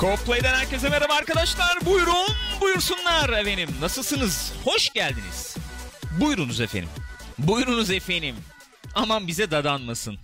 [0.00, 1.78] Co-Play'den herkese merhaba arkadaşlar.
[1.86, 2.26] Buyurun,
[2.60, 3.68] buyursunlar efendim.
[3.80, 4.52] Nasılsınız?
[4.64, 5.56] Hoş geldiniz.
[6.20, 6.88] Buyurunuz efendim.
[7.38, 8.36] Buyurunuz efendim.
[8.94, 10.18] Aman bize dadanmasın.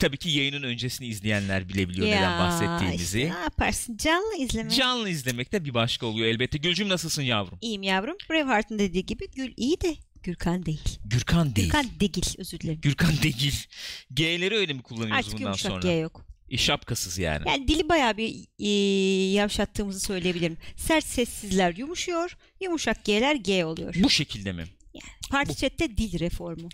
[0.00, 3.18] Tabii ki yayının öncesini izleyenler bilebiliyor neden bahsettiğimizi.
[3.20, 3.96] Işte ne yaparsın?
[3.96, 4.70] Canlı izleme.
[4.70, 6.58] Canlı izlemek de bir başka oluyor elbette.
[6.58, 7.58] Gülcüm nasılsın yavrum?
[7.60, 8.16] İyiyim yavrum.
[8.30, 10.98] Braveheart'ın dediği gibi Gül iyi de Gürkan değil.
[11.04, 11.66] Gürkan değil.
[11.66, 12.80] Gürkan Degil özür dilerim.
[12.80, 13.66] Gürkan değil.
[14.14, 15.80] G'leri öyle mi kullanıyoruz Artık bundan yumuşak sonra?
[15.82, 16.33] G yok.
[16.50, 17.48] E, şapkasız yani.
[17.48, 18.68] Yani dili bayağı bir e,
[19.32, 20.56] yavşattığımızı söyleyebilirim.
[20.76, 22.36] Sert sessizler yumuşuyor.
[22.60, 23.94] Yumuşak G'ler G oluyor.
[24.02, 24.64] Bu şekilde mi?
[25.30, 25.54] Parti bu.
[25.54, 26.68] chatte dil reformu.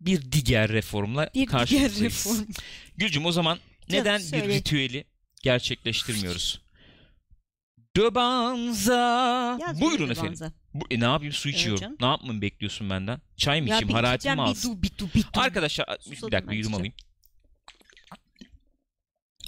[0.00, 2.02] Bir diğer reformla Bir diğer karşınızdayız.
[2.02, 2.44] reform.
[2.96, 3.58] Gülcüm o zaman
[3.90, 4.48] neden bir söyle.
[4.48, 5.04] ritüeli
[5.42, 6.60] gerçekleştirmiyoruz?
[7.96, 9.58] Döbanza.
[9.60, 10.52] Yaz Buyurun yürü efendim.
[10.74, 11.80] Bu, e, ne yapayım su Evet içiyorum.
[11.80, 11.96] canım.
[12.00, 13.20] ne yapmamı bekliyorsun benden?
[13.36, 13.88] Çay mı Ya içeyim?
[13.88, 14.72] bir Hararetimi mi bir alsın?
[14.78, 15.26] du, bir du, bir du.
[15.40, 16.94] Arkadaşlar bir Susadım dakika ben, yudum alayım.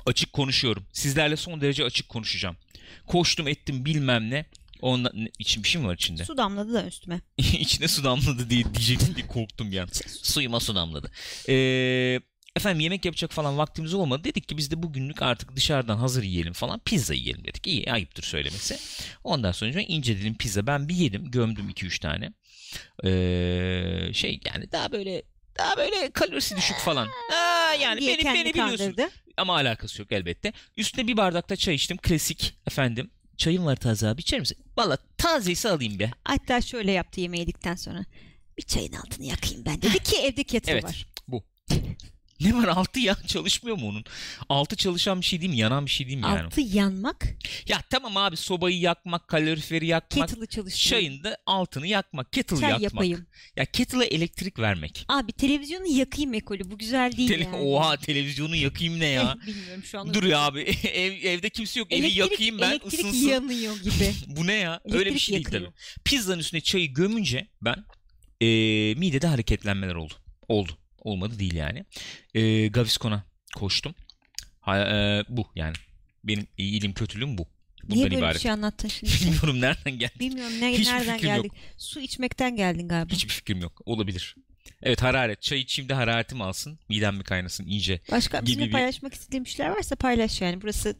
[0.07, 0.87] Açık konuşuyorum.
[0.93, 2.57] Sizlerle son derece açık konuşacağım.
[3.07, 4.47] Koştum ettim bilmem ne.
[4.81, 6.25] Ondan ne- için bir şey mi var içinde?
[6.25, 7.21] Su damladı da üstüme.
[7.39, 9.91] İçine su damladı diye diyecektim diye korktum yani.
[10.23, 11.11] Suyuma su damladı.
[11.49, 12.21] Ee,
[12.57, 14.25] efendim yemek yapacak falan vaktimiz olmadı.
[14.25, 16.81] Dedik ki biz de bugünlük artık dışarıdan hazır yiyelim falan.
[16.85, 17.67] Pizza yiyelim dedik.
[17.67, 18.79] İyi ayıptır söylemesi.
[19.25, 20.67] Ondan sonra ince dilim pizza.
[20.67, 21.31] Ben bir yedim.
[21.31, 22.33] Gömdüm 2-3 tane.
[23.05, 25.23] Ee, şey yani daha böyle
[25.59, 27.09] daha böyle kalorisi düşük falan.
[27.35, 28.77] Aa, yani diye beni, beni biliyorsun.
[28.77, 29.09] kandırdı.
[29.37, 30.53] Ama alakası yok elbette.
[30.77, 31.97] Üstüne bir bardakta çay içtim.
[31.97, 33.11] Klasik efendim.
[33.37, 34.59] Çayım var taze abi içer misin?
[34.77, 36.11] Valla tazeyse alayım be.
[36.25, 38.05] Hatta şöyle yaptı yemeği yedikten sonra.
[38.59, 40.85] Bir çayın altını yakayım ben dedi ki evde kettle Evet.
[40.85, 41.07] var.
[41.29, 41.45] Bu.
[42.41, 44.05] Ne var altı ya çalışmıyor mu onun?
[44.49, 45.57] Altı çalışan bir şey değil mi?
[45.59, 46.41] Yanan bir şey değil mi yani?
[46.43, 47.27] Altı yanmak,
[47.69, 50.91] Ya tamam abi sobayı yakmak, kaloriferi yakmak, kettle'ı çalıştırmak.
[50.91, 52.83] çayın da altını yakmak, kettle Çay yakmak.
[52.83, 53.27] yapayım.
[53.57, 55.05] Ya kettle'a elektrik vermek.
[55.09, 57.57] Abi televizyonu yakayım ekolü bu güzel değil Tele- yani.
[57.57, 59.37] Oha televizyonu yakayım ne ya?
[59.43, 60.15] Eh, Bilmiyorum şu anda.
[60.15, 60.61] Dur ya abi
[60.93, 61.93] ev, evde kimse yok.
[61.93, 63.29] Evi Elektrik- yakayım ben elektrik ısınsın.
[63.29, 64.13] yanıyor gibi.
[64.27, 64.81] Bu ne ya?
[64.85, 65.63] Öyle bir Elektrik şey değil yakıyor.
[65.73, 66.03] tabii.
[66.05, 67.85] Pizzanın üstüne çayı gömünce ben
[68.41, 70.15] eee midede hareketlenmeler oldu.
[70.49, 70.73] Oldu.
[71.07, 71.85] Olmadı değil yani.
[72.35, 73.25] Eee Gaviscon'a
[73.57, 73.95] koştum.
[74.61, 75.75] Ha, eee, bu yani.
[76.25, 77.47] Benim iyiliğim kötülüğüm bu.
[77.83, 78.35] Bundan Niye böyle ibaret.
[78.37, 79.13] bir şey anlattın şimdi?
[79.13, 80.13] Bilmiyorum nereden geldi.
[80.21, 81.43] Bilmiyorum ne, Hiçbir nereden fikrim yok.
[81.45, 81.53] geldik.
[81.77, 83.13] Su içmekten geldin galiba.
[83.15, 83.81] Hiçbir fikrim yok.
[83.85, 84.35] Olabilir.
[84.83, 85.43] Evet hararet.
[85.43, 86.79] Çay içeyim de hararetim alsın.
[86.89, 88.01] Midem mi kaynasın iyice.
[88.11, 90.63] Başka gibi bizimle bir- paylaşmak istediğin bir şeyler varsa paylaş yani.
[90.63, 90.97] Burası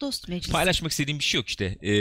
[0.00, 0.52] dost meclisi.
[0.52, 1.78] Paylaşmak istediğim bir şey yok işte.
[1.82, 1.92] Eee,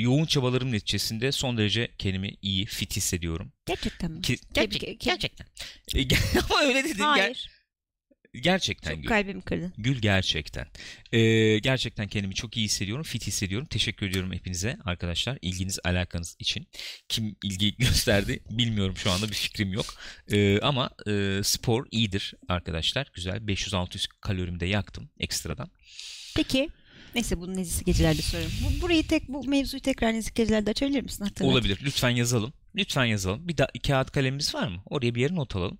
[0.00, 3.52] yoğun çabalarım neticesinde son derece kendimi iyi, fit hissediyorum.
[3.66, 4.20] Gerçekten mi?
[4.20, 5.46] Tebrik- gerçek- ke- gerçekten.
[5.96, 6.00] E,
[6.50, 6.96] Ama öyle dedim.
[6.96, 7.50] Ger- Hayır.
[8.42, 9.08] gerçekten Çok Gül.
[9.08, 9.72] kalbimi kırdın.
[9.78, 10.66] Gül gerçekten.
[11.12, 13.04] Ee, gerçekten kendimi çok iyi hissediyorum.
[13.04, 13.66] Fit hissediyorum.
[13.70, 15.38] Teşekkür ediyorum hepinize arkadaşlar.
[15.42, 16.68] ilginiz alakanız için.
[17.08, 19.86] Kim ilgi gösterdi bilmiyorum şu anda bir fikrim yok.
[20.32, 23.10] Ee, ama e, spor iyidir arkadaşlar.
[23.14, 23.36] Güzel.
[23.36, 25.70] 500-600 kalorimi de yaktım ekstradan.
[26.36, 26.68] Peki.
[27.16, 28.54] Neyse bunu nezisi gecelerde soruyorum.
[28.64, 31.24] Bu, burayı tek bu mevzuyu tekrar nezih gecelerde açabilir misin?
[31.24, 31.52] Hatırlat.
[31.52, 31.78] Olabilir.
[31.84, 32.52] Lütfen yazalım.
[32.76, 33.48] Lütfen yazalım.
[33.48, 34.76] Bir da kağıt kalemimiz var mı?
[34.86, 35.78] Oraya bir yere not alalım.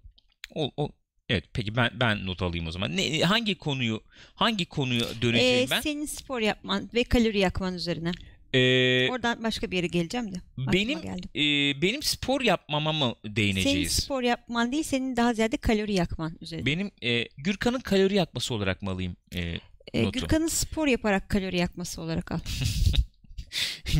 [0.54, 0.88] O, o
[1.28, 2.96] Evet peki ben ben not alayım o zaman.
[2.96, 4.02] Ne, hangi konuyu
[4.34, 5.80] hangi konuya döneceğim Ee, ben?
[5.80, 8.12] Senin spor yapman ve kalori yakman üzerine.
[8.54, 10.40] Ee, Oradan başka bir yere geleceğim de.
[10.58, 10.98] benim
[11.36, 11.42] e,
[11.82, 13.92] benim spor yapmama mı Senin değineceğiz?
[13.92, 16.66] spor yapman değil, senin daha ziyade kalori yakman üzerine.
[16.66, 19.54] Benim e, Gürkan'ın kalori yakması olarak mı alayım e,
[19.94, 20.12] Notu?
[20.12, 22.38] Gürkan'ın spor yaparak kalori yakması olarak al.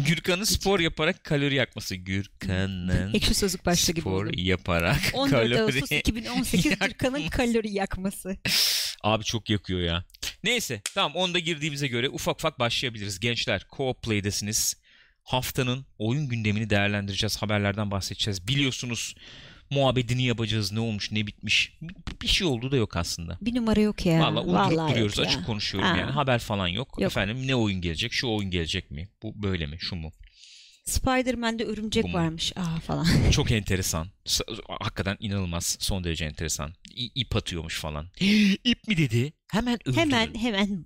[0.07, 1.95] Gürkan'ın spor yaparak kalori yakması.
[1.95, 4.33] Gürkan'ın Ekşi sözlük başlığı gibi spor oldu.
[4.37, 8.37] yaparak 14 kalori Ağustos 2018 Gürkan'ın kalori yakması.
[9.03, 10.05] Abi çok yakıyor ya.
[10.45, 13.21] Neyse tamam onda girdiğimize göre ufak ufak başlayabiliriz.
[13.21, 14.75] Gençler co-op play'desiniz.
[15.23, 17.37] Haftanın oyun gündemini değerlendireceğiz.
[17.37, 18.49] Haberlerden bahsedeceğiz.
[18.49, 19.15] Biliyorsunuz
[19.71, 20.73] muhabbetini yapacağız.
[20.73, 21.73] Ne olmuş ne bitmiş.
[22.23, 23.39] Bir, şey olduğu da yok aslında.
[23.41, 24.21] Bir numara yok ya.
[24.21, 25.19] Valla uydurup Vallahi duruyoruz.
[25.19, 25.33] yok ya.
[25.33, 25.97] Açık konuşuyorum Ha.
[25.97, 26.11] yani.
[26.11, 26.89] Haber falan yok.
[27.01, 27.11] Yok.
[27.13, 28.13] Efendim ne oyun gelecek?
[28.13, 29.09] Şu oyun gelecek mi?
[29.23, 29.77] Bu böyle mi?
[29.81, 30.13] Şu mu?
[30.85, 32.53] Spider-Man'de örümcek Bu varmış.
[32.57, 33.07] Aa falan.
[33.31, 34.09] Çok enteresan.
[34.81, 35.77] Hakikaten inanılmaz.
[35.81, 36.75] Son derece enteresan.
[36.95, 38.07] İ- ip atıyormuş falan.
[38.65, 39.33] İp mi dedi?
[39.53, 40.01] Hemen öldürün.
[40.01, 40.85] hemen hemen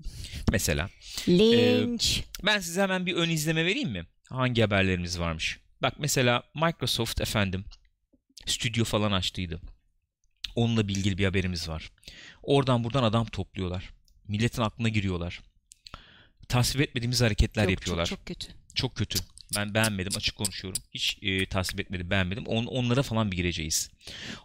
[0.52, 0.90] Mesela.
[1.28, 2.22] linç.
[2.46, 4.06] Ben size hemen bir ön izleme vereyim mi?
[4.31, 5.58] Hangi haberlerimiz varmış?
[5.82, 7.64] Bak mesela Microsoft efendim
[8.46, 9.60] stüdyo falan açtıydı.
[10.56, 11.90] Onunla ilgili bir haberimiz var.
[12.42, 13.90] Oradan buradan adam topluyorlar.
[14.28, 15.40] Milletin aklına giriyorlar.
[16.48, 18.06] Tasvip etmediğimiz hareketler Yok, yapıyorlar.
[18.06, 18.46] Çok, çok kötü.
[18.75, 19.19] Çok kötü.
[19.56, 20.82] Ben beğenmedim açık konuşuyorum.
[20.94, 22.46] Hiç e, tasvip etmedim beğenmedim.
[22.46, 23.90] On, onlara falan bir gireceğiz.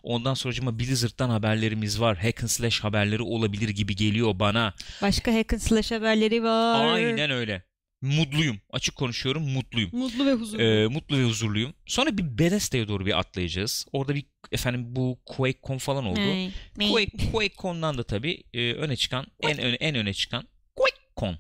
[0.04, 2.18] Ondan sonra Blizzard'dan haberlerimiz var.
[2.18, 4.74] Hack and Slash haberleri olabilir gibi geliyor bana.
[5.02, 6.94] Başka hack and slash haberleri var.
[6.94, 7.64] Aynen öyle.
[8.02, 8.62] Mutluyum.
[8.70, 9.90] Açık konuşuyorum mutluyum.
[9.94, 10.64] Mutlu ve huzurlu.
[10.64, 11.74] Ee, mutlu ve huzurluyum.
[11.86, 13.86] Sonra bir Bethesda'ya doğru bir atlayacağız.
[13.92, 16.20] Orada bir efendim bu QuakeCon falan oldu.
[16.20, 16.52] Ney?
[16.92, 21.40] Quake, QuakeCon'dan da tabii e, öne çıkan en öne en öne çıkan QuakeCon.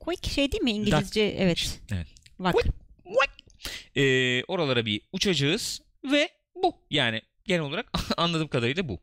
[0.00, 1.20] Quick şey değil mi İngilizce?
[1.38, 1.80] Evet.
[1.92, 2.06] Evet.
[2.38, 2.54] Vak.
[2.54, 2.72] Quick.
[3.96, 6.28] Ee, oralara bir uçacağız ve
[6.62, 6.76] bu.
[6.90, 9.00] Yani genel olarak anladığım kadarıyla bu.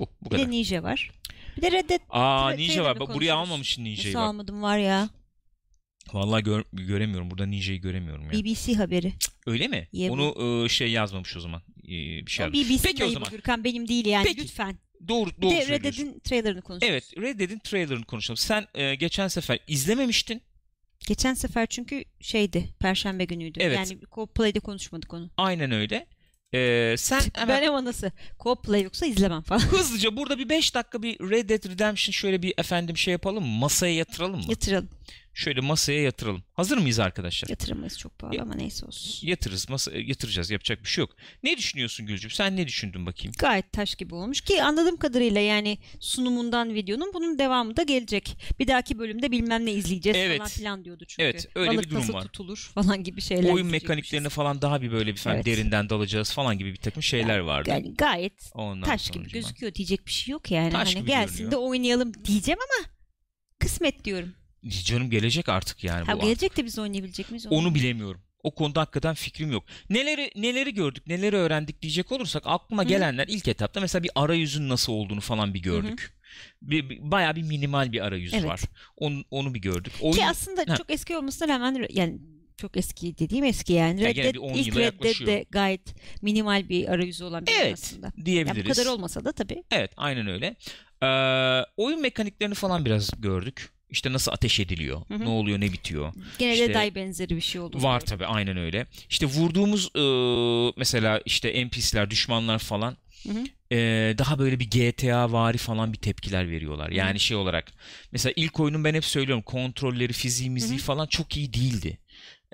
[0.00, 0.06] Bu.
[0.20, 0.46] Bu Bir kadar.
[0.46, 1.10] de Ninja var.
[1.56, 3.00] Bir de Red Dead Aa Ninja var.
[3.00, 3.30] Bak buraya konuşuruz.
[3.30, 4.28] almamışsın Ninja'yı Nasıl bak.
[4.28, 5.08] almadım var ya.
[6.12, 7.30] Vallahi gör- göremiyorum.
[7.30, 8.32] Burada Ninja'yı göremiyorum ya.
[8.32, 9.12] BBC haberi.
[9.46, 9.88] Öyle mi?
[9.92, 10.10] Ye.
[10.10, 11.62] Onu e, şey yazmamış o zaman.
[11.84, 11.88] E,
[12.26, 12.68] bir şey O yazmamış.
[12.68, 13.30] BBC'nin Peki o ayıbı zaman.
[13.30, 14.40] Gürkan benim değil yani Peki.
[14.42, 14.78] lütfen.
[15.08, 16.06] Doğru Bir doğru de Red söylüyorsun.
[16.06, 16.90] Dead'in trailerını konuşuruz.
[16.90, 18.36] Evet Red Dead'in trailerını konuşalım.
[18.36, 20.42] Sen e, geçen sefer izlememiştin.
[21.08, 23.58] Geçen sefer çünkü şeydi Perşembe günüydü.
[23.62, 23.76] Evet.
[23.76, 25.30] Yani co-play'de konuşmadık onu.
[25.36, 26.06] Aynen öyle.
[26.54, 28.06] E, sen hemen Ben ama nasıl
[28.40, 29.60] co-play yoksa izlemem falan.
[29.70, 33.44] hızlıca burada bir 5 dakika bir Red Dead Redemption şöyle bir efendim şey yapalım?
[33.44, 34.46] Masaya yatıralım mı?
[34.48, 34.88] Yatıralım.
[35.34, 36.44] Şöyle masaya yatıralım.
[36.52, 37.48] Hazır mıyız arkadaşlar?
[37.48, 39.26] Yatıramayız çok pahalı Ya- ama neyse olsun.
[39.26, 39.68] Yatırırız.
[39.70, 40.50] Masa, yatıracağız.
[40.50, 41.10] Yapacak bir şey yok.
[41.42, 42.30] Ne düşünüyorsun Gülcüm?
[42.30, 43.32] Sen ne düşündün bakayım?
[43.38, 48.36] Gayet taş gibi olmuş ki anladığım kadarıyla yani sunumundan videonun bunun devamı da gelecek.
[48.58, 50.38] Bir dahaki bölümde bilmem ne izleyeceğiz Evet.
[50.38, 51.22] falan filan diyordu çünkü.
[51.22, 52.22] Evet, öyle bir Balık durum nasıl var.
[52.22, 55.46] tutulur falan gibi şeyler Oyun mekaniklerine falan daha bir böyle bir falan Evet.
[55.46, 57.70] derinden dalacağız falan gibi bir takım şeyler vardı.
[57.70, 60.70] Yani gayet Ondan taş gibi gözüküyor diyecek bir şey yok yani.
[60.72, 61.52] Taş hani gibi gelsin görünüyor.
[61.52, 62.90] de oynayalım diyeceğim ama
[63.60, 64.34] kısmet diyorum.
[64.84, 66.20] Canım gelecek artık yani Ha, bu.
[66.20, 67.46] gelecek de biz oynayabilecek miyiz?
[67.50, 68.20] Onu bilemiyorum.
[68.42, 69.64] O konuda hakikaten fikrim yok.
[69.90, 72.88] Neleri neleri gördük, neleri öğrendik diyecek olursak aklıma Hı.
[72.88, 76.16] gelenler ilk etapta mesela bir arayüzün nasıl olduğunu falan bir gördük.
[76.62, 78.44] Bir, bir- bayağı bir minimal bir arayüz Evet.
[78.44, 78.60] var.
[78.96, 79.92] Onu, onu bir gördük.
[80.00, 80.76] Oyun, Ki aslında Ha.
[80.76, 82.18] çok eski olmasına rağmen yani
[82.56, 84.02] çok eski dediğim eski yani.
[84.02, 85.00] Ya Red gene Dead, bir 10 ilk Red.
[85.02, 88.12] Dead de gayet minimal bir arayüzü olan bir evet aslında.
[88.24, 88.64] Diyebiliriz.
[88.70, 89.64] bu kadar olmasa da tabii.
[89.70, 90.56] Evet aynen öyle.
[91.02, 91.06] Ee,
[91.76, 93.73] oyun mekaniklerini falan biraz gördük.
[93.94, 95.20] İşte nasıl ateş ediliyor, Hı hı.
[95.24, 96.12] ne oluyor, ne bitiyor.
[96.38, 97.82] Gene İşte- de Day benzeri bir şey oldu.
[97.82, 98.86] Var tabi aynen öyle.
[99.10, 100.02] İşte vurduğumuz e,
[100.76, 102.96] mesela işte NPC'ler, düşmanlar falan
[103.26, 103.44] Hı hı.
[103.76, 103.78] e,
[104.18, 106.90] daha böyle bir GTA vari falan bir tepkiler veriyorlar.
[106.90, 107.72] Yani şey olarak
[108.12, 110.86] mesela ilk oyunun ben hep söylüyorum kontrolleri, fiziği, müziği Hı hı.
[110.86, 111.98] falan çok iyi değildi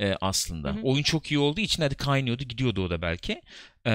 [0.00, 0.69] e, aslında.
[0.69, 0.81] Hı hı.
[0.82, 3.40] Oyun çok iyi olduğu için hadi kaynıyordu gidiyordu o da belki.
[3.87, 3.90] E,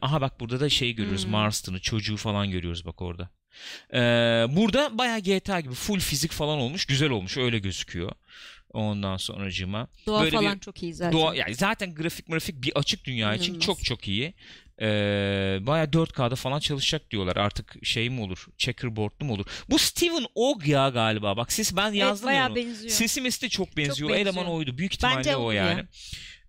[0.00, 1.28] aha bak burada da şey görüyoruz Hı.
[1.28, 3.30] Marston'ı çocuğu falan görüyoruz bak orada.
[3.94, 3.98] E,
[4.48, 8.12] burada bayağı GTA gibi full fizik falan olmuş güzel olmuş öyle gözüküyor.
[8.72, 9.88] Ondan sonracığıma.
[10.06, 11.12] Doğa böyle falan bir- çok iyi zaten.
[11.12, 13.66] Doğa, yani zaten grafik grafik bir açık dünya için İnanılmaz.
[13.66, 14.34] çok çok iyi.
[14.80, 17.36] Ee, Baya 4K'da falan çalışacak diyorlar.
[17.36, 18.46] Artık şey mi olur?
[18.58, 19.46] Checkerboardlu mu olur?
[19.70, 21.36] Bu Steven Ogg ya galiba.
[21.36, 22.56] Bak ses ben evet, yazdım ya bayağı onu.
[22.56, 22.90] benziyor.
[22.90, 24.10] Sesi mesi de çok benziyor.
[24.10, 24.34] benziyor.
[24.34, 24.78] Eleman oydu.
[24.78, 25.84] Büyük ihtimalle Bence o yani.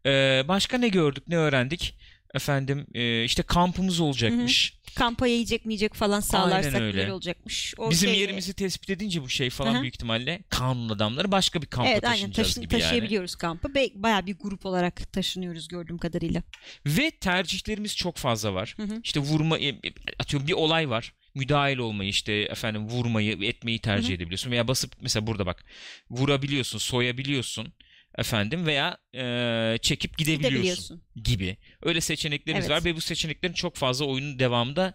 [0.06, 1.24] Ee, başka ne gördük?
[1.28, 1.96] Ne öğrendik?
[2.36, 4.74] Efendim e, işte kampımız olacakmış.
[4.96, 7.12] Kampa yiyecek mi yiyecek falan sağlarsak Aynen öyle.
[7.14, 7.74] olacakmış.
[7.78, 9.82] O Bizim şey- yerimizi tespit edince bu şey falan Hı hı.
[9.82, 12.82] büyük ihtimalle kanun adamları başka bir kampa Evet aynen taşınacağız taşın, gibi yani.
[12.84, 13.76] taşıyabiliyoruz kampı.
[13.76, 16.44] Be- bayağı bir grup olarak taşınıyoruz gördüğüm kadarıyla.
[16.86, 18.74] Ve tercihlerimiz çok fazla var.
[18.78, 19.00] Hı hı.
[19.04, 19.76] İşte vurma e,
[20.20, 21.14] atıyorum bir olay var.
[21.36, 24.16] Müdahil olmayı işte efendim vurmayı etmeyi tercih Hı hı.
[24.16, 25.66] edebiliyorsun veya basıp mesela burada bak
[26.10, 27.74] vurabiliyorsun, soyabiliyorsun
[28.18, 31.58] efendim veya e, çekip gidebiliyorsun gibi.
[31.84, 32.78] Öyle seçeneklerimiz Evet.
[32.80, 34.94] var ve bu seçeneklerin çok fazla oyunun devamında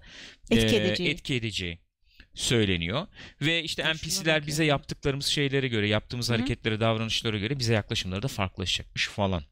[0.50, 1.08] Etki e, edeceği.
[1.10, 1.78] etki edeceği
[2.34, 3.06] söyleniyor.
[3.40, 6.36] Ve işte şuna NPC'ler bize yaptıklarımız şeylere göre, yaptığımız Hı hı.
[6.36, 9.42] hareketlere, davranışlara göre bize yaklaşımları da farklılaşacakmış falan.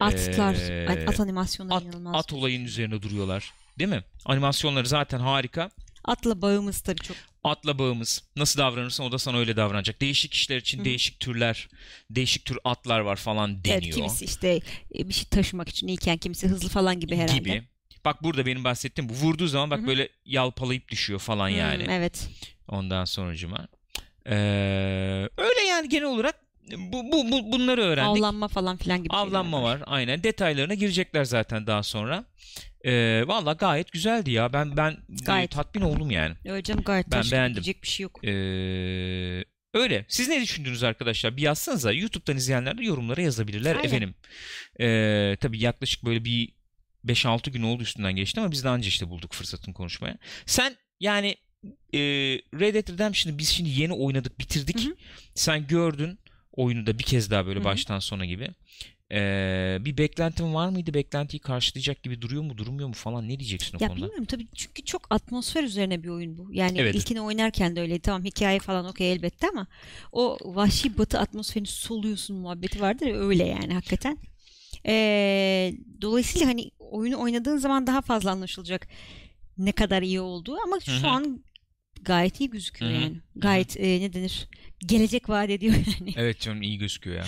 [0.00, 2.14] Atlar, Ee, at animasyonları At, inanılmaz.
[2.16, 3.50] at olayının üzerine duruyorlar.
[3.78, 4.04] Değil mi?
[4.24, 5.70] Animasyonları zaten harika.
[6.04, 7.16] Atla bağımız tabii çok.
[7.44, 8.22] Atla bağımız.
[8.36, 10.00] Nasıl davranırsan o da sana öyle davranacak.
[10.00, 10.84] Değişik işler için Hı hı.
[10.84, 11.68] değişik türler,
[12.10, 13.82] değişik tür atlar var falan deniyor.
[13.82, 14.60] Evet, kimisi işte
[14.98, 17.38] e, bir şey taşımak için iyiken kimisi hızlı falan gibi herhalde.
[17.38, 17.62] gibi.
[18.04, 19.14] Bak burada benim bahsettiğim bu.
[19.14, 19.86] Vurduğu zaman bak Hı hı.
[19.86, 21.86] böyle yalpalayıp düşüyor falan Hmm, yani.
[21.90, 22.28] evet.
[22.68, 23.68] Ondan sonucuma.
[24.26, 24.34] Ee,
[25.38, 28.22] öyle yani genel olarak bu, bu, bu bunları öğrendik.
[28.22, 29.82] Avlanma falan filan gibi şeyler Avlanma var.
[29.86, 30.22] Aynen.
[30.22, 32.24] Detaylarına girecekler zaten daha sonra.
[32.84, 34.52] Ee, Valla gayet güzeldi ya.
[34.52, 35.50] Ben ben Gayet.
[35.50, 36.34] tatmin oldum yani.
[36.44, 37.64] Öyle canım gayet Ben beğendim.
[37.82, 38.24] bir şey yok.
[38.24, 38.28] Ee,
[39.74, 40.04] öyle.
[40.08, 41.36] Siz ne düşündünüz arkadaşlar?
[41.36, 41.92] Bir yazsanıza.
[41.92, 43.88] YouTube'dan izleyenler de yorumlara yazabilirler Aynen.
[43.88, 44.14] efendim.
[44.80, 46.52] Ee, tabii yaklaşık böyle bir
[47.06, 50.18] 5-6 gün oldu üstünden geçti ama biz de anca işte bulduk fırsatını konuşmaya.
[50.46, 51.36] Sen yani
[51.94, 51.98] e,
[52.60, 54.84] Red Dead Redemption'ı biz şimdi yeni oynadık, bitirdik.
[54.84, 54.96] Hı hı.
[55.34, 56.18] Sen gördün
[56.52, 58.48] oyunu da bir kez daha böyle baştan sona gibi.
[59.12, 60.94] Ee, bir beklentin var mıydı?
[60.94, 63.28] Beklentiyi karşılayacak gibi duruyor mu, durmuyor mu falan?
[63.28, 64.00] Ne diyeceksin o Ya konuda?
[64.02, 66.48] bilmiyorum tabii çünkü çok atmosfer üzerine bir oyun bu.
[66.52, 66.94] Yani Evet.
[66.94, 68.00] ilkini oynarken de öyleydi.
[68.00, 69.66] Tamam hikaye falan okey elbette ama
[70.12, 74.18] o vahşi batı atmosferini soluyorsun muhabbeti vardır ya öyle yani hakikaten.
[74.86, 78.88] Ee, dolayısıyla hani oyunu oynadığın zaman daha fazla anlaşılacak
[79.58, 81.06] ne kadar iyi olduğu ama şu Hı hı.
[81.10, 81.44] an
[82.02, 83.00] gayet iyi gözüküyor Hı hı.
[83.02, 83.16] yani.
[83.36, 84.48] Gayet e, ne denir?
[84.86, 86.12] Gelecek vaat ediyor yani.
[86.16, 87.24] Evet canım iyi gözüküyor ya.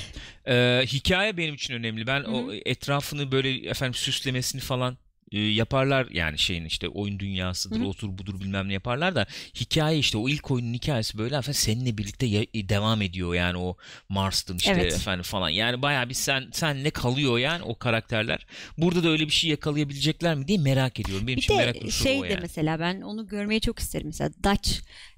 [0.54, 2.06] Ee, hikaye benim için önemli.
[2.06, 4.98] Ben Hı o etrafını böyle efendim süslemesini falan
[5.32, 7.86] e, yaparlar yani şeyin işte oyun dünyasıdır Hı hı.
[7.86, 9.26] otur budur bilmem ne yaparlar da
[9.60, 13.58] hikaye işte o ilk oyunun hikayesi böyle efendim seninle birlikte ya- e, devam ediyor yani
[13.58, 13.76] o
[14.08, 14.94] Mars'tın işte Evet.
[14.94, 18.46] efendim falan yani bayağı bir sen senle kalıyor yani o karakterler.
[18.78, 21.26] Burada da öyle bir şey yakalayabilecekler mi diye merak ediyorum.
[21.26, 22.40] Benim Bir için merak de unsuru şey de yani.
[22.40, 24.06] mesela ben onu görmeyi çok isterim.
[24.06, 24.70] Mesela Dutch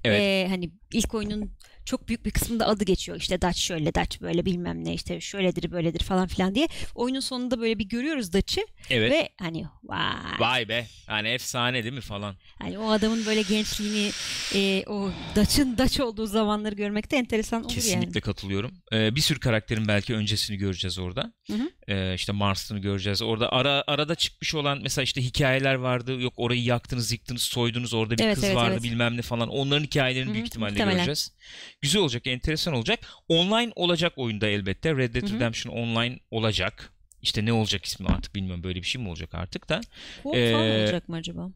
[0.03, 0.21] Evet.
[0.21, 1.51] e, hani ilk oyunun
[1.87, 3.17] çok büyük bir kısmında adı geçiyor.
[3.17, 6.67] İşte Dutch şöyle, Dutch böyle bilmem ne işte şöyledir böyledir falan filan diye.
[6.95, 9.11] Oyunun sonunda böyle bir görüyoruz Dutch'ı Evet.
[9.11, 10.39] ve hani vay.
[10.39, 10.87] Vay be.
[11.09, 12.35] Yani efsane değil mi falan.
[12.59, 14.11] Hani o adamın böyle gençliğini
[14.55, 18.21] e, o Dutch'ın Dutch olduğu zamanları görmek de enteresan olur Kesinlikle yani.
[18.21, 18.71] katılıyorum.
[18.93, 21.33] Ee, bir sürü karakterin belki öncesini göreceğiz orada.
[21.47, 21.69] Hı hı.
[21.87, 23.21] Ee, işte Mars'ını göreceğiz.
[23.21, 26.21] Orada ara arada çıkmış olan mesela işte hikayeler vardı.
[26.21, 27.93] Yok orayı yaktınız, yıktınız, soydunuz.
[27.93, 28.83] Orada bir Evet, kız evet, vardı evet.
[28.83, 29.49] bilmem ne falan.
[29.49, 30.95] Onların hikayelerini Hı hı, büyük ihtimalle muhtemelen.
[30.95, 31.31] göreceğiz.
[31.81, 32.99] Güzel olacak, enteresan olacak.
[33.27, 34.95] Online olacak oyunda elbette.
[34.95, 35.33] Red Dead.
[35.33, 36.93] Redemption Online olacak.
[37.21, 38.63] İşte ne olacak ismi artık bilmiyorum.
[38.63, 39.81] Böyle bir şey mi olacak artık da.
[40.23, 41.49] Co-op Ee, olacak mı acaba?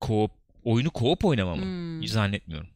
[0.00, 0.30] Co-op,
[0.64, 1.62] oyunu co-op oynama mı?
[1.62, 2.06] Hmm.
[2.06, 2.68] Zannetmiyorum.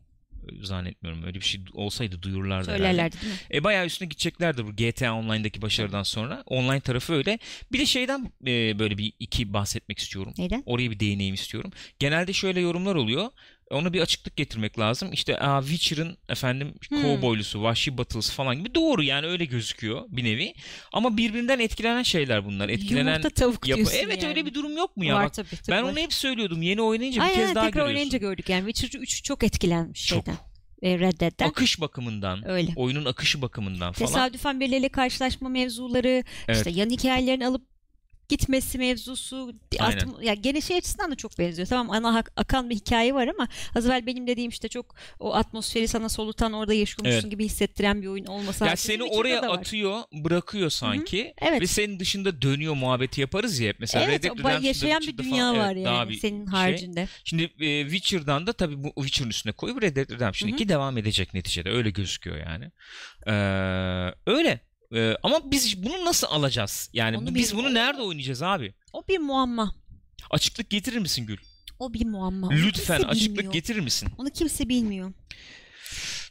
[0.63, 1.25] Zannetmiyorum.
[1.25, 2.65] Öyle bir şey olsaydı duyururlardı.
[2.67, 3.39] Söylerlerdi değil mi?
[3.53, 6.43] E, bayağı üstüne gideceklerdir bu GTA Online'daki başarıdan sonra.
[6.47, 7.39] Online tarafı öyle.
[7.73, 10.35] Bir de şeyden e, böyle bir iki bahsetmek istiyorum.
[10.39, 10.63] Neyden?
[10.67, 11.71] Oraya bir değineyim istiyorum.
[11.99, 13.31] Genelde şöyle yorumlar oluyor.
[13.71, 15.13] Ona bir açıklık getirmek lazım.
[15.13, 17.03] İşte aa, Witcher'ın efendim Hmm.
[17.03, 20.55] kovboylusu, vahşi batılısı falan gibi doğru yani öyle gözüküyor bir nevi.
[20.93, 22.69] Ama birbirinden etkilenen şeyler bunlar.
[22.69, 23.77] Etkilenen Yumurta tavuk yapı.
[23.77, 24.31] diyorsun Evet yani.
[24.31, 25.15] öyle bir durum yok mu ya?
[25.15, 26.63] var Bak, tabii, tabii ben onu hep söylüyordum.
[26.63, 27.95] Yeni oynayınca bir Aynen kez daha tekrar görüyorsun.
[27.95, 28.73] oynayınca gördük yani.
[28.73, 30.25] Witcher 3 çok etkilenmiş Çok.
[30.25, 30.39] şeyden.
[30.83, 31.49] E, Red Dead'den.
[31.49, 32.73] Akış bakımından, Öyle.
[32.77, 34.09] oyunun akışı bakımından falan.
[34.11, 36.57] Tesadüfen birileriyle karşılaşma mevzuları, Evet.
[36.59, 37.63] işte yan hikayelerini alıp
[38.29, 39.53] gitmesi mevzusu.
[39.73, 41.69] Atm- ya gene şey açısından da çok benziyor.
[41.69, 45.89] Tamam ana akan bir hikaye var ama az evvel benim dediğim işte çok o atmosferi
[45.89, 47.31] sana solutan orada yaşıyormuşsun Evet.
[47.31, 51.35] gibi hissettiren bir oyun olması Ya seni oraya atıyor, bırakıyor sanki.
[51.43, 51.61] Evet.
[51.61, 53.75] Ve senin dışında dönüyor muhabbeti yaparız ya.
[53.79, 56.53] Mesela Evet, Red Dead Redemption'da, yaşayan bir dünya falan, var evet, yani senin şey.
[56.53, 57.09] haricinde.
[57.25, 60.57] Şimdi e, Witcher'dan da tabii bu Witcher'ın üstüne koyup Red Dead Redemption Hı hı.
[60.57, 61.71] 2 devam edecek neticede.
[61.71, 62.71] Öyle gözüküyor yani.
[63.27, 63.33] Ee,
[64.27, 64.68] öyle.
[64.95, 66.91] Ee, ama biz bunu nasıl alacağız?
[66.93, 67.59] Yani Onu biz bilmiyorum.
[67.59, 68.75] bunu nerede oynayacağız abi?
[68.93, 69.75] O bir muamma.
[70.31, 71.37] Açıklık getirir misin Gül?
[71.79, 72.47] O bir muamma.
[72.47, 73.53] Onu Lütfen kimse açıklık bilmiyor.
[73.53, 74.09] getirir misin?
[74.19, 75.13] Onu kimse bilmiyor.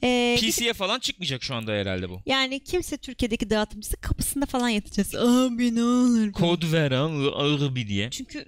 [0.03, 2.21] Ee, PC'ye falan çıkmayacak şu anda herhalde bu.
[2.25, 5.15] yani kimse Türkiye'deki dağıtımcısı kapısında falan yatacağız.
[5.15, 6.31] Abi ne olur.
[6.31, 6.97] Kod ver ha,
[7.35, 8.09] ağır bir diye.
[8.09, 8.45] Çünkü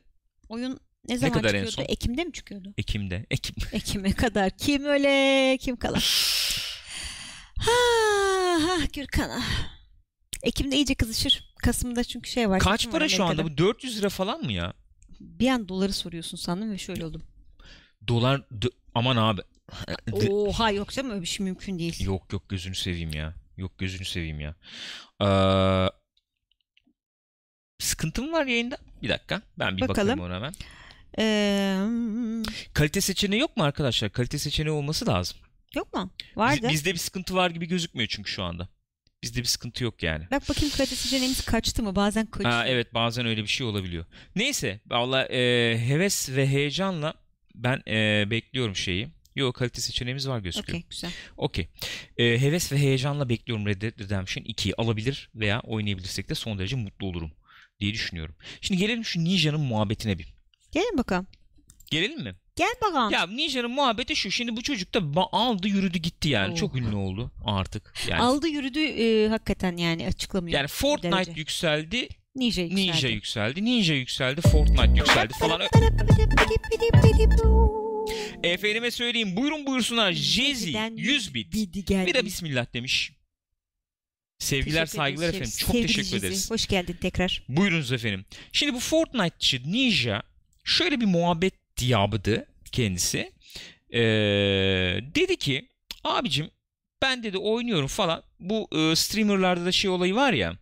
[0.50, 1.72] oyun ne zaman kadar en çıkıyordu?
[1.88, 1.94] son?
[1.94, 2.74] Ekim'de mi çıkıyordu?
[2.78, 3.25] Ekim'de.
[3.32, 3.56] Ekim.
[3.72, 4.58] Ekim'e kadar.
[4.58, 5.98] Kim öyle kim kala.
[7.60, 7.72] Ha,
[8.68, 9.30] ha Gürkan.
[9.30, 9.79] ah.
[10.43, 11.53] Ekim'de iyice kızışır.
[11.63, 12.60] Kasım'da çünkü şey var.
[12.60, 13.58] Kaç seçim var para şu anda bu?
[13.58, 14.74] 400 lira falan mı ya?
[15.19, 17.24] Bir an doları soruyorsun sandım ve şöyle oldum.
[18.08, 18.41] Dolar
[18.96, 19.41] aman abi.
[20.29, 22.03] Oha yok canım öyle bir şey mümkün değil.
[22.05, 23.34] Yok yok gözünü seveyim ya.
[23.58, 24.55] Yok gözünü seveyim ya.
[25.22, 25.89] Ee,
[27.79, 28.77] sıkıntım var yayında.
[29.01, 29.41] Bir dakika.
[29.60, 29.98] Ben bir Bakalım.
[30.19, 30.53] bakayım ona hemen.
[31.19, 31.79] Ee,
[32.74, 34.12] Kalite seçeneği yok mu arkadaşlar?
[34.12, 35.38] Kalite seçeneği olması lazım.
[35.75, 36.12] yok mu?
[36.29, 36.67] Biz- Vardı.
[36.72, 38.67] bizde bir sıkıntı var gibi gözükmüyor çünkü şu anda.
[39.24, 40.28] Bizde bir sıkıntı yok yani.
[40.32, 41.96] Bak bakayım seçeneğimiz kaçtı mı?
[41.96, 42.54] Bazen kaçıyor.
[42.54, 44.06] Ha, evet bazen öyle bir şey olabiliyor.
[44.36, 45.40] Neyse valla e,
[45.88, 47.14] heves ve heyecanla
[47.56, 49.08] ben e, bekliyorum şeyi.
[49.36, 50.78] Yok kalite seçeneğimiz var gözüküyor.
[50.80, 51.12] Okey güzel.
[51.38, 51.68] Okey.
[52.18, 56.76] Ee, heves ve heyecanla bekliyorum Red Dead Redemption 2'yi alabilir veya oynayabilirsek de son derece
[56.76, 57.32] mutlu olurum
[57.80, 58.36] diye düşünüyorum.
[58.62, 60.34] Şimdi gelelim şu Ninja'nın muhabbetine bir.
[60.72, 61.28] Gelin bakalım.
[61.92, 62.36] Gelelim mi?
[62.60, 63.12] Gel bakalım.
[63.12, 64.32] Ya Ninja'nın muhabbeti şu.
[64.32, 65.01] Şimdi bu çocuk da
[65.32, 66.54] aldı yürüdü gitti yani.
[66.54, 66.58] Oh.
[66.58, 67.94] Çok ünlü oldu artık.
[68.10, 70.58] Yani, Aldı yürüdü e, hakikaten yani açıklamıyor.
[70.58, 71.32] yani Fortnite derece.
[71.36, 72.75] yükseldi, Ninja yükseldi.
[72.88, 75.62] Ninja yükseldi, Ninja yükseldi, Fortnite yükseldi falan.
[78.44, 80.12] Efendime söyleyeyim buyurun buyursunlar.
[80.12, 81.54] Jezi Jezzy'den 100 bit.
[81.89, 83.12] Bir de bismillah demiş.
[84.39, 85.36] Sevgiler Teşekkür saygılar ederiz.
[85.42, 85.58] efendim.
[85.60, 86.51] Çok Sevgili teşekkür ederiz.
[86.51, 87.44] Hoş geldin tekrar.
[87.50, 88.25] Buyurunuz efendim.
[88.51, 90.24] Şimdi bu Fortnite'çı Ninja
[90.63, 91.54] şöyle bir muhabbet
[91.86, 93.32] yaptı kendisi.
[93.94, 94.00] Ee,
[95.16, 95.70] dedi ki
[96.04, 96.52] abicim
[97.02, 98.24] ben dedi oynuyorum falan.
[98.40, 100.54] Bu e, streamerlarda da şey olayı var ya.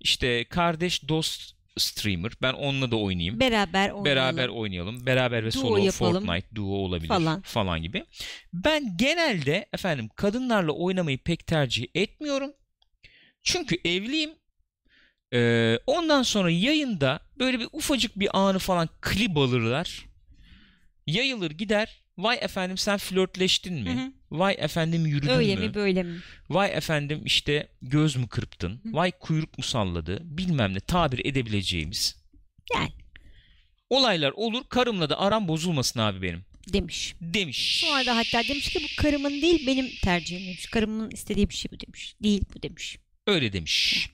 [0.00, 2.32] İşte kardeş dost streamer.
[2.42, 3.40] Ben onunla da oynayayım.
[3.40, 4.04] Beraber oynayalım.
[4.04, 5.06] Beraber oynayalım.
[5.06, 6.26] Beraber ve Duo solo yapalım.
[6.26, 7.40] Fortnite duo olabilir Falan.
[7.42, 8.04] falan gibi.
[8.52, 12.52] Ben genelde efendim kadınlarla oynamayı pek tercih etmiyorum.
[13.42, 14.30] Çünkü evliyim.
[15.34, 20.06] Ee, ondan sonra yayında böyle bir ufacık bir anı falan klip alırlar.
[21.06, 22.02] Yayılır gider.
[22.18, 23.90] Vay efendim sen flörtleştin mi?
[23.90, 24.12] Hı hı.
[24.30, 25.66] Vay efendim yürüdün Öyle mü?
[25.68, 26.18] mi böyle mi?
[26.50, 28.70] Vay efendim işte göz mü kırptın?
[28.70, 28.92] Hı.
[28.92, 30.18] Vay kuyruk mu salladı?
[30.24, 32.16] Bilmem ne tabir edebileceğimiz
[32.74, 32.88] Yani
[33.90, 34.64] olaylar olur.
[34.68, 36.44] Karımla da aram bozulmasın abi benim.
[36.72, 37.14] demiş.
[37.20, 37.80] Demiş.
[37.86, 40.66] Sonra da hatta demiş ki bu karımın değil benim tercihim demiş.
[40.66, 42.14] Karımın istediği bir şey bu demiş.
[42.22, 42.98] Değil bu demiş.
[43.26, 44.08] Öyle demiş.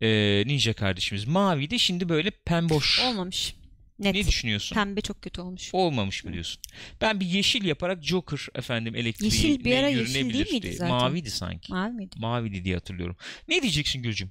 [0.00, 1.24] Ee, Ninja kardeşimiz.
[1.24, 3.00] Mavi de şimdi böyle pemboş.
[3.00, 3.54] Olmamış.
[3.98, 4.14] Net.
[4.14, 4.74] Ne düşünüyorsun?
[4.74, 5.70] Pembe çok kötü olmuş.
[5.72, 6.62] Olmamış mı diyorsun?
[7.00, 10.72] Ben bir yeşil yaparak Joker efendim elektriği Yeşil bir ara yeşil değil miydi diye.
[10.72, 10.94] zaten?
[10.94, 11.72] Maviydi sanki.
[11.72, 12.16] Mavi miydi?
[12.18, 13.16] Maviydi diye hatırlıyorum.
[13.48, 14.30] Ne diyeceksin Gülcüm?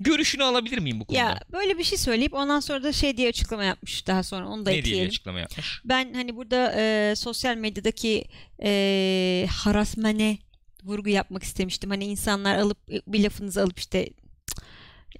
[0.00, 1.20] Görüşünü alabilir miyim bu konuda?
[1.22, 4.66] Ya böyle bir şey söyleyip ondan sonra da şey diye açıklama yapmış daha sonra onu
[4.66, 5.08] da ne diye ekleyelim.
[5.08, 5.80] açıklama yapmış?
[5.84, 8.24] Ben hani burada e, sosyal medyadaki
[8.62, 10.38] e, harasmane
[10.84, 11.90] vurgu yapmak istemiştim.
[11.90, 14.10] Hani insanlar alıp bir lafınızı alıp işte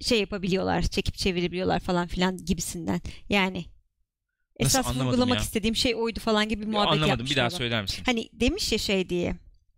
[0.01, 3.01] şey yapabiliyorlar, çekip çevirebiliyorlar falan filan gibisinden.
[3.29, 3.65] Yani
[4.59, 4.79] Nasıl?
[4.79, 5.43] esas Anlamadım vurgulamak ya.
[5.43, 7.09] istediğim şey oydu falan gibi bir muhabbet Anlamadım.
[7.09, 7.57] yapmış Bir daha orada.
[7.57, 8.03] söyler misin?
[8.05, 9.35] Hani demiş ya şey diye.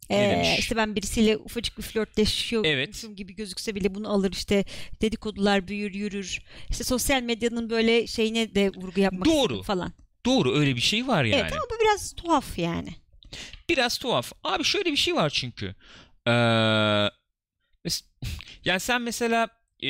[0.09, 0.59] Ne e, demiş?
[0.59, 3.17] işte ben birisiyle ufacık bir flörtleşiyormuşum Evet.
[3.17, 4.65] gibi gözükse bile bunu alır işte
[5.01, 6.39] dedikodular büyür yürür.
[6.69, 9.63] İşte sosyal medyanın böyle şeyine de vurgu yapmak Doğru.
[9.63, 9.93] falan.
[10.25, 11.41] Doğru öyle bir şey var yani.
[11.41, 12.89] Evet ama bu biraz tuhaf yani.
[13.69, 14.31] Biraz tuhaf.
[14.43, 15.75] Abi şöyle bir şey var çünkü.
[16.27, 16.31] Ee,
[18.65, 19.47] yani sen mesela
[19.83, 19.89] e,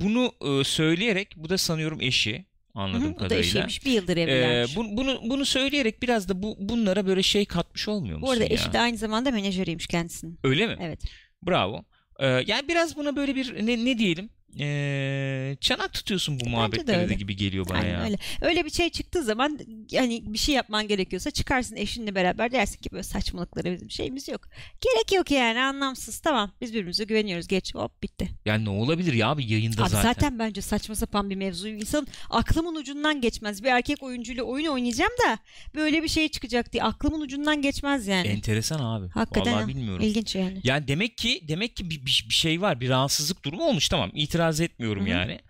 [0.00, 3.40] bunu e, söyleyerek bu da sanıyorum eşi anladığım Hı hı, o da kadarıyla.
[3.40, 4.76] eşiymiş bir yıldır Ee, evlilermiş.
[4.76, 8.44] bu- bunu bunu söyleyerek biraz da bu bunlara böyle şey katmış olmuyor musun bu arada
[8.44, 8.50] ya?
[8.50, 10.38] eşi de aynı zamanda menajeriymiş kendisinin.
[10.44, 10.76] Öyle mi?
[10.80, 11.00] Evet.
[11.42, 11.84] Bravo.
[12.20, 14.30] Ee, yani biraz buna böyle bir ne, ne diyelim?
[14.60, 18.04] Ee, çanak tutuyorsun bu muhabbetlere de gibi geliyor bana Aynen ya.
[18.04, 18.18] öyle.
[18.40, 19.58] Öyle bir şey çıktığı zaman
[19.94, 24.40] hani bir şey yapman gerekiyorsa çıkarsın eşinle beraber dersin ki böyle saçmalıklara bizim şeyimiz yok.
[24.80, 26.18] Gerek yok yani anlamsız.
[26.20, 27.48] Tamam biz birbirimize güveniyoruz.
[27.48, 28.28] Geç hop bitti.
[28.44, 30.08] Yani ne olabilir ya abi yayında Abi zaten.
[30.08, 30.38] zaten.
[30.38, 31.68] bence saçma sapan bir mevzu.
[31.68, 33.62] İnsanın aklımın ucundan geçmez.
[33.64, 35.38] Bir erkek oyuncuyla oyun oynayacağım da
[35.74, 38.28] böyle bir şey çıkacak diye aklımın ucundan geçmez yani.
[38.28, 39.08] Enteresan abi.
[39.08, 40.04] Hakikaten Vallahi bilmiyorum.
[40.04, 40.60] İlginç yani.
[40.64, 42.80] Yani demek ki demek ki bir, bir, bir şey var.
[42.80, 43.88] Bir rahatsızlık durumu olmuş.
[43.88, 44.10] Tamam.
[44.14, 45.10] itiraz etmiyorum Hı hı.
[45.10, 45.40] yani.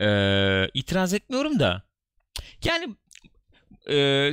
[0.00, 1.82] Ee, itiraz etmiyorum da.
[2.64, 2.96] Yani
[3.90, 4.30] e,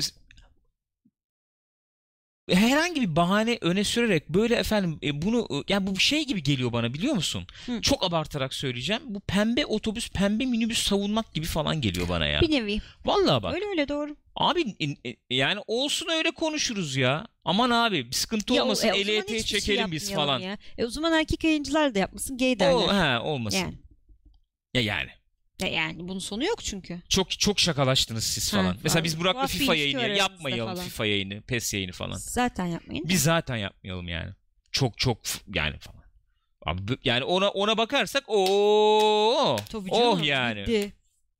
[2.56, 6.44] herhangi bir bahane öne sürerek böyle efendim e, bunu e, yani bu bir şey gibi
[6.44, 7.48] geliyor bana biliyor musun?
[7.66, 7.82] Hı.
[7.82, 9.02] Çok abartarak söyleyeceğim.
[9.06, 12.42] Bu pembe otobüs, pembe minibüs savunmak gibi falan geliyor bana ya.
[12.42, 12.78] Bir nevi.
[13.06, 13.56] Vallahi bak.
[13.56, 14.16] Öyle öyle doğru.
[14.36, 17.28] Abi e, e, yani olsun öyle konuşuruz ya.
[17.44, 18.88] Aman abi bir sıkıntı Ya olmasın.
[18.88, 20.40] e, şey çekelim biz falan.
[20.40, 20.58] Ya.
[20.78, 22.74] E, o zaman erkek yayıncılar da yapmasın gay derler.
[22.74, 23.58] O, ha, olmasın.
[23.60, 23.89] yani.
[24.74, 25.10] Ya yani.
[25.62, 27.02] Ya yani bunun sonu yok çünkü.
[27.10, 28.66] Çok çok şakalaştınız siz Ha, falan.
[28.66, 28.80] falan.
[28.84, 30.74] Mesela biz Burak'la FIFA yayını yapmayalım.
[30.76, 30.86] falan.
[30.86, 32.18] FIFA yayını, PES yayını falan.
[32.18, 33.10] Zaten yapmayın.
[33.10, 34.32] Biz zaten yapmayalım yani.
[34.72, 35.18] Çok çok
[35.56, 36.04] yani falan.
[36.66, 39.58] Abi yani ona ona bakarsak o oh
[39.92, 40.60] canım, yani.
[40.60, 40.94] gitti.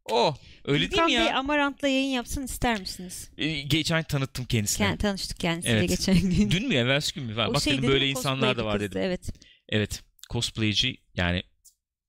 [0.06, 0.36] Oh.
[0.66, 1.38] Öyle değil Gürkan mi Bey ya?
[1.38, 3.32] Amarant'la yayın yapsın ister misiniz?
[3.38, 4.88] Ee, Geçen tanıttım kendisine.
[4.88, 5.90] Yani tanıştık kendisiyle Evet.
[5.90, 6.52] geçen gün.
[6.52, 7.54] Dün mü evvelsi gün mü falan.
[7.54, 9.02] Bak şey dedim böyle insanlar da var cosplayci dedim.
[9.02, 9.30] kızdı, Evet.
[9.70, 10.04] Evet.
[10.30, 11.44] Cosplayci yani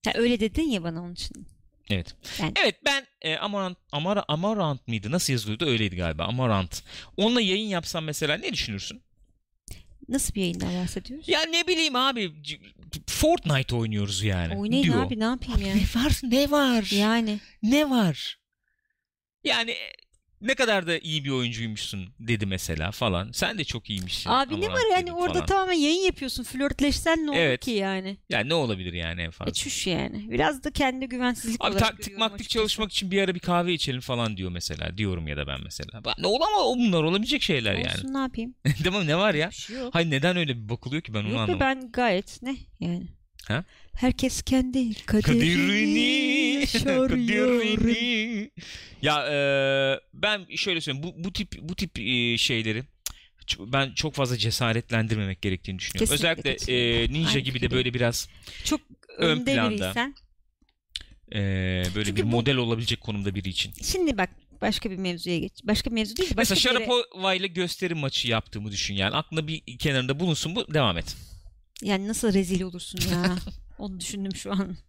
[0.05, 1.47] Ha, öyle dedin ya bana onun için.
[1.91, 2.15] Evet.
[2.41, 5.11] Yani- Evet ben e, Amarant, Amara, Amarant mıydı?
[5.11, 5.67] Nasıl yazılıyordu?
[5.67, 6.25] Öyleydi galiba.
[6.25, 6.83] Amarant.
[7.17, 9.03] Onunla yayın yapsam mesela ne düşünürsün?
[10.09, 11.29] Nasıl bir yayından bahsediyoruz?
[11.29, 12.33] Ya ne bileyim abi
[13.07, 14.57] Fortnite oynuyoruz yani.
[14.59, 15.07] Oynayın diyor.
[15.07, 15.75] abi ne yapayım ya?
[15.75, 16.21] Ne var?
[16.23, 16.91] Ne var?
[16.93, 18.39] Yani Ne var?
[19.45, 19.93] Yani e,
[20.41, 23.31] ne kadar da iyi bir oyuncuymuşsun dedi mesela falan.
[23.33, 24.31] Sen de çok iyiymişsin.
[24.31, 25.47] abi ne var yani orada falan.
[25.47, 26.45] tamamen yayın yapıyorsun.
[26.45, 27.61] Flörtleşsen ne olur Evet.
[27.65, 28.17] ki yani?
[28.31, 29.51] Yani ne olabilir yani en fazla?
[29.51, 30.31] E çüş yani.
[30.31, 34.37] Biraz da kendi güvensizlik Abi taktik maktik çalışmak için bir ara bir kahve içelim falan
[34.37, 34.99] diyor mesela.
[34.99, 36.03] Diyorum ya da ben mesela.
[36.19, 37.87] Ne olur ama bunlar olabilecek şeyler yani.
[37.87, 38.55] Olsun ne yapayım?
[38.65, 39.07] Mi?
[39.07, 39.51] Ne var ya?
[39.51, 39.77] Şey.
[39.93, 41.61] Hayır neden öyle bir bakılıyor ki ben onu Yok be anlamadım.
[41.61, 43.07] ben gayet ne yani.
[43.51, 43.65] Ha?
[43.95, 48.51] Herkes kendi kaderini, Kaderini, kaderini.
[49.03, 49.37] Ya e,
[50.15, 52.83] ben şöyle söyleyeyim bu bu tip bu tip e, şeyleri
[53.61, 56.17] ben çok fazla cesaretlendirmemek gerektiğini düşünüyorum.
[56.17, 57.71] Kesinlikle Özellikle e, Ninja Aynı gibi de fikirdeyim.
[57.73, 58.29] böyle biraz
[58.65, 58.81] Çok
[59.19, 60.13] Ön planda.
[61.33, 61.39] e,
[61.95, 63.73] böyle Çünkü bir bu- model olabilecek konumda biri için.
[63.83, 64.31] Şimdi bak
[64.63, 65.53] başka bir mevzuya geç.
[65.65, 66.31] Başka bir mevzu değil.
[66.31, 69.15] de Başka Mesela bir yere- Sharapova ile gösteri maçı yaptığımı düşün yani.
[69.17, 70.75] Aklında bir kenarında bulunsun bu.
[70.75, 71.17] Devam et.
[71.83, 73.37] Yani nasıl rezil olursun ya.
[73.79, 74.77] Onu düşündüm şu an.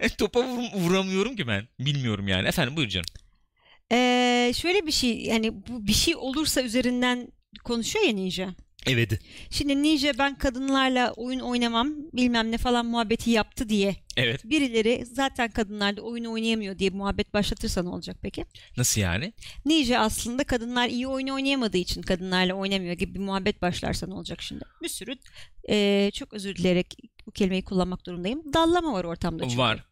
[0.00, 1.68] E, Topa vur- vuramıyorum ki ben.
[1.80, 2.48] Bilmiyorum yani.
[2.48, 3.06] Efendim buyur canım.
[3.92, 7.32] Ee, şöyle bir şey yani bu bir şey olursa üzerinden
[7.64, 8.54] konuşuyor ya Ninja.
[8.86, 9.20] Evet.
[9.50, 14.44] Şimdi Ninja ben kadınlarla oyun oynamam bilmem ne falan muhabbeti yaptı diye Evet.
[14.44, 18.44] birileri zaten kadınlarla oyun oynayamıyor diye muhabbet başlatırsa ne olacak peki?
[18.76, 19.32] Nasıl yani?
[19.64, 24.42] Ninja aslında kadınlar iyi oyun oynayamadığı için kadınlarla oynamıyor gibi bir muhabbet başlarsa ne olacak
[24.42, 24.64] şimdi?
[24.82, 25.14] Bir sürü
[25.68, 28.52] eee, çok özür dileyerek bu kelimeyi kullanmak durumdayım.
[28.54, 29.58] Dallama var ortamda çünkü.
[29.58, 29.84] Var.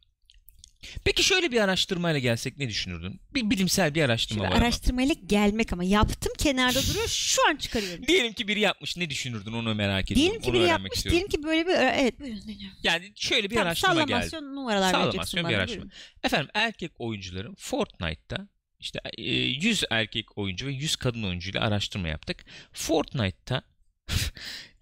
[1.04, 3.20] Peki şöyle bir araştırmayla gelsek ne düşünürdün?
[3.34, 4.64] Bir bilimsel bir araştırma Şimdi var ama.
[4.66, 8.06] araştırmayla gelmek ama yaptım kenarda duruyor şu an çıkarıyorum.
[8.06, 10.22] Diyelim ki biri yapmış ne düşünürdün onu merak ediyorum.
[10.22, 11.12] Diyelim ki onu biri yapmış, istiyorum.
[11.12, 12.78] diyelim ki böyle bir evet buyurun dinliyorum.
[12.82, 14.08] Yani şöyle bir Tamam, araştırma geldi.
[14.10, 15.56] sallamasyon numaralar Sallamasyon bir bana.
[15.58, 15.82] araştırma.
[15.84, 15.96] buyurun.
[16.24, 18.48] Efendim erkek oyuncuların Fortnite'ta
[18.80, 22.44] işte e, 100 erkek oyuncu ve 100 kadın oyuncuyla araştırma yaptık.
[22.72, 23.62] Fortnite'ta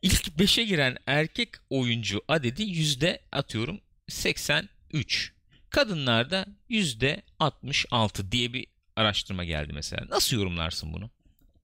[0.02, 5.32] ilk 5'e giren erkek oyuncu adedi yüzde atıyorum 83.
[5.70, 10.07] Kadınlarda %66 diye bir araştırma geldi mesela.
[10.11, 11.11] Nasıl yorumlarsın bunu?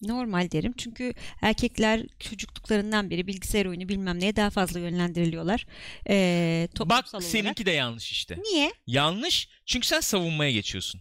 [0.02, 0.74] Normal derim.
[0.78, 5.66] Çünkü erkekler çocukluklarından beri bilgisayar oyunu bilmem neye daha fazla yönlendiriliyorlar.
[6.08, 7.22] Ee, Bak olarak.
[7.22, 8.38] seninki de yanlış işte.
[8.52, 8.72] Niye?
[8.86, 11.00] Yanlış çünkü sen savunmaya geçiyorsun.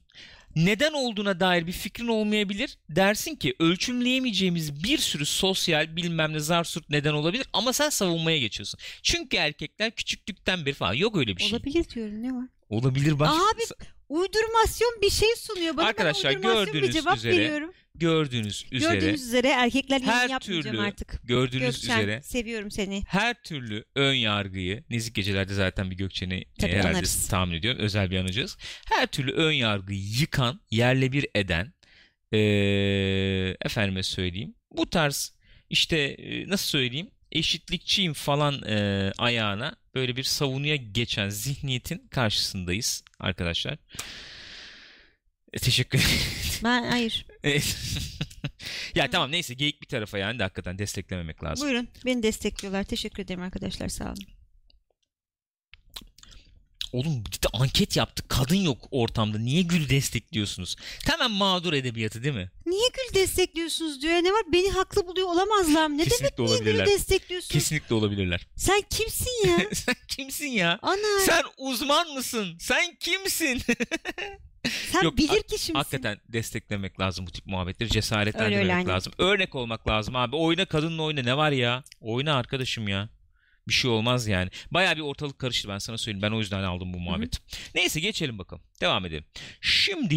[0.56, 2.78] Neden olduğuna dair bir fikrin olmayabilir.
[2.90, 8.80] Dersin ki ölçümleyemeyeceğimiz bir sürü sosyal bilmem ne zarsurt neden olabilir ama sen savunmaya geçiyorsun.
[9.04, 11.52] Çünkü erkekler küçüklükten beri falan yok öyle bir şey.
[11.52, 12.48] Olabilir diyorum ne var?
[12.72, 13.30] Olabilir bak.
[13.30, 13.62] Abi
[14.10, 15.78] uydurmasyon bir şey sunuyor.
[15.78, 17.72] Bana Arkadaşlar, ben bir gördüğünüz cevap üzere veriyorum.
[17.96, 21.20] Gördüğünüz üzere Gördüğünüz üzere erkekler her yapmayacağım türlü artık.
[21.24, 23.04] gördüğünüz Gökçen üzere seviyorum seni.
[23.08, 27.28] her türlü ön yargıyı Nezik Geceler'de zaten bir Gökçen'i e, Tabii, herhalde anarız.
[27.28, 27.82] tahmin ediyorum.
[27.82, 28.58] Özel bir anacağız.
[28.86, 31.74] Her türlü ön yargıyı yıkan, yerle bir eden
[32.32, 34.56] eee efendime söyleyeyim.
[34.72, 35.34] Bu tarz
[35.70, 43.78] işte e, nasıl söyleyeyim eşitlikçiyim falan e, ayağına böyle bir savunuya geçen zihniyetin karşısındayız arkadaşlar.
[45.54, 46.62] E, teşekkür ederim.
[46.64, 47.26] Ben hayır.
[47.44, 47.78] Evet.
[48.96, 51.68] ya tamam neyse geyik bir tarafa yani de hakikaten desteklememek lazım.
[51.68, 51.88] Buyurun.
[52.06, 52.84] Beni destekliyorlar.
[52.84, 53.88] Teşekkür ederim arkadaşlar.
[53.88, 54.41] Sağ olun.
[56.94, 58.30] Oğlum de anket yaptık.
[58.30, 59.40] Kadın yok ortamda.
[59.40, 60.76] Niye gül destekliyorsunuz?
[61.06, 62.52] Hemen mağdur edebiyatı değil mi?
[62.66, 64.14] Niye gül destekliyorsunuz diyor.
[64.14, 64.42] Ya Ne var?
[64.54, 65.98] Beni haklı buluyor olamazlar mı?
[65.98, 66.86] Ne Kesinlikle demek niye olabilirler.
[66.86, 67.50] gülü destekliyorsun?
[67.50, 68.48] Kesinlikle olabilirler.
[68.56, 69.58] Sen kimsin ya?
[69.74, 70.80] Sen kimsin ya?
[70.82, 72.56] Ana Sen uzman mısın?
[72.60, 73.62] Sen kimsin?
[74.92, 75.74] sen Yok, bilir kişi misin?
[75.74, 77.86] Hakikaten desteklemek lazım bu tip muhabbetleri.
[77.88, 78.88] Öyle Cesaretlendirmek öyle, aynen.
[78.94, 79.14] lazım.
[79.18, 80.36] Örnek olmak lazım abi.
[80.36, 81.22] Oyna kadınla oyna.
[81.22, 81.84] Ne var ya?
[82.02, 83.10] Oyna arkadaşım ya.
[83.68, 84.50] Bir şey olmaz yani.
[84.72, 86.22] Baya bir ortalık karıştı ben sana söyleyeyim.
[86.22, 87.40] Ben o yüzden aldım bu muhabbeti.
[87.76, 88.64] Neyse geçelim bakalım.
[88.82, 89.26] Devam edelim.
[89.62, 90.16] Şimdi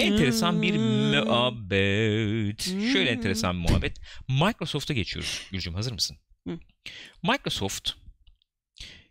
[0.00, 2.62] enteresan bir muhabbet.
[2.92, 3.96] Şöyle enteresan bir muhabbet.
[4.28, 5.42] Microsoft'a geçiyoruz.
[5.52, 6.16] Gülcüm hazır mısın?
[6.48, 6.58] Hı.
[7.22, 7.90] Microsoft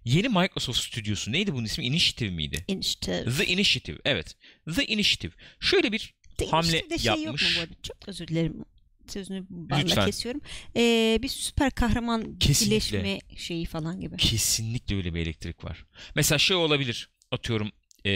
[0.05, 1.85] yeni Microsoft stüdyosu neydi bunun ismi?
[1.85, 2.65] Initiative miydi?
[2.67, 3.37] Initiative.
[3.37, 3.97] The Initiative.
[4.05, 4.35] Evet.
[4.75, 5.31] The Initiative.
[5.59, 7.41] Şöyle bir The hamle Initiative'de şey yapmış.
[7.43, 7.73] yok mu bu arada?
[7.83, 8.65] Çok özür dilerim.
[9.07, 10.41] Sözünü balla kesiyorum.
[10.75, 12.75] Ee, bir süper kahraman Kesinlikle.
[12.75, 14.17] birleşme şeyi falan gibi.
[14.17, 15.85] Kesinlikle öyle bir elektrik var.
[16.15, 17.09] Mesela şey olabilir.
[17.31, 17.71] Atıyorum
[18.05, 18.11] ee,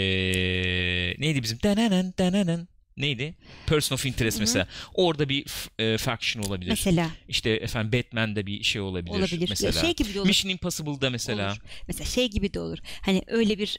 [1.18, 1.60] neydi bizim?
[1.64, 2.68] Dananan dananan.
[2.98, 3.36] Neydi?
[3.68, 4.44] Person of Interest Hı hı.
[4.44, 4.68] mesela.
[4.94, 5.46] Orada bir
[5.80, 6.70] e, faction olabilir.
[6.70, 9.16] Mesela İşte efendim Batman'de bir şey olabilir.
[9.16, 9.50] olabilir.
[9.50, 9.72] Mesela.
[9.72, 10.28] Şey gibi de olur.
[10.28, 11.52] Mission Impossible'da mesela.
[11.52, 11.62] Olur.
[11.88, 12.78] Mesela şey gibi de olur.
[13.02, 13.78] Hani öyle bir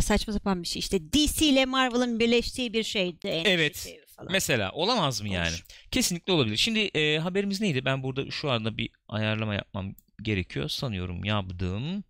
[0.00, 0.80] saçma sapan bir şey.
[0.80, 3.42] İşte DC ile Marvel'ın birleştiği bir şeydi.
[3.44, 3.76] Evet.
[3.76, 4.32] Initiative Falan.
[4.32, 5.48] Mesela olamaz mı yani?
[5.48, 5.64] Olur.
[5.90, 6.56] Kesinlikle olabilir.
[6.56, 7.84] Şimdi e, haberimiz neydi?
[7.84, 10.68] Ben burada şu anda bir ayarlama yapmam gerekiyor.
[10.68, 12.04] Sanıyorum yaptım.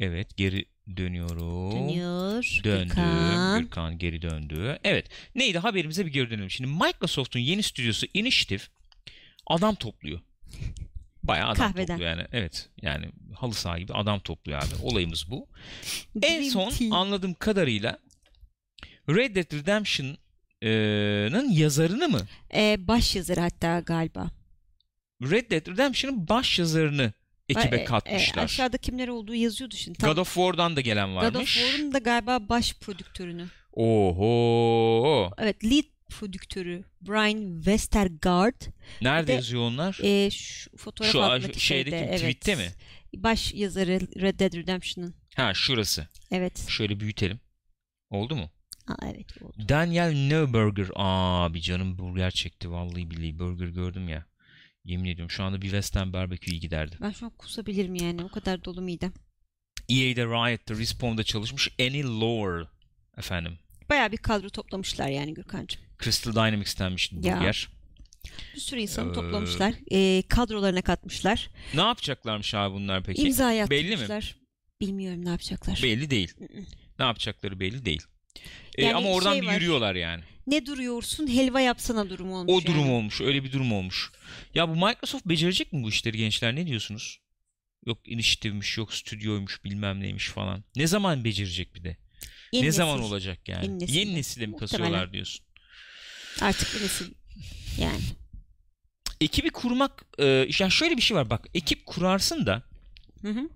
[0.00, 0.64] Evet geri
[0.96, 1.72] dönüyorum.
[1.72, 2.60] Dönüyor.
[2.64, 2.88] Döndü.
[2.88, 3.60] Gürkan.
[3.60, 4.78] Gürkan geri döndü.
[4.84, 5.08] Evet.
[5.34, 5.58] Neydi?
[5.58, 6.50] Haberimize bir geri dönelim.
[6.50, 8.62] Şimdi Microsoft'un yeni stüdyosu Initiative
[9.46, 10.20] adam topluyor.
[11.22, 11.86] Bayağı adam Kahveden.
[11.86, 12.26] topluyor yani.
[12.32, 12.68] Evet.
[12.82, 14.74] Yani halı saha gibi adam topluyor abi.
[14.82, 15.48] Olayımız bu.
[16.22, 17.98] En son anladığım kadarıyla
[19.08, 19.50] Red Dead
[20.62, 22.26] Redemption'ın yazarını mı?
[22.54, 24.30] Ee, baş yazarı hatta galiba.
[25.22, 27.12] Red Dead Redemption'ın baş yazarını
[27.48, 28.44] ekibe E, e, katmışlar.
[28.44, 29.98] aşağıda kimler olduğu yazıyordu şimdi.
[29.98, 31.56] Tam God of War'dan da gelen God varmış.
[31.58, 33.46] of War'un da galiba baş prodüktörünü.
[33.72, 35.30] Oho.
[35.38, 38.60] Evet lead prodüktörü Brian Westergaard.
[39.02, 39.98] Nerede de- yazıyor onlar?
[40.02, 42.18] Ee, şu fotoğraf Şu altındaki şeydeki şeyde, evet.
[42.18, 42.68] tweette mi?
[43.16, 45.14] Baş yazarı Red Dead Redemption'ın.
[45.36, 46.08] Ha şurası.
[46.30, 46.68] Evet.
[46.68, 47.40] Şöyle büyütelim.
[48.10, 48.50] Oldu mu?
[48.86, 49.56] Aa, evet oldu.
[49.68, 50.86] Daniel Neuberger.
[50.96, 53.38] Abi canım burger çekti vallahi billahi.
[53.38, 54.26] Burger gördüm ya.
[54.84, 56.96] Yemin ediyorum şu anda bir Western Barbecue iyi giderdi.
[57.00, 58.24] Ben şu an kusabilirim yani.
[58.24, 59.12] O kadar dolu midem.
[59.88, 62.66] EA'de Riot'ta Respawn'da çalışmış Annie Lore
[63.18, 63.58] efendim.
[63.90, 65.82] Bayağı bir kadro toplamışlar yani Gürkan'cığım.
[66.02, 67.36] Crystal Dynamics'tenmiş Ya.
[67.36, 67.68] burger.
[68.54, 69.74] Bir sürü insanı Ee, toplamışlar.
[69.92, 71.50] Ee, kadrolarına katmışlar.
[71.74, 73.22] Ne yapacaklarmış abi bunlar peki?
[73.22, 74.06] İmza belli mi?
[74.80, 75.80] Bilmiyorum ne yapacaklar.
[75.82, 76.32] Belli değil.
[76.98, 78.02] Ne yapacakları belli değil.
[78.78, 79.54] Ee, Yani ama oradan şey bir var.
[79.54, 80.22] yürüyorlar yani.
[80.46, 82.90] Ne duruyorsun helva yapsana durumu olmuş O durum yani.
[82.90, 83.20] olmuş.
[83.20, 84.10] Öyle bir durum olmuş.
[84.54, 86.56] Ya bu Microsoft becerecek mi bu işleri gençler?
[86.56, 87.18] Ne diyorsunuz?
[87.86, 90.64] Yok iniştivmiş, yok stüdyoymuş, bilmem neymiş falan.
[90.76, 91.96] Ne zaman becerecek bir de?
[92.52, 92.76] Yeni ne nesil.
[92.78, 93.64] zaman olacak yani?
[93.66, 93.94] Yeni nesil.
[93.94, 94.70] Yeni nesile mi Muhtemelen.
[94.78, 95.46] kasıyorlar diyorsun?
[96.40, 97.06] Artık bir nesil.
[97.80, 98.00] Yani.
[99.20, 100.24] Ekibi kurmak, e,
[100.58, 101.46] ya şöyle bir şey var bak.
[101.54, 102.62] Ekip kurarsın da
[103.22, 103.48] Hı hı.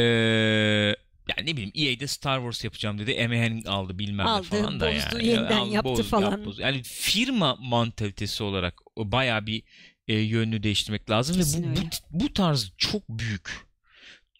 [0.00, 0.96] e,
[1.28, 3.16] yani ne bileyim EA'de Star Wars yapacağım dedi.
[3.18, 5.26] Hennig aldı bilmem Aldı, ne falan da bozdu, yani.
[5.26, 6.44] yeniden Aldı, yaptı bozdu, falan.
[6.44, 6.62] bozdu.
[6.62, 9.62] Yani firma mantalitesi olarak o bayağı bir
[10.08, 13.67] e, yönünü değiştirmek lazım Kesin ve bu, bu, bu tarz çok büyük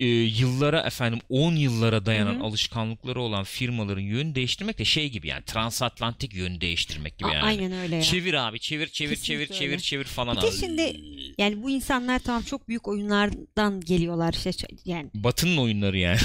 [0.01, 2.43] e, yıllara efendim 10 yıllara dayanan Hı hı.
[2.45, 7.45] alışkanlıkları olan firmaların yönünü değiştirmek de şey gibi yani transatlantik yönü değiştirmek gibi A- yani.
[7.45, 8.03] Aynen öyle ya.
[8.03, 9.79] Çevir abi çevir çevir Kesinlikle çevir çevir öyle.
[9.83, 10.57] çevir falan Bir de abi.
[10.57, 10.97] şimdi
[11.39, 15.11] yani bu insanlar tamam çok büyük oyunlardan geliyorlar işte yani.
[15.15, 16.19] Batı'nın oyunları yani.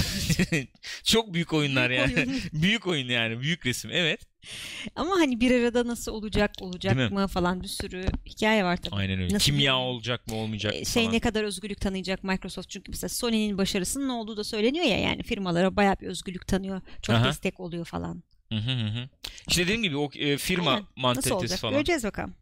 [1.04, 2.14] Çok büyük oyunlar Büyük yani.
[2.28, 2.40] oyun.
[2.62, 3.40] büyük oyun yani.
[3.40, 3.90] Büyük resim.
[3.94, 4.20] Evet.
[4.96, 8.94] Ama hani bir arada nasıl olacak olacak Değil mı falan bir sürü hikaye var tabii.
[8.94, 9.34] Aynen öyle.
[9.34, 11.14] Nasıl Kimya bir- olacak mı olmayacak Ee, mı şey falan.
[11.14, 15.22] ne kadar özgürlük tanıyacak Microsoft çünkü mesela Sony'nin başarısının ne olduğu da söyleniyor ya yani
[15.22, 16.80] firmalara bayağı bir özgürlük tanıyor.
[17.02, 17.24] Çok Aha.
[17.24, 18.22] destek oluyor falan.
[18.52, 19.08] Hı hı hı hı.
[19.48, 20.82] İşte dediğim gibi o e, firma Aynen.
[20.82, 21.58] Nasıl mantalitesi olacak?
[21.58, 21.74] falan.
[21.74, 22.34] Göreceğiz bakalım.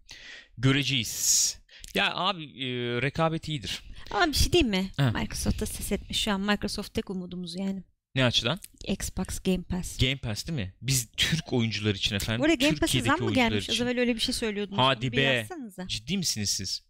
[0.59, 1.59] Göreceğiz.
[1.95, 2.67] Ya abi e,
[3.03, 3.83] rekabet iyidir.
[4.11, 4.91] Ama bir şey diyeyim mi?
[4.97, 5.11] Ha.
[5.15, 6.41] Microsoft'ta ses etmiş şu an.
[6.41, 7.83] Microsoft tek umudumuz yani.
[8.14, 8.59] Ne açıdan?
[8.88, 9.98] Xbox Game Pass.
[9.98, 10.75] Game Pass değil mi?
[10.83, 12.42] Biz Türk oyuncular için efendim.
[12.44, 13.68] Arada Game Türkiye'deki zam mı gelmiş?
[13.68, 13.85] Az için.
[13.85, 14.79] evvel öyle bir şey söylüyordunuz.
[14.79, 15.46] Hadi be.
[15.88, 16.83] Ciddi misiniz siz?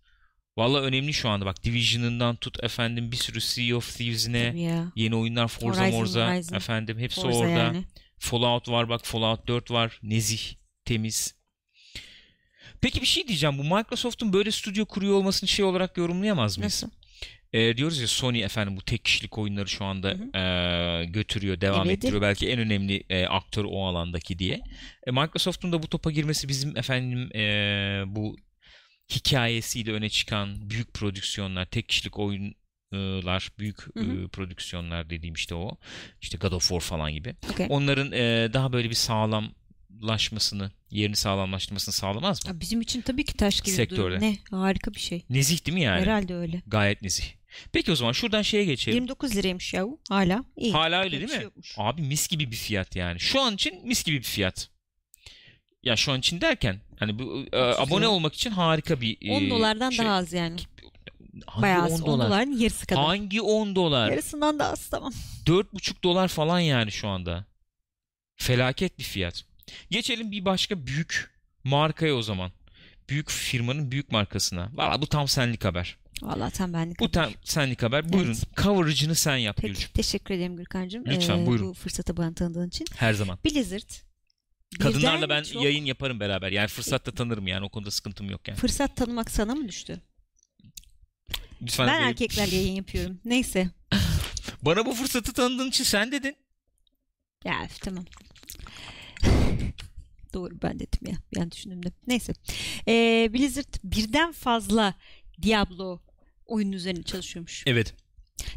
[0.57, 4.55] Valla önemli şu anda bak Division'ından tut efendim bir sürü Sea of Thieves'ine
[4.97, 6.57] yeni oyunlar Forza Horizon, Morza Horizon.
[6.57, 7.51] efendim hepsi Forza orada.
[7.51, 7.85] yani.
[8.19, 9.99] Fallout var bak Fallout 4 var.
[10.03, 10.41] Nezih,
[10.85, 11.35] temiz.
[12.81, 13.59] Peki bir şey diyeceğim.
[13.59, 16.73] Bu Microsoft'un böyle stüdyo kuruyor olmasını şey olarak yorumlayamaz mıyız?
[16.83, 16.91] Nasıl?
[17.53, 21.87] Ee, diyoruz ya Sony efendim bu tek kişilik oyunları şu anda Hı ee, götürüyor, devam
[21.87, 21.97] Evet.
[21.97, 22.23] ettiriyor.
[22.23, 24.61] Belki en önemli ee, aktör o alandaki diye.
[25.07, 28.37] E, Microsoft'un da bu topa girmesi bizim efendim ee, bu
[29.15, 34.25] hikayesiyle öne çıkan büyük prodüksiyonlar, tek kişilik oyunlar, büyük Hı hı.
[34.25, 35.77] ee, prodüksiyonlar dediğim işte o.
[36.23, 37.35] İşte God of War falan gibi.
[37.53, 37.67] Okey.
[37.71, 42.53] Onların ee, daha böyle bir sağlamlaşmasını, yerini sağlamlaştırmasını sağlamaz mı?
[42.53, 43.77] Ya Bizim için tabii ki taş gibi durum.
[43.77, 44.21] Sektörde.
[44.21, 44.39] Ne?
[44.51, 45.25] Harika bir şey.
[45.31, 46.01] Nezih değil mi yani?
[46.01, 46.63] Herhalde öyle.
[46.67, 47.42] Gayet nezih.
[47.73, 48.95] Peki o zaman şuradan şeye geçelim.
[48.97, 49.87] 29 liraymış ya.
[50.09, 50.45] Hala.
[50.57, 50.73] İyi.
[50.73, 51.45] Hala öyle değil şey mi?
[51.45, 51.75] yokmuş.
[51.79, 53.21] Abi mis gibi bir fiyat yani.
[53.21, 54.69] Şu an için mis gibi bir fiyat.
[55.83, 59.51] Ya şu an için derken hani bu e, abone olmak için harika bir 10 e,
[59.51, 60.05] dolardan şey.
[60.05, 60.57] daha az yani.
[61.47, 62.03] Hangi Bayağı 10 az.
[62.03, 62.29] 10 dolar?
[62.29, 63.05] doların yarısı kadar.
[63.05, 64.11] Hangi 10 dolar?
[64.11, 65.13] Yarısından da az tamam.
[65.47, 67.45] 4,5 dolar falan yani şu anda.
[68.37, 69.45] Felaket bir fiyat.
[69.91, 71.31] Geçelim bir başka büyük
[71.65, 72.53] markaya o zaman.
[73.09, 74.71] Büyük firmanın büyük markasına.
[74.73, 75.97] Valla bu tam senlik haber.
[76.23, 77.01] Vallahi tam benlik.
[77.01, 78.13] Bu tam senlik haber.
[78.13, 78.33] Buyurun.
[78.33, 78.57] Evet.
[78.57, 79.91] Coverage'ını sen yap Peki Gülcüm.
[79.95, 81.05] teşekkür ederim Gürkan'cığım.
[81.07, 81.69] Lütfen, Ee, buyurun.
[81.69, 82.87] Bu fırsatı bana tanıdığın için.
[82.97, 83.39] Her zaman.
[83.45, 83.91] Blizzard.
[84.81, 86.53] Kadınlarla birden ben çok yayın yaparım beraber.
[86.53, 88.59] Yani fırsatta tanırım yani o konuda sıkıntım yok yani.
[88.59, 90.01] Fırsat tanımak sana mı düştü?
[91.63, 93.21] Lütfen ben böyle- erkeklerle yayın yapıyorum.
[93.25, 93.71] Neyse.
[94.63, 96.37] bana bu fırsatı tanıdığın için sen dedin.
[97.45, 98.05] Ya tamam.
[100.35, 101.43] Doğru ben dedim ya.
[101.43, 101.93] An düşündüm de.
[102.07, 102.33] Neyse.
[102.89, 104.95] Ee, Blizzard birden fazla
[105.43, 106.01] Diablo
[106.53, 107.63] oyunun üzerine çalışıyormuş.
[107.67, 107.95] Evet.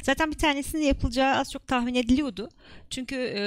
[0.03, 2.49] Zaten bir tanesinin yapılacağı az çok tahmin ediliyordu.
[2.89, 3.43] Çünkü e,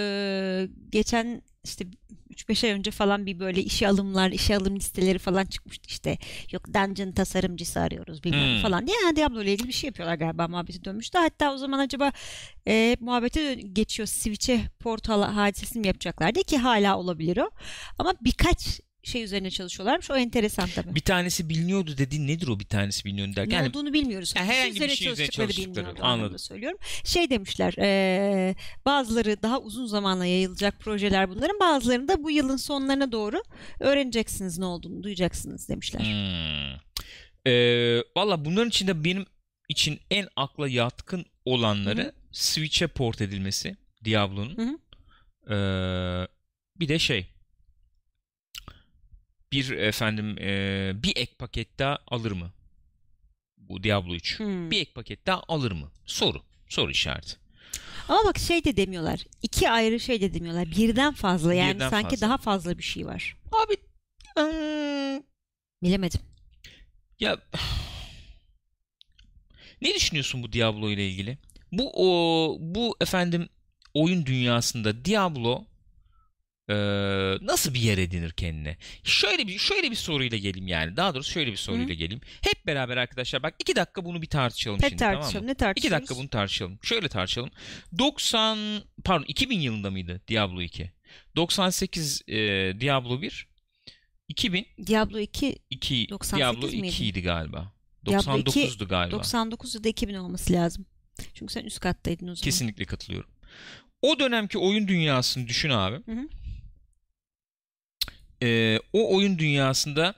[0.90, 1.84] geçen işte
[2.34, 6.18] 3-5 ay önce falan bir böyle işe alımlar, işe alım listeleri falan çıkmıştı işte.
[6.52, 8.62] Yok dungeon tasarımcısı arıyoruz bilmem Hmm.
[8.62, 8.96] falan diye.
[9.04, 11.18] Yani Diablo ile ilgili bir şey yapıyorlar galiba muhabbeti dönmüştü.
[11.18, 12.12] Hatta o zaman acaba
[12.68, 17.50] e, muhabbete geçiyor Switch'e portal hadisesi mi yapacaklar diye ki hala olabilir o.
[17.98, 20.11] Ama birkaç şey üzerine çalışıyorlarmış.
[20.11, 20.94] O enteresan tabii.
[20.94, 23.50] Bir tanesi biliniyordu dediğin nedir o bir tanesi biliniyordu derken?
[23.50, 24.34] Ne Yani olduğunu bilmiyoruz.
[24.37, 26.38] Yani herhangi bir şey üzerine çalıştıkları anladım.
[26.38, 26.78] söylüyorum.
[27.04, 28.54] Şey demişler, eee,
[28.87, 33.42] bazıları daha uzun zamana yayılacak projeler bunların, bazılarını da bu yılın sonlarına doğru
[33.80, 36.00] öğreneceksiniz ne olduğunu, duyacaksınız demişler.
[36.00, 36.80] Hmm.
[37.46, 39.26] Ee, Valla bunların içinde benim
[39.68, 44.80] için en akla yatkın olanları Hı Switch'e port edilmesi Diablo'nun.
[45.50, 45.54] Ee,
[46.80, 47.26] bir de şey
[49.52, 52.52] bir efendim e, bir ek paket daha alır mı?
[53.56, 54.38] Bu Diablo 3.
[54.38, 54.70] Hmm.
[54.70, 55.90] Bir ek paket daha alır mı?
[56.06, 56.42] Soru.
[56.68, 57.37] Soru işareti.
[58.08, 62.11] Ama bak şey de demiyorlar, iki ayrı şey de demiyorlar, birden fazla yani Birden sanki
[62.11, 62.26] fazla.
[62.26, 63.37] daha fazla bir şey var.
[63.52, 63.76] Abi
[64.38, 65.22] eee,
[65.82, 66.20] Bilemedim.
[67.20, 67.37] ya
[69.82, 71.38] ne düşünüyorsun bu Diablo ile ilgili?
[71.72, 73.48] Bu o bu efendim
[73.94, 75.64] oyun dünyasında Diablo
[76.68, 78.76] eee, nasıl bir yer edinir kendine?
[79.04, 80.96] Şöyle bir şöyle bir soruyla geleyim yani.
[80.96, 82.20] Daha doğrusu şöyle bir soruyla geleyim.
[82.40, 85.20] Hep beraber arkadaşlar bak iki dakika bunu bir tartışalım Hep şimdi tamam mı?
[85.22, 85.46] tartışalım.
[85.46, 86.00] Ne İki tartışıyoruz?
[86.00, 86.78] dakika bunu tartışalım.
[86.83, 87.50] Şöyle tartışalım.
[87.98, 88.59] 90
[89.04, 90.92] pardon 2000 yılında mıydı Diablo 2?
[91.37, 93.48] 98 eee, Diablo 1
[94.28, 96.87] 2000 Diablo 2 2 98 Diablo miydi?
[96.87, 97.72] 2 idi galiba.
[98.07, 99.16] Diablo 2 99'du galiba.
[99.16, 100.87] 99 ya da 2000 olması lazım.
[101.35, 102.44] Çünkü sen üst kattaydın o zaman.
[102.44, 103.31] Kesinlikle katılıyorum.
[104.02, 105.96] O dönemki oyun dünyasını düşün abi.
[105.96, 106.28] Hı hı.
[108.42, 110.14] Ee, o oyun dünyasında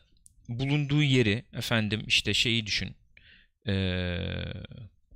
[0.49, 2.95] bulunduğu yeri efendim işte şeyi düşün.
[3.69, 4.19] Ee,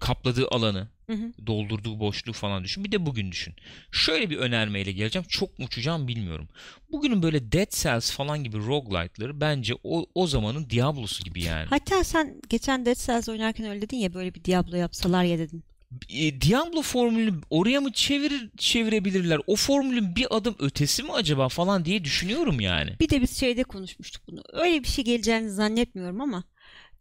[0.00, 1.46] kapladığı alanı, Hı hı.
[1.46, 2.84] doldurduğu boşluğu falan düşün.
[2.84, 3.54] Bir de bugün düşün.
[3.92, 5.26] Şöyle bir önermeyle geleceğim.
[5.28, 6.48] Çok mu uçacağım bilmiyorum.
[6.92, 11.66] Bugünün böyle Dead Cells falan gibi roguelite'ları bence o, o zamanın Diablo'su gibi yani.
[11.70, 15.64] Hatta sen geçen Dead Cells oynarken öyle dedin ya böyle bir Diablo yapsalar ya dedin.
[16.08, 19.40] E, Diablo formülünü oraya mı çevirir çevirebilirler?
[19.46, 22.90] O formülün bir adım ötesi mi acaba falan diye düşünüyorum yani.
[23.00, 24.42] Bir de biz şeyde konuşmuştuk bunu.
[24.52, 26.44] Öyle bir şey geleceğini zannetmiyorum ama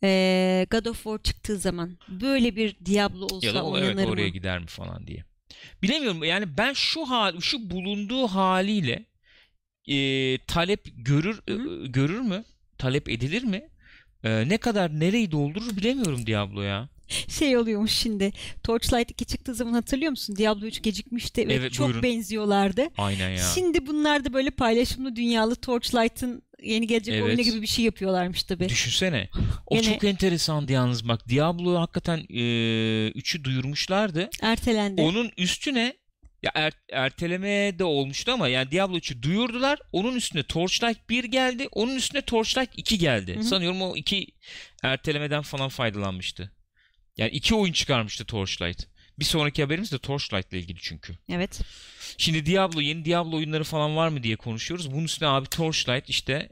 [0.03, 4.11] e, God of War çıktığı zaman böyle bir Diablo olsa Ya da oynanır evet mı?
[4.11, 5.23] oraya gider mi falan diye.
[5.83, 9.05] Bilemiyorum yani ben şu hal şu bulunduğu haliyle
[9.87, 12.43] e, talep görür e, görür mü?
[12.77, 13.69] Talep edilir mi?
[14.23, 16.89] E, ne kadar nereyi doldurur bilemiyorum Diablo ya.
[17.29, 18.31] Şey oluyormuş şimdi.
[18.63, 20.35] Torchlight 2 çıktığı zaman hatırlıyor musun?
[20.35, 22.03] Diablo 3 gecikmişti ve Evet, çok buyurun.
[22.03, 22.87] benziyorlardı.
[22.97, 23.43] Aynen ya.
[23.55, 27.23] Şimdi bunlar da böyle paylaşımlı dünyalı Torchlight'ın yeni gelecek Evet.
[27.25, 28.69] oyunu gibi bir şey yapıyorlarmış tabii.
[28.69, 29.29] Düşünsene.
[29.67, 31.29] O Gene- çok enteresandı yalnız bak.
[31.29, 34.29] Diablo hakikaten 3'ü duyurmuşlardı.
[34.41, 35.01] Ertelendi.
[35.01, 35.93] Onun üstüne
[36.43, 39.79] ya er- erteleme de olmuştu ama yani Diablo 3'ü duyurdular.
[39.91, 41.67] Onun üstüne Torchlight 1 geldi.
[41.71, 43.35] Onun üstüne Torchlight 2 geldi.
[43.35, 43.43] Hı hı.
[43.43, 44.27] Sanıyorum o iki
[44.83, 46.51] ertelemeden falan faydalanmıştı.
[47.17, 48.87] Yani iki oyun çıkarmıştı Torchlight.
[49.19, 51.13] Bir sonraki haberimiz de Torchlight ile ilgili çünkü.
[51.29, 51.61] Evet.
[52.17, 54.91] Şimdi Diablo yeni Diablo oyunları falan var mı diye konuşuyoruz.
[54.91, 56.49] Bunun üstüne abi Torchlight işte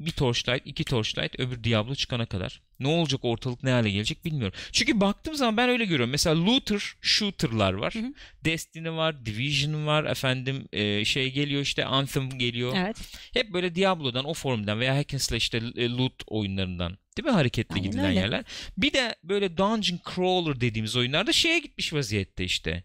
[0.00, 2.60] bir Torchlight, iki Torchlight, öbür Diablo çıkana kadar.
[2.80, 4.58] Ne olacak ortalık ne hale gelecek bilmiyorum.
[4.72, 6.10] Çünkü baktığım zaman ben öyle görüyorum.
[6.10, 7.94] Mesela looter, shooter'lar var.
[7.94, 8.12] Hı hı.
[8.44, 12.72] Destiny var, Division var, efendim e, şey geliyor işte Anthem geliyor.
[12.76, 12.96] Evet.
[13.34, 17.74] Hep böyle Diablo'dan, o formdan veya hack and slash'te e, loot oyunlarından değil mi hareketli
[17.74, 18.18] Aynen gidilen öyle.
[18.20, 18.44] yerler.
[18.78, 22.84] Bir de böyle dungeon crawler dediğimiz oyunlarda şeye gitmiş vaziyette işte.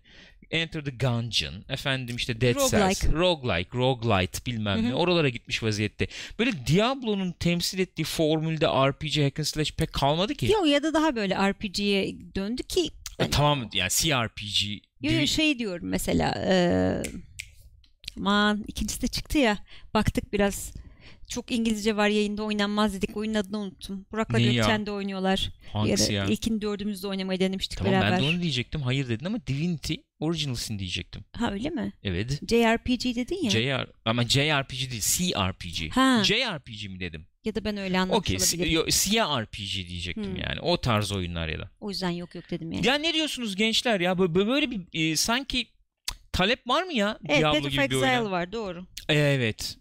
[0.51, 2.93] Enter the Gungeon, efendim işte Dead Roguelike.
[3.01, 6.07] Cells, Roguelike, Roguelite bilmem ne oralara gitmiş vaziyette.
[6.39, 10.51] Böyle Diablo'nun temsil ettiği formülde RPG hack and slash pek kalmadı ki.
[10.51, 14.63] Yok ya da daha böyle RPG'ye döndü ki E, tamam yani CRPG.
[15.01, 17.03] Yo, yo, Divi- şey diyorum mesela eee
[18.17, 19.57] aman ikincisi de çıktı ya
[19.93, 20.73] baktık biraz
[21.27, 24.05] çok İngilizce var yayında oynanmaz dedik oyunun adını unuttum.
[24.11, 24.53] Burak'la ya?
[24.53, 25.49] Gökçen de oynuyorlar.
[25.73, 26.23] Hangisi ya?
[26.23, 28.11] ara İlkini dördümüzde oynamayı denemiştik Tamam beraber.
[28.11, 28.81] ben de onu diyecektim.
[28.81, 31.25] Hayır dedin ama Divinity Original Sin diyecektim.
[31.33, 31.93] Ha öyle mi?
[32.03, 32.31] Evet.
[32.49, 33.49] JRPG dedin ya.
[33.51, 35.91] JR ama JRPG değil CRPG.
[35.95, 36.23] Ha.
[36.23, 37.27] JRPG mi dedim?
[37.45, 38.37] ya da ben öyle anlamış Okey.
[38.37, 38.85] olabilirim.
[38.89, 40.35] CRPG diyecektim Hmm.
[40.35, 40.59] yani.
[40.61, 41.69] O tarz oyunlar ya da.
[41.79, 42.87] O yüzden yok yok dedim yani.
[42.87, 44.17] Ya ne diyorsunuz gençler ya?
[44.17, 45.67] Böyle, böyle bir e, sanki
[46.31, 48.31] talep var mı ya evet Diablo Path of Exile oyuna?
[48.31, 48.85] var doğru.
[49.09, 49.77] Evet.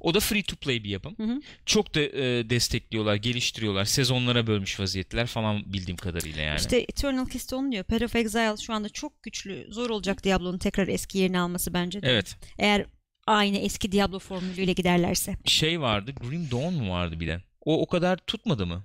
[0.00, 1.14] O da free to play bir yapım.
[1.16, 1.40] Hı hı.
[1.66, 3.84] Çok da e, destekliyorlar, geliştiriyorlar.
[3.84, 6.58] Sezonlara bölmüş vaziyetler falan bildiğim kadarıyla yani.
[6.58, 7.84] İşte Eternal Kist onu diyor.
[7.84, 9.66] Path of Exile şu anda çok güçlü.
[9.70, 12.08] Zor olacak Diablo'nun tekrar eski yerini alması bence de.
[12.10, 12.36] Evet.
[12.58, 12.86] Eğer
[13.26, 15.36] aynı eski Diablo formülüyle giderlerse.
[15.44, 16.12] Şey vardı.
[16.20, 17.42] Grim Dawn mu vardı bir de?
[17.64, 18.84] O o kadar tutmadı mı?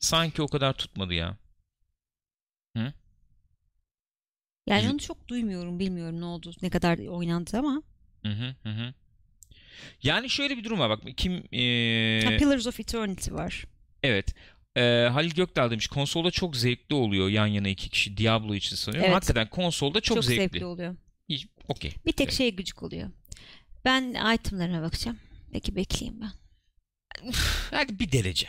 [0.00, 1.36] Sanki o kadar tutmadı ya.
[4.66, 7.82] Yani Bil- onu çok duymuyorum, bilmiyorum ne oldu, ne kadar oynandı ama.
[8.22, 8.94] Hı hı hı.
[10.02, 11.38] Yani şöyle bir durum var bak kim Ha,
[12.32, 13.64] e, Pillars of Eternity var.
[14.02, 14.34] evet
[14.76, 14.80] e,
[15.12, 19.04] Halil Gökdal demiş konsolda çok zevkli oluyor yan yana iki kişi Diablo için sanıyorum.
[19.06, 19.16] Evet.
[19.16, 20.40] Hakikaten konsolda çok, Çok, zevkli.
[20.42, 20.64] zevkli.
[20.64, 20.96] oluyor.
[21.28, 21.92] Hiç- Okey.
[22.06, 22.38] Bir tek Evet.
[22.38, 23.10] şey gıcık oluyor.
[23.84, 25.18] Ben itemlarına bakacağım.
[25.52, 26.30] Peki bekleyeyim ben.
[27.70, 28.46] Hadi bir derece.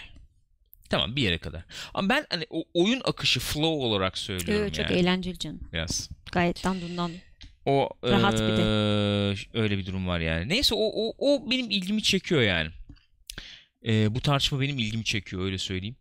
[0.90, 1.64] Tamam bir yere kadar.
[1.94, 5.00] Ama ben hani o oyun akışı flow olarak söylüyorum Ee, çok yani.
[5.00, 5.70] eğlenceli canım.
[5.74, 6.10] Biraz.
[6.32, 7.12] Gayet dandundan.
[7.66, 8.62] O Rahat bir de.
[9.54, 10.50] öyle bir durum var yani.
[10.50, 12.70] Neyse o o, o benim ilgimi çekiyor yani.
[13.82, 15.96] Eee, bu tartışma benim ilgimi çekiyor öyle söyleyeyim.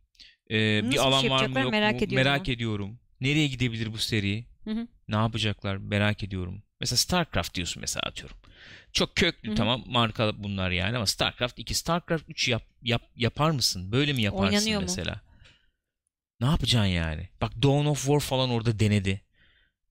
[0.50, 2.98] Nasıl bir şey alan var mı yok merak mu ediyorum merak ediyorum.
[3.20, 4.44] Nereye gidebilir bu seri?
[4.64, 4.88] Hı hı.
[5.09, 6.62] Ne yapacaklar merak ediyorum.
[6.81, 8.37] Mesela StarCraft diyorsun mesela atıyorum.
[8.92, 9.57] Çok köklü Hı hı.
[9.57, 13.92] tamam marka bunlar yani ama StarCraft 2, StarCraft 3 yap, yap, yapar mısın?
[13.92, 14.87] Böyle mi yaparsın Oynanıyor mu?
[14.88, 15.20] mesela?
[16.40, 17.29] Ne yapacaksın yani?
[17.40, 19.20] Bak Dawn of War falan orada denedi.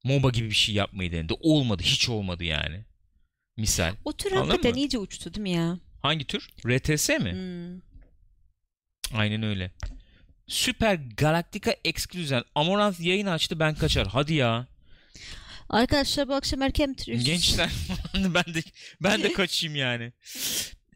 [0.04, 1.34] MOBA gibi bir şey yapmayı denedi.
[1.40, 1.84] Olmadı.
[1.86, 2.86] Hiç olmadı yani.
[3.58, 3.96] Misal.
[4.06, 4.78] O tür Anladın hakikaten mı?
[4.78, 5.80] iyice uçtu değil mi ya?
[6.02, 6.50] Hangi tür?
[6.68, 7.32] RTS mi?
[7.32, 7.82] Hmm.
[9.20, 9.72] Aynen öyle.
[10.48, 12.44] Süper Galactica Exclusion.
[12.56, 14.08] Amorant yayın açtı ben kaçar.
[14.08, 14.68] Hadi ya.
[15.70, 17.26] Arkadaşlar bu akşam erken bitiriyoruz.
[17.26, 17.70] Gençler
[18.16, 18.64] ben de
[19.04, 20.14] ben de kaçayım yani.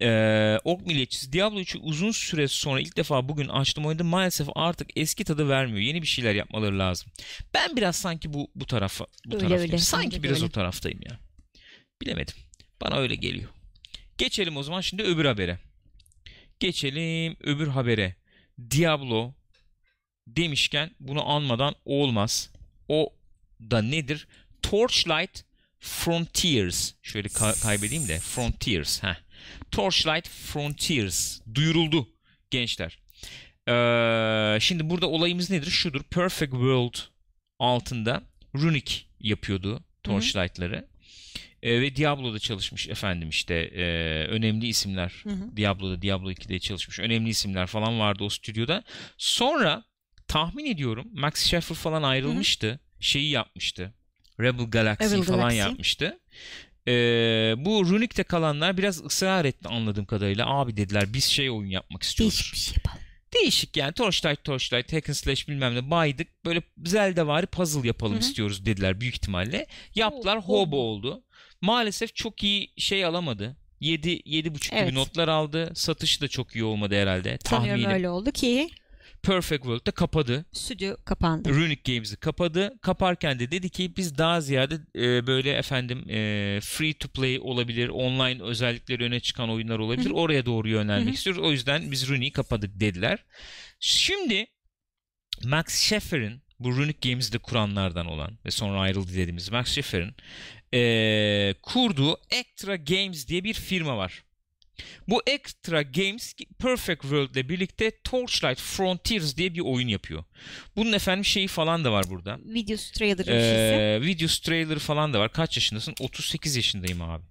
[0.02, 4.08] Ee, Ork milliyetçisi Diablo 3'ü uzun süre sonra ilk defa bugün açtım oynadım.
[4.08, 5.80] Maalesef artık eski tadı vermiyor.
[5.80, 7.12] Yeni bir şeyler yapmaları lazım.
[7.54, 9.72] Ben biraz sanki bu bu tarafa bu Öyle, taraftayım.
[9.72, 9.78] öyle.
[9.78, 10.46] Sanki biraz öyle.
[10.46, 11.20] o taraftayım ya.
[12.02, 12.36] Bilemedim.
[12.82, 13.50] Bana öyle geliyor.
[14.18, 15.60] Geçelim o zaman şimdi öbür habere.
[16.60, 18.16] Geçelim öbür habere.
[18.72, 19.34] Diablo
[20.28, 22.50] demişken bunu anmadan olmaz.
[22.88, 23.14] O
[23.62, 24.28] da nedir?
[24.62, 25.44] Torchlight
[25.80, 26.94] Frontiers.
[27.04, 28.20] Şöyle ka- kaybedeyim de.
[28.20, 29.04] Frontiers.
[29.04, 29.16] Heh.
[29.72, 31.42] Torchlight Frontiers.
[31.56, 32.10] Duyuruldu
[32.52, 33.00] gençler.
[33.68, 35.72] Ee, şimdi burada olayımız nedir?
[35.72, 36.04] Şudur.
[36.04, 36.96] Perfect World
[37.60, 38.24] altında
[38.56, 40.88] Runic yapıyordu Torchlight'ları.
[41.64, 45.14] Ee, ve Diablo'da çalışmış efendim işte ee, önemli isimler.
[45.24, 45.58] Hı hı.
[45.58, 48.84] Diablo'da, Diablo 2'de çalışmış önemli isimler falan vardı o stüdyoda.
[49.18, 49.84] Sonra
[50.28, 52.80] tahmin ediyorum Max Schaeffer falan ayrılmıştı.
[53.00, 53.94] şeyi yapmıştı.
[54.40, 55.58] Rebel Galaxy Rebel falan Galaxy.
[55.58, 56.20] yapmıştı.
[56.88, 60.48] Ee, bu Runick'te kalanlar biraz ısrar etti anladığım kadarıyla.
[60.48, 62.36] Abi dediler biz şey oyun yapmak istiyoruz.
[62.38, 62.98] Değişik bir şey yapalım.
[63.34, 66.46] Değişik yani Torchlight Torchlight Hack and Slash bilmem ne baydık.
[66.46, 68.22] Böyle Zelda vari puzzle yapalım Hı hı.
[68.22, 69.68] istiyoruz dediler büyük ihtimalle.
[69.96, 70.60] Yaptılar Hobo.
[70.62, 71.24] hobo oldu.
[71.62, 73.58] Maalesef çok iyi şey alamadı.
[73.80, 74.88] 7 7.5 Evet.
[74.90, 75.72] gibi notlar aldı.
[75.76, 77.38] Satışı da çok iyi olmadı herhalde.
[77.46, 77.92] Sanıyorum Tahminim.
[77.98, 78.70] öyle oldu ki
[79.24, 80.46] Perfect World'da kapadı.
[80.54, 81.50] stüdyo kapandı.
[81.50, 82.80] Runic Games'i kapadı.
[82.82, 87.90] Kaparken de dedi ki biz daha ziyade e, böyle efendim e, free to play olabilir,
[87.90, 90.10] online özellikleri öne çıkan oyunlar olabilir.
[90.10, 90.18] Hı hı.
[90.18, 91.14] Oraya doğru yönelmek Hı hı.
[91.14, 91.44] istiyoruz.
[91.44, 93.24] O yüzden biz Runic'i kapadık dediler.
[93.80, 94.48] Şimdi
[95.44, 100.16] Max Scheffer'in bu Runic Games'i de kuranlardan olan ve sonra ayrıldı dediğimiz Max Scheffer'in
[100.74, 104.24] e, kurduğu Extra Games diye bir firma var.
[105.08, 110.24] Bu Extra Games Perfect World ile birlikte Torchlight Frontiers diye bir oyun yapıyor.
[110.76, 112.38] Bunun efendim şeyi falan da var burada.
[112.46, 113.38] Videosu trailer bir şeysi.
[113.42, 115.32] Ee, videos trailer falan da var.
[115.32, 115.96] Kaç yaşındasın?
[116.00, 117.24] 38 yaşındayım abi.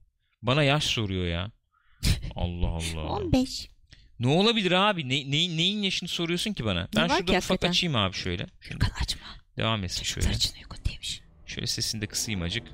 [0.43, 1.51] Bana yaş soruyor ya.
[2.35, 3.03] Allah Allah.
[3.03, 3.69] 15.
[4.21, 5.09] Ne olabilir abi?
[5.09, 6.89] Ne, neyin, neyin yaşını soruyorsun ki bana?
[6.97, 7.69] Ben Ne şurada ufak hakikaten?
[7.71, 8.47] açayım abi şöyle.
[8.61, 9.23] Furkan açma.
[9.57, 10.27] devam etsin şöyle.
[10.27, 11.21] Çocuklar için uygun değilmiş.
[11.47, 12.67] Şöyle sesini de kısayım acık.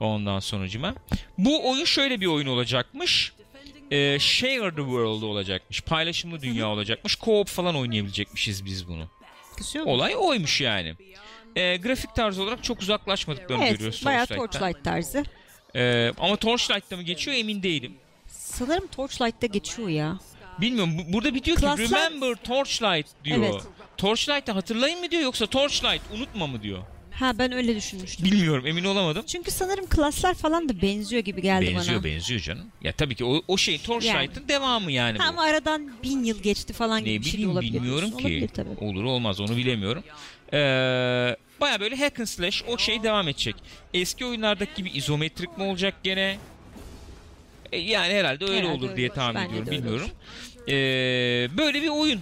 [0.00, 0.94] Ondan sonucuma.
[1.38, 3.32] Bu oyun şöyle bir oyun olacakmış.
[3.90, 5.80] Ee, share the world olacakmış.
[5.80, 7.14] Paylaşımlı dünya olacakmış.
[7.14, 9.08] Co-op falan oynayabilecekmişiz biz bunu.
[9.84, 10.94] Olay oymuş yani.
[11.56, 14.60] Ee, grafik tarzı olarak çok uzaklaşmadıklarını görüyoruz Evet bayağı Torchlight'tan.
[14.60, 15.24] Torchlight tarzı.
[15.76, 17.94] Ee, ama Torchlight'ta mı geçiyor emin değilim.
[18.26, 20.18] Sanırım Torchlight'ta geçiyor ya.
[20.60, 20.98] Bilmiyorum.
[20.98, 23.38] Bu- Burada bir diyor ki Klaslar- remember Torchlight diyor.
[23.38, 23.62] Evet.
[23.96, 26.78] Torchlight'ı hatırlayın mı diyor yoksa Torchlight unutma mı diyor.
[27.18, 28.24] Ha ben öyle düşünmüştüm.
[28.24, 29.24] Bilmiyorum emin olamadım.
[29.26, 32.04] Çünkü sanırım klaslar falan da benziyor gibi geldi benziyor bana.
[32.04, 32.66] benziyor canım.
[32.82, 35.22] Ya tabii ki o, o şey Torchlight'ın devamı yani bu.
[35.22, 37.72] Ha, ama aradan bin yıl geçti falan gibi Ne bir şey olabilir.
[37.72, 38.14] bilmiyorum ki.
[38.16, 38.68] Olabilir tabii.
[38.84, 40.04] Olur olmaz onu bilemiyorum.
[40.52, 43.56] Ee, Baya böyle hack and slash o şey devam edecek.
[43.94, 46.38] Eski oyunlardaki gibi izometrik mi olacak gene?
[47.72, 49.70] E, yani herhalde öyle Herhalde olur öyle diye tahmin ediyorum.
[49.70, 50.10] Bilmiyorum.
[50.68, 50.72] Ee,
[51.58, 52.20] böyle bir oyun.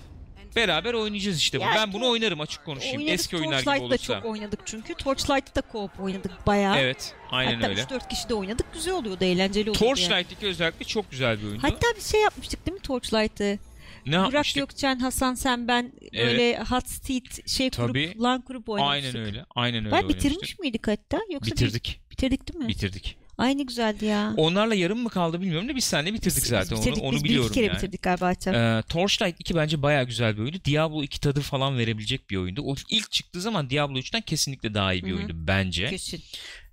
[0.56, 1.58] Beraber oynayacağız işte.
[1.58, 1.62] bu.
[1.62, 2.96] Ya ben bunu oynarım açık konuşayım.
[2.96, 4.14] Oynadık, Eski oyunlar gibi olursa.
[4.20, 4.94] çok oynadık çünkü.
[4.94, 6.78] Torchlight'ta da co-op oynadık bayağı.
[6.78, 7.80] Evet, aynen Hatta öyle.
[7.80, 8.66] 3-4 kişi de oynadık.
[8.74, 9.84] Güzel oluyordu, eğlenceli oluyordu.
[9.86, 9.94] yani.
[9.96, 11.62] Torchlight'taki özellikle çok güzel bir oyundu.
[11.62, 13.58] Hatta bir şey yapmıştık değil mi Torchlight'ı?
[14.06, 14.60] ne Burak yapmıştık?
[14.68, 16.26] Gökçen, Hasan sen ben Evet.
[16.26, 18.18] böyle hot seat şey kurup Tabii.
[18.22, 19.14] lan kurup oynamıştık.
[19.14, 19.44] Aynen öyle.
[19.54, 21.20] Aynen öyle Ben bitirmiş miydik hatta?
[21.30, 22.00] Yoksa Bitirdik.
[22.04, 22.68] biz bitirdik değil mi?
[22.68, 23.16] Bitirdik.
[23.38, 24.34] Ay ne güzeldi ya.
[24.36, 27.06] Onlarla yarım mı kaldı bilmiyorum da biz seninle bitirdik Biz zaten bitirdik, onu.
[27.08, 27.76] Onu biz bir biliyorum iki kere yani.
[27.76, 28.78] bitirdik galiba hatta.
[28.78, 30.58] Ee, Torchlight 2 bence baya güzel bir oyundu.
[30.64, 32.62] Diablo 2 tadı falan verebilecek bir oyundu.
[32.64, 35.16] O ilk çıktığı zaman Diablo 3'ten kesinlikle daha iyi bir Hı hı.
[35.16, 35.86] oyundu bence.
[35.90, 36.20] Kesin.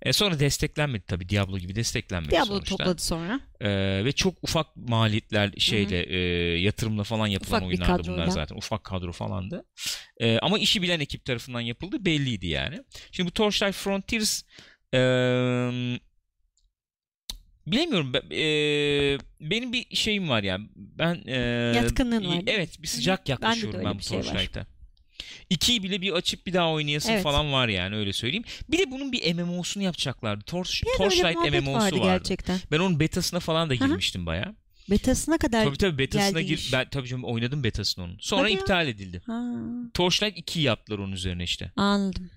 [0.02, 1.28] Ee, sonra desteklenmedi tabii.
[1.28, 2.76] Diablo gibi desteklenmedi Diablo sonuçta.
[2.76, 3.40] topladı sonra.
[3.60, 6.18] Ee, ve çok ufak maliyetler şeyle e,
[6.58, 8.56] yatırımla falan yapılan Ufak bir oyunlardı bunlar zaten.
[8.56, 9.64] Ufak kadro falandı.
[10.20, 12.80] Ee, ama işi bilen ekip tarafından yapıldı belliydi yani.
[13.12, 14.42] Şimdi bu Torchlight Frontiers
[14.94, 14.98] e,
[17.66, 18.12] bilemiyorum.
[18.12, 20.68] Ben- e, benim bir şeyim var yani.
[20.76, 21.36] Ben e,
[21.76, 22.42] Yatkınlığın var?
[22.46, 24.24] Evet, bir sıcak yaklaşıyorum öyle ben bu şey var.
[24.24, 24.66] Torchlight'a.
[25.50, 27.22] İkiyi bile bir açıp bir daha oynayasın Evet.
[27.22, 28.44] falan var yani öyle söyleyeyim.
[28.68, 30.44] Bir de bunun bir MMO'sunu yapacaklardı.
[30.44, 32.04] Torch, öyle Torchlight MMO'su vardı vardı.
[32.04, 32.58] gerçekten.
[32.70, 34.54] Ben onun betasına falan da girmiştim baya.
[34.90, 36.72] Betasına kadar Tabii tabii betasına gir iş.
[36.72, 38.16] ben tabii canım oynadım betasını onun.
[38.20, 38.58] Sonra Hadi ya.
[38.58, 39.22] iptal edildi.
[39.26, 39.52] Ha,
[39.94, 41.72] Torchlight 2 yaptılar onun üzerine işte.
[41.76, 42.30] anladım.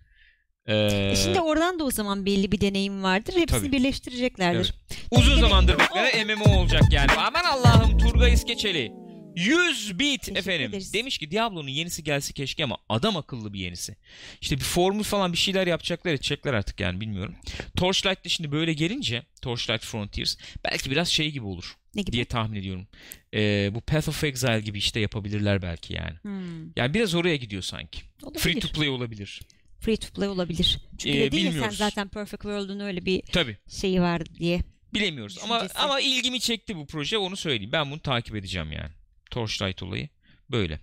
[0.67, 3.33] Ee, E şimdi oradan da o zaman belli bir deneyim vardır.
[3.35, 3.71] Hepsini Tabii.
[3.71, 4.73] birleştireceklerdir.
[5.11, 5.41] uzun Evet.
[5.41, 7.11] zamandır beklenen MMO olacak yani.
[7.11, 8.91] Aman Allah'ım Turgay İskeçeli.
[9.35, 10.69] 100 bit Teşekkür efendim.
[10.69, 10.93] ederiz.
[10.93, 13.95] Demiş ki Diablo'nun yenisi gelse keşke ama adam akıllı bir yenisi.
[14.41, 17.35] İşte bir formül falan bir şeyler yapacaklar edecekler artık yani bilmiyorum.
[17.75, 22.11] Torchlight de şimdi böyle gelince Torchlight Frontiers belki biraz şey gibi olur Ne gibi?
[22.11, 22.87] diye tahmin ediyorum.
[23.33, 26.15] Ee, bu Path of Exile gibi işte yapabilirler belki yani.
[26.21, 27.99] Hmm, Yani biraz oraya gidiyor sanki.
[28.23, 28.39] olabilir.
[28.41, 29.41] Free to play olabilir.
[29.79, 30.79] Free to play olabilir.
[30.97, 33.57] Çünkü Ee, ya sen zaten Perfect World'un öyle bir Tabii.
[33.69, 34.61] şeyi var diye.
[34.93, 35.79] Bilemiyoruz ama Düşüncesi.
[35.79, 37.71] ama ilgimi çekti bu proje onu söyleyeyim.
[37.71, 38.91] Ben bunu takip edeceğim yani.
[39.31, 40.09] Torchlight olayı
[40.51, 40.79] böyle.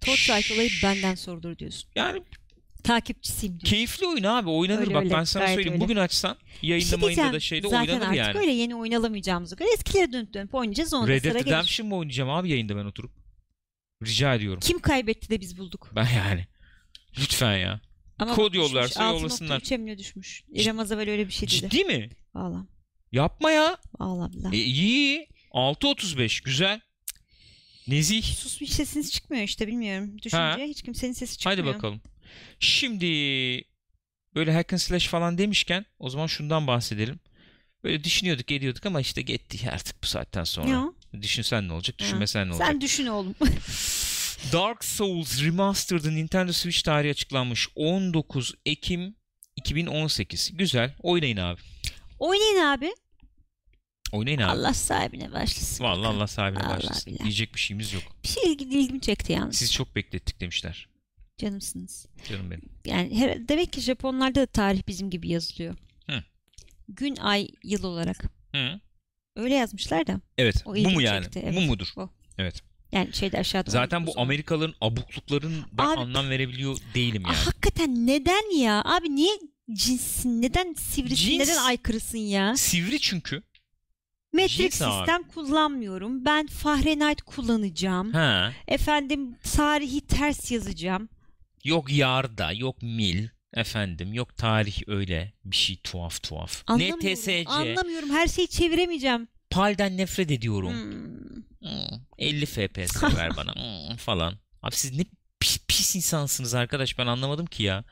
[0.00, 1.90] Torchlight olayı benden sorulur diyorsun.
[1.96, 2.22] Yani
[2.84, 3.68] Takipçisiyim diyorsun.
[3.76, 5.72] keyifli oyun abi oynanır Öyle bak öyle, ben sana gayet söyleyeyim.
[5.74, 5.84] öyle.
[5.84, 8.38] Bugün açsan Bir yayında şey mayında da şeyde Zaten oynanır artık yani.
[8.38, 10.94] öyle yeni oynalamayacağımıza göre eskilere dönüp dönüp oynayacağız.
[10.94, 11.34] Onda Red Dead.
[11.34, 13.10] Redemption mı oynayacağım abi yayında ben oturup?
[14.06, 14.60] Rica ediyorum.
[14.60, 15.90] Kim kaybetti de biz bulduk.
[15.96, 16.46] Ben yani.
[17.18, 17.80] Lütfen ya.
[18.18, 19.78] Ama Kod yollarsa 6.3'e yollasınlar.
[19.78, 20.44] mi ne düşmüş?
[20.52, 21.56] İrem Azavel öyle bir şey dedi.
[21.70, 22.10] Ciddi mi?
[22.34, 22.66] Valla.
[23.12, 23.78] Yapma ya.
[23.98, 24.30] Valla.
[24.52, 25.28] E, iyi.
[25.52, 26.80] 6.35 güzel.
[27.88, 28.22] Nezih.
[28.22, 30.18] Sus bir sesiniz çıkmıyor işte bilmiyorum.
[30.18, 30.56] Düşünce Ha.
[30.58, 31.58] hiç kimsenin sesi çıkmıyor.
[31.58, 32.00] Hadi bakalım.
[32.60, 33.06] Şimdi
[34.34, 37.20] böyle hack and slash falan demişken o zaman şundan bahsedelim.
[37.84, 40.84] Böyle düşünüyorduk ediyorduk ama işte gitti artık bu saatten sonra.
[40.84, 40.94] O?
[41.22, 42.68] Düşünsen ne olacak, düşünmesen ne olacak?
[42.68, 43.34] Sen düşün oğlum.
[44.52, 47.68] Dark Souls Remastered'ın Nintendo Switch tarihi açıklanmış.
[47.74, 49.14] 19 Ekim
[49.56, 50.50] 2018.
[50.56, 50.94] Güzel.
[51.02, 51.60] Oynayın abi.
[52.18, 52.94] Oynayın abi.
[54.12, 54.50] Oynayın abi.
[54.50, 55.84] Allah sahibine başlasın.
[55.84, 57.12] Vallahi Allah sahibine Allah başlasın.
[57.12, 57.24] bilir.
[57.24, 58.02] Diyecek bir şeyimiz yok.
[58.24, 59.56] Bir şey ilgi, ilgimi çekti yalnız.
[59.56, 60.88] Sizi çok beklettik demişler.
[61.38, 62.06] Canımsınız.
[62.28, 62.68] Canım benim.
[62.84, 65.76] Yani her, demek ki Japonlarda da tarih bizim gibi yazılıyor.
[66.06, 66.22] Hı.
[66.88, 68.24] Gün, ay, yıl olarak.
[68.54, 68.80] Hı.
[69.36, 70.20] Öyle yazmışlar da.
[70.38, 70.62] Evet.
[70.64, 71.24] O bu mu yani?
[71.24, 71.68] çekti, Bu evet.
[71.68, 71.88] mudur?
[71.96, 72.10] Bu.
[72.38, 72.62] Evet.
[72.92, 73.70] Yani şeyde aşağıda.
[73.70, 74.12] Zaten bu.
[74.16, 77.36] Amerikalıların abuklukların ben Abi- anlam verebiliyor değilim yani.
[77.36, 78.82] hakikaten neden ya?
[78.84, 79.32] Abi niye
[79.72, 80.42] cinssin?
[80.42, 81.30] Neden sivrisin?
[81.30, 82.56] Cins- Neden aykırısın ya?
[82.56, 83.42] Sivri çünkü.
[84.32, 84.92] Metrik cins abi.
[84.98, 86.24] sistem kullanmıyorum.
[86.24, 88.12] Ben Fahrenheit kullanacağım.
[88.12, 88.52] Ha.
[88.68, 91.08] Efendim tarihi ters yazacağım.
[91.64, 93.28] Yok yarda, yok mil.
[93.54, 96.62] Efendim yok tarih öyle bir şey tuhaf tuhaf.
[96.66, 97.00] Anlamıyorum.
[97.00, 97.44] NTSC.
[97.46, 98.10] Anlamıyorum.
[98.10, 99.28] Her şeyi çeviremeyeceğim.
[99.50, 100.72] Pal'den nefret ediyorum.
[100.72, 101.18] Hmm.
[101.60, 104.34] Hmm, 50 FPS ver bana Hmm, falan.
[104.62, 105.04] Abi siz ne
[105.40, 107.84] pis, pis insansınız arkadaş ben anlamadım ki ya.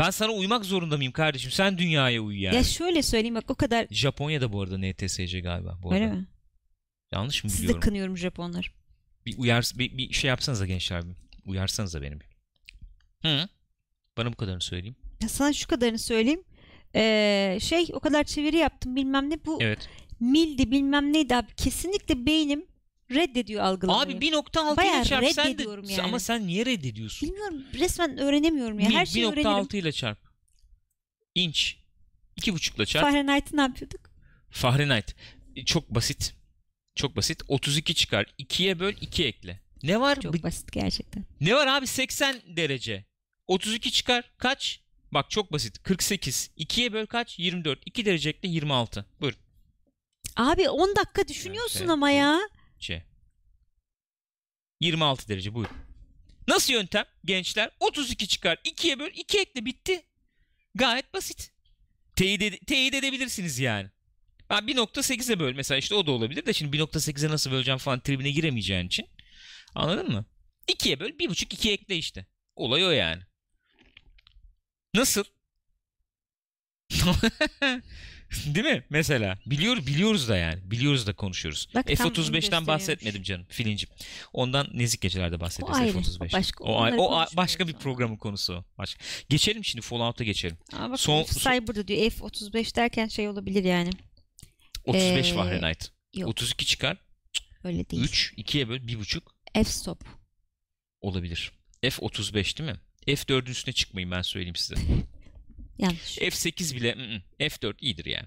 [0.00, 1.50] Ben sana uymak zorunda mıyım kardeşim?
[1.50, 2.56] Sen dünyaya uy yani.
[2.56, 5.78] Ya şöyle söyleyeyim bak o kadar Japonya'da bu arada NTSC galiba.
[5.82, 6.14] Bu öyle arada.
[6.16, 6.26] mi?
[7.12, 7.80] Yanlış mı Sizi de biliyorum?
[7.80, 8.74] kınıyorum Japonlar.
[9.26, 11.02] Bir, uyar, bir, bir şey yapsanıza gençler.
[11.08, 11.14] Bir.
[11.46, 12.26] Uyarsanıza beni bir.
[13.22, 13.48] Hı.
[14.16, 14.96] Bana bu kadarını söyleyeyim.
[15.22, 16.42] Ya sana şu kadarını söyleyeyim.
[16.94, 19.88] Ee, şey o kadar çeviri yaptım bilmem ne bu Evet.
[20.20, 22.66] Mildi bilmem neydi abi kesinlikle beynim
[23.10, 24.16] reddediyor algılamayı.
[24.18, 25.50] Abi 1.6 Bayağı ile çarp sen de.
[25.50, 26.02] reddediyorum yani.
[26.02, 27.28] Ama sen niye reddediyorsun?
[27.28, 28.90] Bilmiyorum resmen öğrenemiyorum ya.
[28.90, 29.50] Her şeyi öğrenirim.
[29.50, 30.18] 1.6 ile çarp.
[31.34, 31.76] İnç.
[32.40, 33.04] 2.5 ile çarp.
[33.04, 34.00] Fahrenheit'i ne yapıyorduk?
[34.50, 35.14] Fahrenheit.
[35.56, 36.34] E, Çok basit.
[36.94, 37.42] Çok basit.
[37.48, 38.26] 32 çıkar.
[38.38, 39.60] 2'ye böl 2 ekle.
[39.82, 40.20] Ne var?
[40.20, 41.24] Çok Bir- basit gerçekten.
[41.40, 43.04] Ne var abi 80 derece.
[43.46, 44.30] 32 çıkar.
[44.38, 44.80] Kaç?
[45.12, 45.82] Bak çok basit.
[45.82, 46.50] 48.
[46.58, 47.38] 2'ye böl kaç?
[47.38, 47.78] 24.
[47.86, 49.06] 2 derece ekle 26.
[49.20, 49.34] Buyur.
[50.36, 52.40] Abi 10 dakika düşünüyorsun Evet, ama ya.
[52.78, 53.02] C.
[54.80, 55.68] 26 derece buyur.
[56.48, 57.70] Nasıl yöntem gençler?
[57.80, 58.58] 32 çıkar.
[58.64, 60.06] 2'ye böl 2 ekle bitti.
[60.74, 61.52] Gayet basit.
[62.16, 63.90] Teyit, ede- teyit edebilirsiniz yani.
[64.50, 68.30] Ben 1.8'e böl mesela işte o da olabilir de şimdi 1.8'e nasıl böleceğim falan tribine
[68.30, 69.06] giremeyeceğin için.
[69.74, 70.24] Anladın mı?
[70.68, 72.26] 2'ye böl 1.5 2 ekle işte.
[72.56, 73.22] Olay o yani.
[74.94, 75.24] Nasıl?
[78.46, 78.84] Değil mi?
[78.90, 79.38] Mesela.
[79.46, 80.70] Biliyor, biliyoruz da yani.
[80.70, 81.68] Biliyoruz da konuşuyoruz.
[81.74, 82.68] Bak, tam onu F-35'ten gösteriyormuş.
[82.68, 83.88] bahsetmedim canım filincim.
[84.32, 86.16] Ondan nezik gecelerde bahsediyoruz O ayrı, F-35.
[86.34, 88.64] o başka, O, ay- onları o a- başka bir programın konusu.
[88.78, 89.04] Başka.
[89.28, 90.56] Geçelim şimdi Fallout'a geçelim.
[90.72, 93.90] Ama bak Son- Cyber'da diyor F-35 derken şey olabilir yani.
[94.84, 95.90] 35 Ee, Fahrenheit.
[96.14, 96.28] yok.
[96.28, 96.96] 32 çıkar.
[97.64, 98.02] Öyle değil.
[98.04, 99.22] 3, 2'ye böl 1.5
[99.54, 100.04] F-stop.
[101.00, 101.52] olabilir.
[101.82, 102.76] F-35 değil mi?
[103.06, 104.74] F4'ün üstüne çıkmayın ben söyleyeyim size.
[105.78, 106.18] Yanlış.
[106.18, 108.26] F8 bile ı-ı, F4 iyidir yani.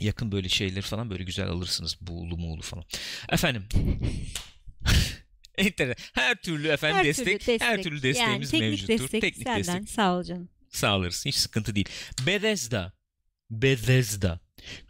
[0.00, 1.96] Yakın böyle şeyleri falan böyle güzel alırsınız.
[2.00, 2.84] Buğulu muğulu falan.
[3.28, 3.64] Efendim.
[6.12, 7.62] Her türlü efendim Her destek, türlü destek.
[7.62, 9.04] her türlü desteğimiz yani, teknik mevcuttur.
[9.04, 9.62] Destek teknik senden.
[9.62, 10.48] destek Sağ ol canım.
[10.68, 11.24] sağlarız.
[11.26, 11.88] Hiç sıkıntı değil.
[12.26, 12.92] Bethesda.
[13.50, 14.40] Bethesda.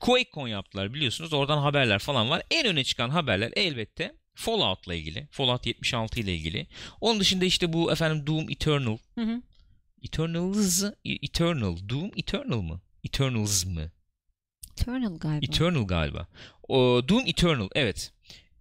[0.01, 1.33] QuakeCon yaptılar biliyorsunuz.
[1.33, 2.43] Oradan haberler falan var.
[2.51, 5.29] En öne çıkan haberler elbette Fallout'la ilgili.
[5.31, 6.67] Fallout 76 ile ilgili.
[7.01, 8.99] Onun dışında işte bu efendim Doom Eternal.
[9.15, 9.43] Hı hı.
[10.03, 11.77] Eternals, Eternal.
[11.89, 12.81] Doom Eternal mı?
[13.05, 13.91] Eternals mı?
[14.73, 15.45] Eternal galiba.
[15.47, 16.27] Eternal galiba.
[16.69, 18.13] O, Doom Eternal evet.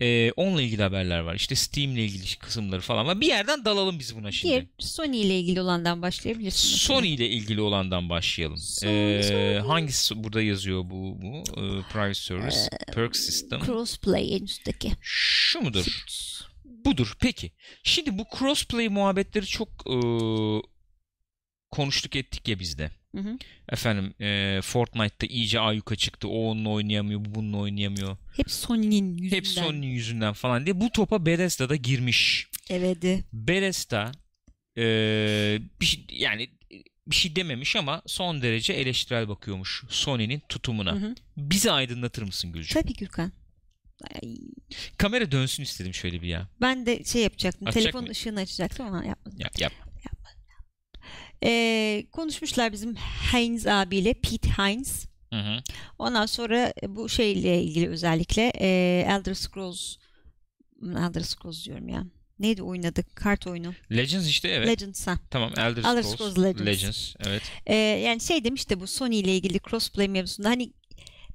[0.04, 1.36] Ee, onunla ilgili haberler var.
[1.36, 3.22] İşte Steam ile ilgili kısımları falan var.
[3.22, 4.52] Bir yerden dalalım biz buna şimdi.
[4.52, 6.72] Diğer Sony ile ilgili olandan başlayabilirsin.
[6.72, 6.96] mesela.
[7.00, 8.58] Sony ile ilgili olandan başlayalım.
[8.58, 9.68] Sony, Ee, Sony.
[9.68, 12.58] hangisi burada yazıyor bu bu Ee, Private Service
[12.94, 13.60] Perk System.
[13.66, 14.92] Crossplay en üstteki.
[15.02, 16.04] Şu mudur?
[16.86, 17.14] Budur.
[17.20, 17.52] Peki.
[17.84, 19.92] Şimdi bu crossplay muhabbetleri çok ee,
[21.72, 22.92] konuştuk ettik ya bizde.
[23.16, 23.38] Hı hı.
[23.70, 26.28] Efendim ee, Fortnite'da iyice ayyuka çıktı.
[26.28, 28.18] O onunla oynayamıyor, bu bununla oynayamıyor.
[28.36, 29.38] Hep Sony'nin yüzünden.
[29.38, 30.82] Hep Sony'nin yüzünden falan diye.
[30.82, 32.48] Bu topa Bethesda da girmiş.
[32.70, 33.24] Evet.
[33.34, 34.12] Bethesda
[34.78, 36.50] ee, bir şey, yani
[37.08, 40.92] bir şey dememiş ama son derece eleştirel bakıyormuş Sony'nin tutumuna.
[40.92, 41.16] Hı hı.
[41.38, 42.82] Bizi aydınlatır mısın Gülcüm?
[42.82, 43.32] Tabii Gürkan.
[44.14, 44.38] Ay,
[44.98, 46.48] Kamera dönsün istedim şöyle bir ya.
[46.62, 47.68] ben de şey yapacaktım.
[47.68, 48.08] Açacak mı?
[48.10, 49.40] ışığını açacaktım ama yapmadım.
[49.40, 49.74] Yap yap.
[51.44, 52.96] Ee, konuşmuşlar bizim
[53.32, 55.06] Heinz abiyle Pete Heinz.
[55.34, 55.58] Hı hı.
[56.00, 58.68] Ondan sonra bu şeyle ilgili özellikle e,
[59.08, 59.96] Elder Scrolls
[60.84, 62.04] Elder Scrolls diyorum ya.
[62.40, 63.16] Neydi oynadık?
[63.16, 63.74] Kart oyunu.
[63.92, 64.68] Legends işte evet.
[64.68, 65.16] Legends ha.
[65.30, 66.66] tamam Elder Elder Scrolls, Scrolls Legends.
[66.66, 67.16] Legends.
[67.20, 67.42] Evet.
[67.66, 70.74] Ee, yani şey demiş de bu Sony ile ilgili crossplay mevzusunda hani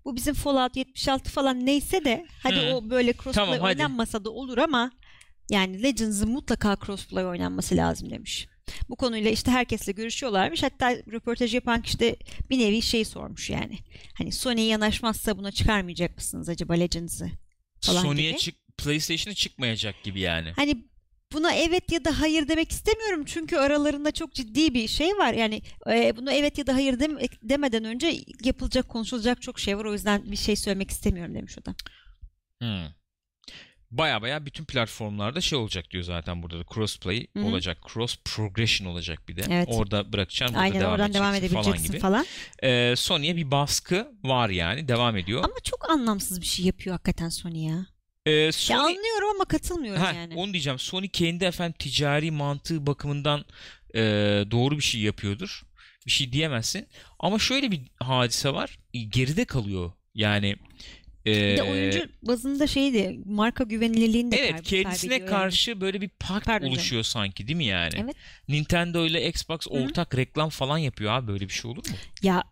[0.04, 2.74] bu bizim Fallout 76 falan neyse de hadi Hı.
[2.74, 3.62] o böyle crossplay Tamam, hadi.
[3.62, 4.90] oynanmasa da olur ama
[5.50, 8.48] yani Legends'ın mutlaka crossplay oynanması lazım demiş.
[8.88, 10.62] Bu konuyla işte herkesle görüşüyorlarmış.
[10.62, 12.16] Hatta röportaj yapan kişi de
[12.50, 13.78] bir nevi şey sormuş yani.
[14.18, 17.30] Hani Sony yanaşmazsa buna çıkarmayacak mısınız acaba Legends'ı?
[17.80, 20.50] Sony'ye çık PlayStation'a çıkmayacak gibi yani.
[20.56, 20.84] Hani
[21.32, 25.32] buna evet ya da hayır demek istemiyorum çünkü aralarında çok ciddi bir şey var.
[25.32, 29.84] Yani e, bunu evet ya da hayır dem- demeden önce yapılacak, konuşulacak çok şey var.
[29.84, 31.74] O yüzden bir şey söylemek istemiyorum demiş o da.
[32.60, 32.92] Hmm.
[33.98, 37.78] Baya baya bütün platformlarda şey olacak diyor zaten burada da crossplay olacak.
[37.92, 39.42] Cross progression olacak bir de.
[39.50, 39.68] Evet.
[39.70, 42.22] Orada bırakacaksın burada Aynen devam oradan devam edebileceksin falan falan.
[42.22, 42.66] gibi.
[42.70, 45.44] Ee, Sony'ye bir baskı var yani devam ediyor.
[45.44, 47.86] Ama çok anlamsız bir şey yapıyor hakikaten Sony ya.
[48.26, 50.34] Ee, Ya Sony anlıyorum ama katılmıyorum Ha, yani.
[50.34, 50.78] onu diyeceğim.
[50.78, 53.44] Sony kendi efendim ticari mantığı bakımından
[53.94, 54.00] e,
[54.50, 55.62] doğru bir şey yapıyordur.
[56.06, 56.86] Bir şey diyemezsin.
[57.18, 58.78] Ama şöyle bir hadise var.
[59.08, 59.92] Geride kalıyor.
[60.14, 60.56] Yani
[61.26, 66.46] e, Bir de oyuncu bazında şeydi marka güvenilirliğini de Evet kendisine karşı böyle bir pakt
[66.46, 66.72] Pardon canım.
[66.78, 67.94] oluşuyor sanki değil mi yani?
[68.04, 68.16] Evet.
[68.48, 71.82] Nintendo ile Xbox ortak reklam falan yapıyor abi böyle bir şey olur mu?
[72.22, 72.36] yani.
[72.36, 72.44] Ya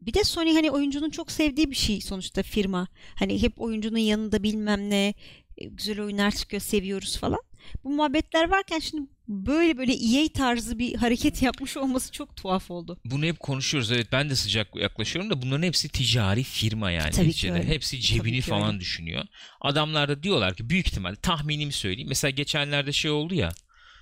[0.00, 2.88] bir de Sony hani oyuncunun çok sevdiği bir şey sonuçta firma.
[3.14, 5.14] Hani hep oyuncunun yanında bilmem ne
[5.58, 7.40] e, güzel oyunlar çıkıyor seviyoruz falan.
[7.84, 12.98] Bu muhabbetler varken şimdi böyle böyle EA tarzı bir hareket yapmış olması çok tuhaf oldu.
[13.04, 13.92] Bunu hep konuşuyoruz.
[13.92, 17.10] Evet ben de sıcak yaklaşıyorum da bunların hepsi ticari firma yani.
[17.10, 17.52] Tabii ki neticede.
[17.52, 17.68] öyle.
[17.68, 18.80] Hepsi cebini ki falan öyle.
[18.80, 19.24] düşünüyor.
[19.60, 22.08] Adamlar da diyorlar ki büyük ihtimal tahminimi söyleyeyim.
[22.08, 23.52] Mesela geçenlerde şey oldu ya.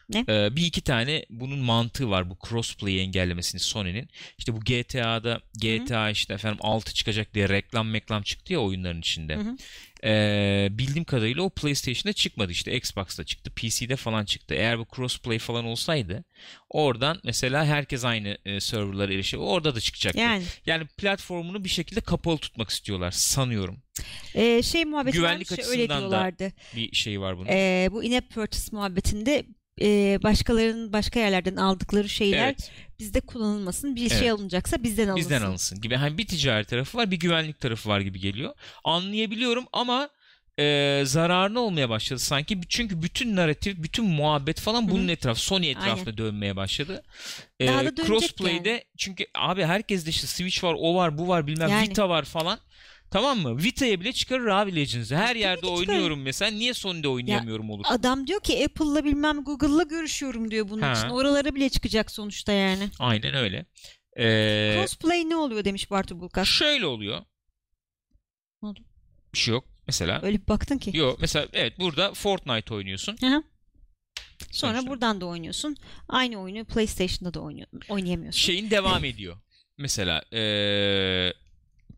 [0.09, 0.25] Ne?
[0.29, 4.09] e, bir iki tane bunun mantığı var bu crossplay engellemesini Sony'nin.
[4.39, 9.37] İşte bu GTA'da GTA işte efendim 6 çıkacak diye reklam meklam çıktı ya oyunların içinde.
[9.37, 9.57] Hı
[10.03, 10.09] hı.
[10.11, 14.55] E, bildiğim kadarıyla o PlayStation'da çıkmadı işte Xbox'ta çıktı, PC'de falan çıktı.
[14.55, 16.25] Eğer bu crossplay falan olsaydı
[16.71, 19.43] oradan mesela herkes aynı e, serverlara erişiyor.
[19.47, 20.19] Orada da çıkacaktı.
[20.21, 23.83] Yani Yani platformunu bir şekilde kapalı tutmak istiyorlar sanıyorum.
[24.35, 26.53] e, şey muhabbeti Güvenlik ya, öyle da.
[26.77, 27.49] Bir şey var bunun.
[27.51, 29.45] E, bu in-app purchase muhabbetinde
[29.81, 32.71] e, başkalarının başka yerlerden aldıkları şeyler evet.
[32.99, 33.97] bizde kullanılmasın.
[33.97, 34.19] Bir Evet.
[34.19, 35.31] şey alınacaksa bizden alınsın.
[35.31, 35.97] Bizden alınsın gibi.
[35.97, 38.55] Hani bir ticari tarafı var, bir güvenlik tarafı var gibi geliyor.
[38.85, 40.09] Anlayabiliyorum ama
[40.59, 42.61] e, zararlı olmaya başladı sanki.
[42.69, 45.13] Çünkü bütün narratif, bütün muhabbet falan bunun Hı hı.
[45.13, 47.03] etrafı, Sony etrafında dönmeye başladı.
[47.61, 48.85] E, Daha da Crossplay'de yani.
[48.97, 51.89] çünkü abi herkes de işte Switch var, o var, bu var, bilmem Yani.
[51.91, 52.59] Vita var falan.
[53.11, 53.59] Tamam mı?
[53.63, 55.17] Vita'ya bile çıkarır abi Legends'ı.
[55.17, 55.79] Her Tabii yerde çıkarır.
[55.79, 56.51] oynuyorum mesela.
[56.51, 57.85] Niye Sony'de oynayamıyorum olur?
[57.89, 60.93] Adam diyor ki Apple'la bilmem Google'la görüşüyorum diyor bunun Ha.
[60.93, 61.09] için.
[61.09, 62.89] Oralara bile çıkacak sonuçta yani.
[62.99, 63.67] Aynen öyle.
[64.19, 66.49] Ee, Cosplay ne oluyor demiş Bartu Bulkas.
[66.49, 67.23] şöyle oluyor.
[68.63, 68.81] Ne oldu?
[69.35, 69.65] Bir şey yok.
[69.87, 70.97] Mesela Öyle bir baktın ki.
[70.97, 73.17] Yok mesela evet burada Fortnite oynuyorsun.
[73.21, 73.43] Hı hı.
[74.51, 74.91] Sonra Sonuçta.
[74.91, 75.77] buradan da oynuyorsun.
[76.09, 78.41] Aynı oyunu PlayStation'da da oynuyor, oynayamıyorsun.
[78.41, 79.37] Şeyin devam ediyor.
[79.79, 81.35] Mesela eee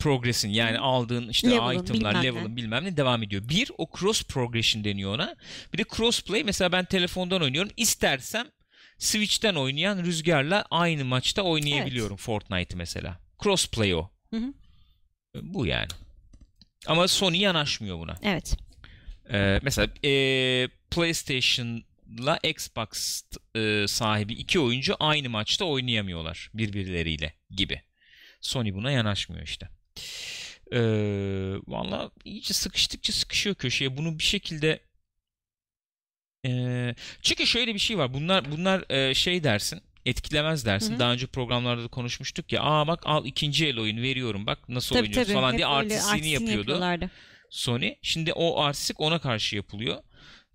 [0.00, 2.22] progressin yani aldığın işte Level'ın, itemlar, bilmem ne.
[2.24, 3.48] level'ın bilmem ne devam ediyor.
[3.48, 5.36] Bir o cross progression deniyor ona.
[5.72, 7.70] Bir de crossplay mesela ben telefondan oynuyorum.
[7.76, 8.46] İstersem
[8.98, 13.20] Switch'ten oynayan Rüzgar'la aynı maçta oynayabiliyorum Fortnite'ı mesela.
[13.42, 14.10] Crossplay o.
[14.30, 14.52] Hı hı.
[15.42, 15.88] Bu yani.
[16.86, 18.16] Ama Sony yanaşmıyor buna.
[18.22, 18.56] Evet.
[19.32, 20.12] Ee, mesela e,
[20.90, 23.22] PlayStation'la Xbox
[23.56, 27.82] e, sahibi iki oyuncu aynı maçta oynayamıyorlar birbirleriyle gibi.
[28.40, 29.68] Sony buna yanaşmıyor işte.
[30.72, 30.80] Ee,
[31.66, 33.96] Valla iyice sıkıştıkça sıkışıyor köşeye.
[33.96, 34.80] Bunu bir şekilde
[36.46, 38.14] e, çünkü şöyle bir şey var.
[38.14, 40.90] Bunlar bunlar e, şey dersin etkilemez dersin.
[40.90, 40.98] Hı hı.
[40.98, 42.62] Daha önce programlarda da konuşmuştuk ya.
[42.62, 44.46] Aa bak al ikinci el oyunu veriyorum.
[44.46, 45.34] Bak nasıl Tabii oynuyoruz tabii.
[45.34, 46.58] falan Hep diye artistliğini yapıyordu.
[46.58, 47.10] yapıyorlardı.
[47.50, 47.94] Sony.
[48.02, 50.02] Şimdi o artistik ona karşı yapılıyor.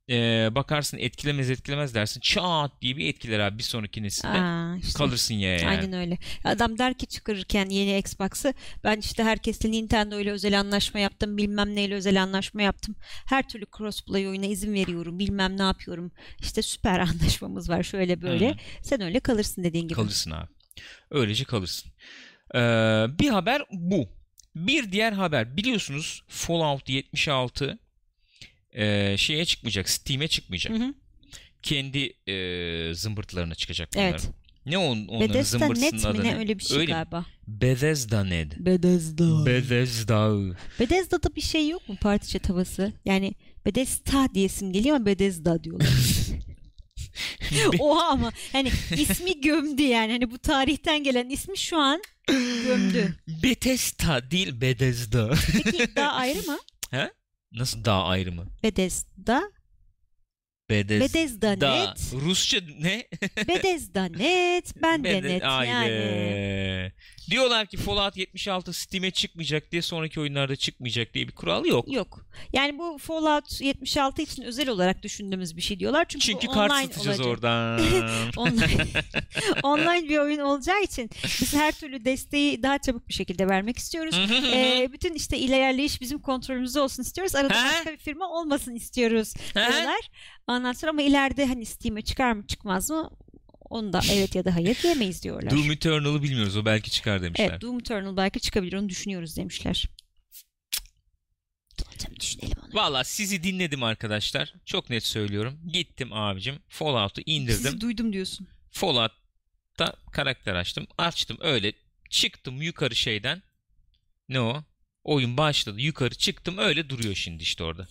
[0.09, 2.19] Ee, bakarsın etkilemez etkilemez dersin.
[2.19, 4.27] Çat diye bir etkiler abi bir sonraki nesilde.
[4.27, 4.97] Aa, işte.
[4.97, 5.67] Kalırsın ya yani.
[5.67, 6.17] Aynen öyle.
[6.43, 8.53] Adam der ki çıkarırken yeni Xbox'ı
[8.83, 12.95] ben işte herkesle Nintendo ile özel anlaşma yaptım bilmem neyle özel anlaşma yaptım.
[13.25, 16.11] Her türlü crossplay oyuna izin veriyorum bilmem ne yapıyorum.
[16.39, 18.51] İşte süper anlaşmamız var şöyle böyle.
[18.51, 18.55] Hı.
[18.81, 19.95] Sen öyle kalırsın dediğin gibi.
[19.95, 20.47] Kalırsın abi.
[21.11, 21.91] Öylece kalırsın.
[22.55, 22.59] Ee,
[23.19, 24.09] bir haber bu.
[24.55, 27.79] Bir diğer haber biliyorsunuz Fallout 76
[28.75, 29.89] e, şeye çıkmayacak.
[29.89, 30.73] Steam'e çıkmayacak.
[30.73, 30.93] Hı hı.
[31.63, 34.11] Kendi e, zımbırtılarına çıkacak bunların.
[34.11, 34.29] Evet.
[34.65, 36.37] Ne on, onların Bethesda zımbırtısının Net adı mi ne?
[36.37, 37.25] öyle bir şey Öyle galiba.
[37.47, 38.59] Bethesda Net.
[38.59, 39.45] Bethesda.
[39.45, 40.39] Bethesda.
[40.79, 42.93] Bethesda'da bir şey yok mu partiçe tavası?
[43.05, 43.33] Yani
[43.65, 45.87] Bethesda diyesim geliyor ama Bethesda diyorlar.
[47.79, 50.11] Oha ama hani ismi gömdü yani.
[50.11, 52.01] Hani bu tarihten gelen ismi şu an
[52.67, 53.15] gömdü.
[53.43, 55.33] Bethesda değil Bethesda.
[55.63, 56.57] Peki daha ayrı mı?
[57.55, 58.45] Nasıl daha ayrı mı?
[58.63, 59.51] Bethesda.
[60.69, 60.99] Bethesda.
[61.03, 62.13] Bethesda net.
[62.13, 63.07] Rusça ne?
[63.47, 64.81] Bethesda net.
[64.81, 66.91] Ben de Bede- net yani.
[67.29, 71.91] Diyorlar ki Fallout 76 Steam'e çıkmayacak diye sonraki oyunlarda çıkmayacak diye bir kural yok.
[71.91, 72.25] Yok.
[72.53, 76.05] Yani bu Fallout 76 için özel olarak düşündüğümüz bir şey diyorlar.
[76.07, 77.33] Çünkü, Çünkü kart online satacağız olacak.
[77.33, 77.79] oradan.
[78.37, 78.85] online,
[79.63, 84.15] online bir oyun olacağı için biz her türlü desteği daha çabuk bir şekilde vermek istiyoruz.
[84.53, 87.35] Ee, bütün işte ilerleyiş bizim kontrolümüzde olsun istiyoruz.
[87.35, 90.09] Arada başka bir firma olmasın istiyoruz diyorlar.
[90.47, 93.09] Ondan sonra ama ileride hani Steam'e çıkar mı çıkmaz mı
[93.69, 95.51] onu da evet ya da hayır diyemeyiz diyorlar.
[95.51, 96.57] Doom Eternal'ı bilmiyoruz.
[96.57, 97.49] O belki çıkar demişler.
[97.49, 99.85] evet Doom Eternal belki çıkabilir onu düşünüyoruz demişler.
[101.97, 102.73] Tabii düşünelim onu.
[102.73, 104.53] Valla sizi dinledim arkadaşlar.
[104.65, 105.59] Çok net söylüyorum.
[105.73, 106.59] Gittim abicim.
[106.67, 107.61] Fallout'u indirdim.
[107.63, 108.47] Sizi duydum diyorsun.
[108.71, 110.87] Fallout'ta karakter açtım.
[110.97, 111.73] Açtım öyle.
[112.09, 113.43] Çıktım yukarı şeyden.
[114.29, 114.63] Ne o?
[115.03, 115.81] Oyun başladı.
[115.81, 116.57] Yukarı çıktım.
[116.57, 117.87] Öyle duruyor şimdi işte orada.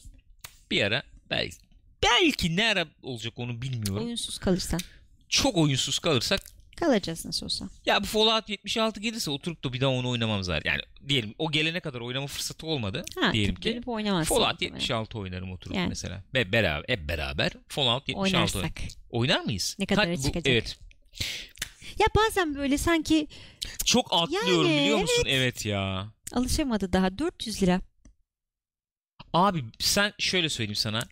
[0.71, 1.64] Bir ara belki
[2.05, 4.05] belki ne ara olacak onu bilmiyorum.
[4.07, 4.81] Oyunsuz kalırsan.
[5.29, 6.41] Çok oyunsuz kalırsak
[6.77, 7.69] Kalacağız nasıl olsa.
[7.87, 10.71] ya bu Fallout 76 gelirse oturup da bir daha onu oynamam zaten.
[10.71, 13.05] Yani diyelim o gelene kadar oynama fırsatı olmadı.
[13.21, 13.63] Ha, diyelim ki.
[13.73, 14.35] dönüp oynamazsın.
[14.35, 14.75] Fallout muhtemelen.
[14.81, 15.89] 76 oynarım oturup Yani.
[15.89, 16.23] mesela.
[16.35, 18.57] Ve beraber hep beraber Fallout 76 oynarım.
[18.57, 18.83] Oynarsak.
[19.11, 19.77] Oynar mıyız?
[19.79, 20.47] Ne kadar Kaç- bu- çıkacak?
[20.47, 20.79] Evet.
[21.99, 23.27] Ya bazen böyle sanki
[23.85, 25.25] Çok atlıyorum Yani, biliyor musun?
[25.27, 26.09] Evet ya.
[26.33, 27.81] alışamadı daha 400 lira.
[29.33, 31.03] Abi sen şöyle söyleyeyim sana.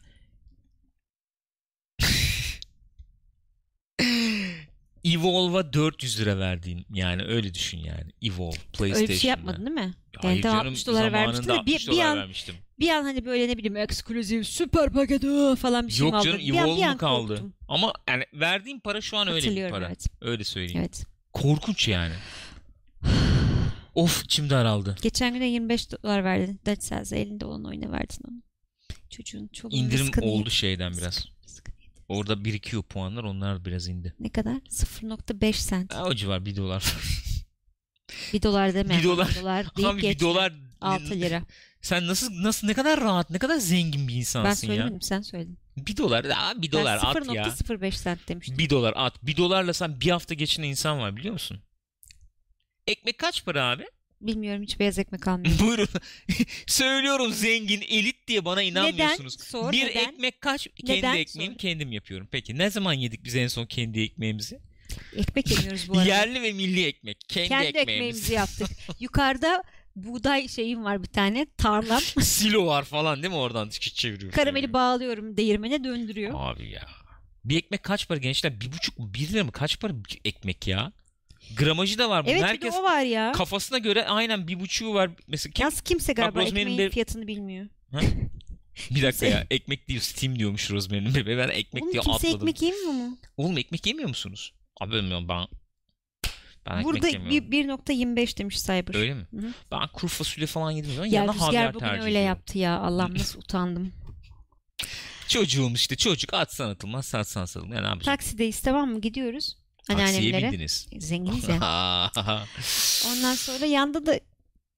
[5.05, 8.13] Evolve'a 400 lira verdiğin yani öyle düşün yani.
[8.23, 8.97] Evolve PlayStation'da.
[8.99, 9.81] Öyle bir şey yapmadın değil mi?
[9.81, 12.55] Yani Hayır tamam, canım 60 dolar vermiştin zamanında de bir, 60 bir an vermiştim.
[12.81, 16.39] bir an hani böyle ne bileyim eksklusif süper paket ıı, falan bir şey Yok canım
[16.39, 17.29] bir Evolve mu kaldı?
[17.29, 17.55] korktum.
[17.69, 19.87] Ama yani verdiğim para şu an öyle bir para.
[19.87, 20.07] evet.
[20.21, 20.81] Öyle söyleyeyim.
[20.81, 21.07] Evet.
[21.33, 22.15] Korkunç yani.
[23.95, 24.97] of içim daraldı.
[25.03, 26.61] Geçen güne 25 dolar verdin.
[26.67, 28.43] Dead Cells'e elinde olan oyuna verdin onu.
[29.11, 31.27] Çocuğun çoluğun İndirim oldu şeyden biraz.
[31.45, 31.72] Rızkını yedi.
[32.09, 34.15] Orada birikiyor puanlar onlar biraz indi.
[34.21, 34.55] Ne kadar?
[34.55, 35.95] 0.5 sent.
[35.95, 36.95] Ha, o civar 1 dolar.
[38.33, 38.99] 1 dolar deme.
[38.99, 39.29] Bir dolar.
[39.29, 40.21] Bir dolar Abi 1 geçme.
[40.29, 41.43] dolar 6 lira.
[41.83, 44.73] Sen nasıl nasıl ne kadar rahat, ne kadar zengin bir Ben insansın ya.
[44.75, 45.59] söylemedim sen söyledin.
[45.77, 47.45] 1 dolar, aa 1 dolar ben at ya.
[47.45, 48.59] 0.05 sent demiştim.
[48.59, 49.27] 1 dolar at.
[49.27, 51.61] 1 dolarla sen bir hafta geçinen insan var biliyor musun?
[52.87, 53.85] Ekmek kaç para abi?
[54.27, 55.67] Bilmiyorum hiç beyaz ekmek almıyorum.
[55.67, 55.89] Buyurun.
[56.67, 58.71] Söylüyorum zengin, elit diye bana neden?
[58.73, 59.41] inanmıyorsunuz.
[59.41, 60.09] Sor bir neden?
[60.13, 60.69] ekmek kaç?
[60.87, 61.17] Kendi Neden?
[61.17, 61.59] ekmeğimi Sor.
[61.59, 62.29] kendim yapıyorum.
[62.31, 64.61] Peki ne zaman yedik biz en son kendi ekmeğimizi?
[65.17, 66.09] Ekmek yemiyoruz bu arada.
[66.09, 67.19] Yerli ve milli ekmek.
[67.29, 67.89] Kendi, Kendi ekmeğimiz.
[67.95, 68.69] ekmeğimizi yaptık.
[69.01, 69.63] Yukarıda
[69.97, 72.01] buğday şeyim var bir tane tarlam.
[72.21, 74.33] Silo var falan değil mi oradan çeviriyor.
[74.33, 76.31] Karameli bağlıyorum değirmene döndürüyor.
[76.35, 76.89] Abi ya.
[77.45, 78.61] Bir ekmek kaç para gençler?
[78.61, 78.99] Bir buçuk?
[78.99, 79.53] Bir lira mı?
[79.53, 80.93] Kaç para bir ekmek ya?
[81.57, 82.25] Gramajı da var.
[82.25, 82.33] bunun.
[82.33, 83.33] Evet bir Herkes de o var ya.
[83.33, 85.11] kafasına göre aynen bir buçuğu var.
[85.29, 85.63] Mesela kim?
[85.63, 87.67] Yalnız kimse galiba Rosemary'nin ekmeğin bir- fiyatını bilmiyor.
[88.91, 89.47] Bir dakika ya.
[89.51, 91.39] Ekmek değil Steam diyormuş Rosemary'nin bebeği.
[91.39, 92.37] Ben ekmek Oğlum diye kimse atladım.
[92.49, 93.19] ekmek yemiyor mu?
[93.37, 94.53] Oğlum ekmek yemiyor musunuz?
[94.81, 95.47] Abi bilmiyorum ben.
[96.67, 97.51] Ben Burada ekmek yemiyorum.
[97.51, 98.95] bir- 1.25 demiş Cyber.
[98.95, 99.27] Öyle mi?
[99.31, 99.53] Hı.
[99.73, 100.91] Ben kuru fasulye falan yedim.
[100.99, 102.27] Ben Ya yanına Rüzgar havyar bugün tercih öyle ediyorum.
[102.29, 102.79] yaptı ya.
[102.79, 103.93] Allah'ım nasıl utandım.
[105.29, 107.75] Çocuğum işte çocuk atsan atılmaz satsan satılmaz.
[107.77, 108.17] Yani ne yapacağım?
[108.17, 109.01] Taksideyiz tamam mı?
[109.01, 109.57] Gidiyoruz.
[109.89, 110.53] Anneannemlere.
[110.53, 110.89] bindiniz.
[110.99, 111.57] Zenginiz ya.
[113.07, 114.21] Ondan sonra yanda da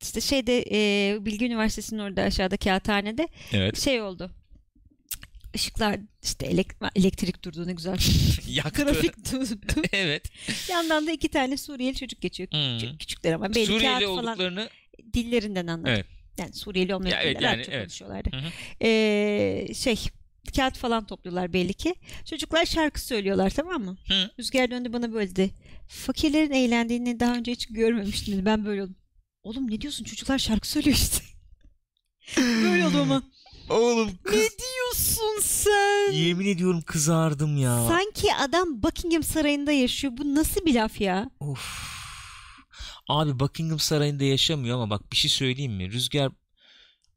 [0.03, 3.81] işte şeyde e, Bilgi Üniversitesi'nin orada aşağıda kağıthanede evet.
[3.81, 4.31] şey oldu.
[5.55, 7.99] Işıklar işte elek- elektrik durdu ne güzel.
[8.47, 8.85] Yaktı.
[8.85, 9.83] Trafik durdu.
[9.93, 10.31] evet.
[10.71, 12.49] Yandan da iki tane Suriyeli çocuk geçiyor.
[12.53, 12.79] Hmm.
[12.79, 14.69] Küçük, küçükler ama belli Suriyeli kağıt falan olduklarını
[15.15, 15.93] dillerinden anladım.
[15.95, 16.07] Evet.
[16.39, 17.81] Yani Suriyeli olmayan Ya evet, yani evet.
[17.81, 18.31] konuşuyorlardı.
[18.33, 18.51] Hı hı.
[18.87, 19.97] Ee, şey
[20.57, 21.95] kağıt falan topluyorlar belli ki.
[22.31, 23.97] Çocuklar şarkı söylüyorlar tamam mı?
[24.09, 24.31] Hı.
[24.39, 25.51] Rüzgar döndü bana böyle dedi.
[25.89, 28.45] Fakirlerin eğlendiğini daha önce hiç görmemiştim dedi.
[28.45, 28.97] Ben böyle oldum.
[29.43, 31.25] Oğlum ne diyorsun çocuklar şarkı söylüyor işte.
[32.37, 33.23] böyle oldum ama.
[33.71, 36.13] Oğlum ne diyorsun sen?
[36.13, 37.87] Yemin ediyorum kızardım ya.
[37.89, 40.13] Sanki adam Buckingham Sarayı'nda yaşıyor.
[40.17, 41.31] Bu nasıl bir laf ya?
[41.41, 41.95] Of.
[43.09, 45.93] Abi Buckingham Sarayı'nda yaşamıyor ama bak bir şey söyleyeyim mi?
[45.93, 46.33] Rüzgar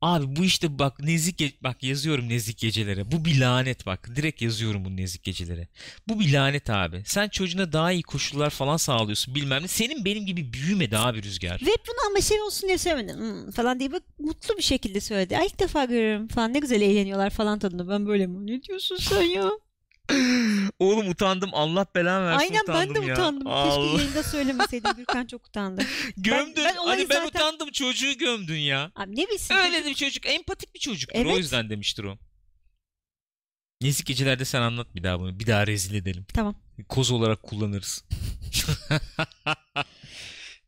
[0.02, 3.12] Abi bu işte bak nezik bak yazıyorum nezik gecelere.
[3.12, 4.16] Bu bir lanet bak.
[4.16, 5.68] Direkt yazıyorum bu nezik gecelere.
[6.08, 7.02] Bu bir lanet abi.
[7.06, 9.68] Sen çocuğuna daha iyi koşullar falan sağlıyorsun bilmem ne.
[9.68, 11.62] Senin benim gibi büyümedi abi Rüzgar.
[11.62, 13.14] Ve bunu ama şey olsun diye söylemedi.
[13.18, 15.38] "Hmm," falan diye bak mutlu bir şekilde söyledi.
[15.38, 17.90] Ay ilk defa görüyorum falan ne güzel eğleniyorlar falan tadında.
[17.90, 18.48] Ben böyle mi?
[18.48, 19.50] Ne diyorsun sen ya?
[20.80, 21.50] Oğlum utandım.
[21.54, 23.14] Allah belanı versin Aynen ben de utandım ya.
[23.14, 23.48] utandım.
[23.48, 23.88] Allah.
[23.88, 24.92] Keşke yayında söylemeseydim.
[24.98, 25.82] Gürkan çok utandı.
[26.18, 26.56] Gömdün.
[26.66, 28.92] ben olayı hani ben zaten- utandım çocuğu gömdün ya.
[28.96, 30.26] Abi ne bilsin Öyle çocuk- bir çocuk.
[30.26, 31.20] Empatik bir çocuktur.
[31.20, 31.34] Evet.
[31.34, 32.18] O yüzden demiştir o.
[33.82, 35.40] Nezik gecelerde sen anlat bir daha bunu.
[35.40, 36.26] Bir daha rezil edelim.
[36.34, 36.56] Tamam.
[36.90, 38.04] Koz olarak kullanırız.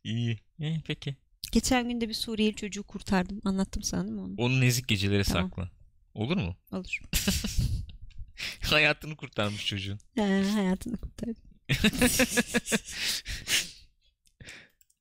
[0.04, 0.38] İyi.
[0.58, 1.16] İyi peki.
[1.52, 3.40] Geçen gün de bir Suriyeli çocuğu kurtardım.
[3.44, 4.34] Anlattım sana değil mi onu?
[4.38, 5.50] Onu nezik gecelere Tamam.
[5.50, 5.70] sakla.
[6.14, 6.56] Olur mu?
[6.72, 7.00] Olur.
[8.62, 9.98] Hayatını kurtarmış çocuğun.
[10.14, 11.42] He, hayatını kurtardım.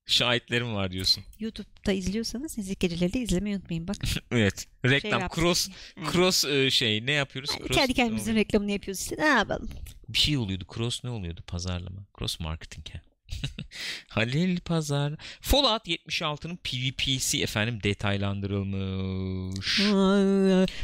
[0.06, 1.24] Şahitlerim var diyorsun.
[1.40, 3.96] YouTube'da izliyorsanız Nezik Geceleri de izlemeyi unutmayın bak.
[4.32, 4.68] Evet.
[4.86, 5.42] Reklam yaptık.
[5.42, 6.12] cross Aynen.
[6.12, 7.50] cross e, şey ne yapıyoruz?
[7.54, 9.70] Yani Cross, kendi kendimizin reklamını yapıyoruz işte ne yapalım.
[10.10, 10.66] bir şey oluyordu.
[10.76, 11.42] Cross ne oluyordu?
[11.48, 12.02] Pazarlama.
[12.20, 12.90] Cross marketing.
[12.90, 13.02] he.
[14.08, 15.14] Halil Pazar.
[15.42, 19.80] Fallout 76'nın PvP'si efendim detaylandırılmış.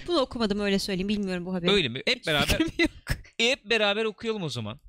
[0.07, 1.71] Bunu okumadım öyle söyleyeyim bilmiyorum bu haberi.
[1.71, 2.01] Öyle mi?
[2.07, 2.59] Hep beraber
[3.37, 4.79] hep beraber okuyalım o zaman.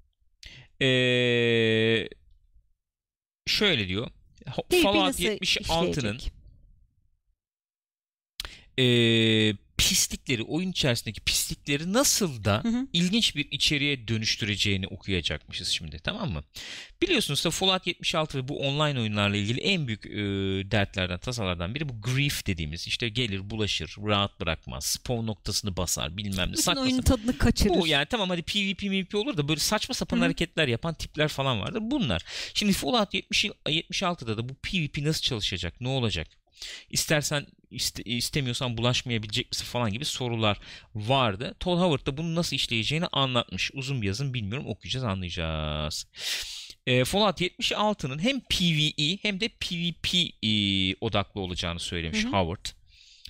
[0.83, 2.09] Ee,
[3.47, 4.09] şöyle diyor.
[4.71, 6.19] PvP Fallout nasıl 76'nın
[8.79, 9.66] işleyecek?
[9.79, 12.87] Pislikleri, oyun içerisindeki pislikleri nasıl da Hı hı.
[12.93, 16.43] ilginç bir içeriğe dönüştüreceğini okuyacakmışız şimdi tamam mı?
[17.03, 20.11] Biliyorsunuz da Fallout 76 ve bu online oyunlarla ilgili en büyük e,
[20.71, 26.49] dertlerden, tasalardan biri bu grief dediğimiz işte gelir, bulaşır, rahat bırakmaz, spawn noktasını basar, bilmem
[26.49, 26.57] ne.
[26.57, 27.71] Bütün oyunun tadını kaçırır.
[27.71, 31.29] Bu yani tamam hadi PvP MvP olur da böyle saçma sapan Hı hareketler yapan tipler
[31.29, 31.81] falan vardır.
[31.83, 32.23] Bunlar.
[32.55, 35.81] Şimdi Fallout 70, 76'da da bu PvP nasıl çalışacak?
[35.81, 36.46] Ne olacak?
[36.91, 40.59] İstersen iste- istemiyorsan bulaşmayabilecek misin falan gibi sorular
[40.95, 41.55] vardı.
[41.61, 43.71] Todd Howard da bunu nasıl işleyeceğini anlatmış.
[43.75, 46.07] Uzun bir yazın bilmiyorum okuyacağız anlayacağız.
[46.87, 52.33] E, Fallout 76'nın hem PvE hem de PvP e, odaklı olacağını söylemiş Hı hı.
[52.33, 52.67] Howard.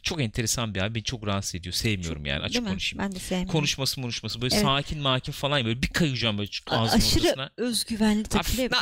[0.03, 0.95] Çok enteresan bir abi.
[0.95, 1.72] Beni çok rahatsız ediyor.
[1.72, 3.53] Sevmiyorum yani açık konuşayım Ben de sevmiyorum.
[3.53, 4.64] konuşması konuşması böyle Evet.
[4.64, 7.51] sakin makin falan böyle bir kayacağım böyle A- ağzımın Aşırı ortasına.
[7.57, 8.77] özgüvenli takılıyor bir.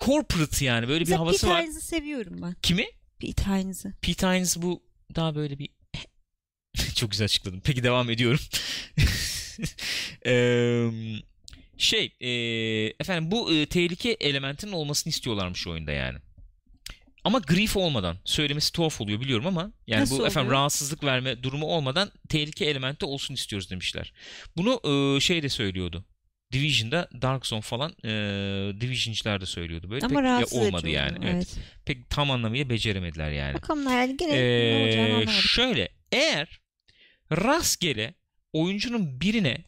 [0.00, 1.62] Corporate yani böyle bir Mesela havası Pete var.
[1.62, 2.54] Hines'ı seviyorum ben.
[2.62, 2.86] Kimi?
[3.22, 3.92] Pete Hines'ı.
[4.02, 4.82] Pete Hines bu
[5.14, 5.68] daha böyle bir
[6.94, 7.60] çok güzel açıkladım.
[7.64, 8.40] Peki devam ediyorum.
[11.78, 12.12] Şey
[13.00, 16.18] efendim bu tehlike elementinin olmasını istiyorlarmış oyunda yani.
[17.24, 20.60] Ama grief olmadan söylemesi tuhaf oluyor biliyorum ama yani Nasıl bu efendim oluyor?
[20.60, 24.12] rahatsızlık verme durumu olmadan tehlike elementi olsun istiyoruz demişler.
[24.56, 26.04] Bunu eee, şey de söylüyordu.
[26.52, 31.18] Division'da Dark Zone falan eee Division'cılar da söylüyordu böyle Ama pek rahatsız olmadı edici yani.
[31.18, 31.56] oluyor, Evet.
[31.84, 33.54] Pek tam anlamıyla beceremediler yani.
[33.54, 36.60] Bakalım yani gene ne olacağını Ee, şöyle eğer
[37.32, 38.14] rastgele
[38.52, 39.64] oyuncunun birine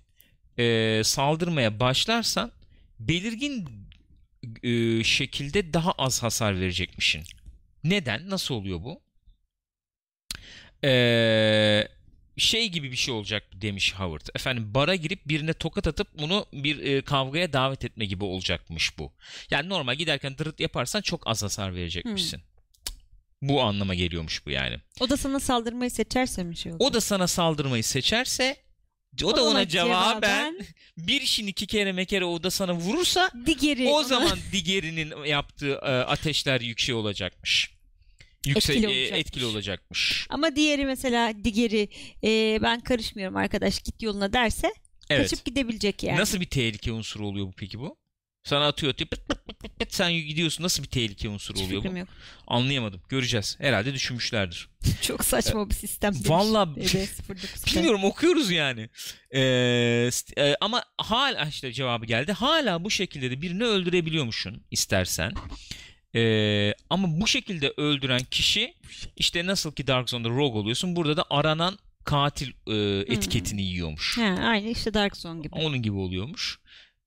[0.59, 2.53] e, saldırmaya başlarsan
[3.01, 3.69] belirgin
[4.63, 7.23] e, şekilde daha az hasar verecekmişin.
[7.85, 8.31] Neden?
[8.31, 9.01] Nasıl oluyor bu?
[10.85, 11.89] Ee,
[12.37, 14.27] şey gibi bir şey olacak demiş Howard.
[14.35, 19.13] Efendim bara girip birine tokat atıp bunu bir e, kavgaya davet etme gibi olacakmış bu.
[19.51, 22.41] Yani normal giderken dırıt yaparsan çok az hasar verecekmişsin.
[23.43, 24.77] Bu anlama geliyormuş bu yani.
[25.01, 26.81] O da sana saldırmayı seçerse mi şey olur?
[26.85, 28.57] O da sana saldırmayı seçerse
[29.25, 30.59] o da Ona cevaben cevaben
[30.97, 35.73] bir işin iki kere mekere o da sana vurursa Digeri o ona- zaman diğerinin yaptığı
[35.73, 37.74] e, ateşler yüksek olacakmış.
[38.47, 39.21] Yüksek Etkili e, olacakmış.
[39.21, 40.27] etkili olacakmış.
[40.31, 41.89] Ama diğeri mesela digeri
[42.25, 44.73] e, ben karışmıyorum arkadaş git yoluna derse
[45.11, 45.31] Evet.
[45.31, 46.21] kaçıp gidebilecek yani.
[46.21, 47.97] Nasıl bir tehlike unsuru oluyor bu peki bu?
[48.45, 51.65] Sana atıyor atıyor pıt pıt pıt pıt pıt, sen gidiyorsun nasıl bir tehlike unsuru Hiç
[51.67, 51.99] oluyor bu?
[51.99, 52.09] yok.
[52.47, 53.03] Anlayamadım.
[53.09, 53.57] Göreceğiz.
[53.61, 54.69] Herhalde düşünmüşlerdir.
[55.03, 56.13] Çok saçma bir sistem.
[56.27, 57.77] Vallahi- BB09'da.
[57.77, 58.89] Bilmiyorum okuyoruz yani.
[59.31, 62.33] Ee, e, ama hala işte cevabı geldi.
[62.33, 65.33] Hala bu şekilde de birini öldürebiliyormuşsun istersen.
[66.15, 68.75] Ee, ama bu şekilde öldüren kişi
[69.17, 70.97] işte nasıl ki Dark Zone'da rogue oluyorsun.
[70.97, 74.19] Burada da aranan katil e, etiketini yiyormuş.
[74.19, 75.55] Ha, aynı işte Dark Zone gibi.
[75.55, 76.59] Onun gibi oluyormuş.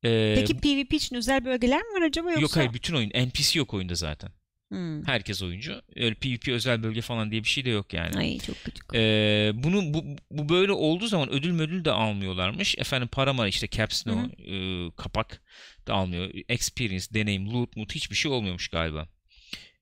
[0.03, 2.41] Ee, Peki PvP için özel bölgeler mi var acaba yoksa?
[2.41, 3.09] Yok hayır bütün oyun.
[3.09, 4.29] NPC yok oyunda zaten.
[4.69, 5.05] Hmm.
[5.05, 5.81] Herkes oyuncu.
[5.95, 8.17] Öyle PvP özel bölge falan diye bir şey de yok yani.
[8.17, 8.79] Ay çok kötü.
[8.93, 12.75] Ee, bunu bu, bu böyle olduğu zaman ödül ödül de almıyorlarmış.
[12.77, 14.53] Efendim para var işte caps ne Hı hı.
[14.53, 15.41] e, kapak
[15.87, 16.31] da almıyor.
[16.49, 19.07] Experience, deneyim, loot, mut hiçbir şey olmuyormuş galiba.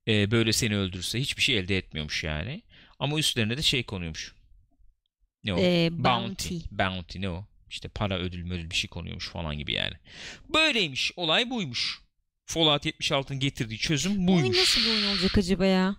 [0.07, 2.61] Ee, böyle seni öldürürse hiçbir şey elde etmiyormuş yani.
[2.99, 4.35] Ama üstlerine de şey konuyormuş.
[5.43, 5.57] Ne o?
[5.59, 6.53] Ee, bounty.
[6.53, 6.55] bounty.
[6.71, 7.47] Bounty ne o?
[7.69, 9.93] İşte para ödül ödül bir şey konuyormuş falan gibi yani.
[10.53, 11.11] Böyleymiş.
[11.15, 12.04] Olay buymuş.
[12.45, 14.57] Fallout 76'ın getirdiği çözüm Bu oyun buymuş.
[14.59, 15.95] nasıl bir oyun olacak acaba ya?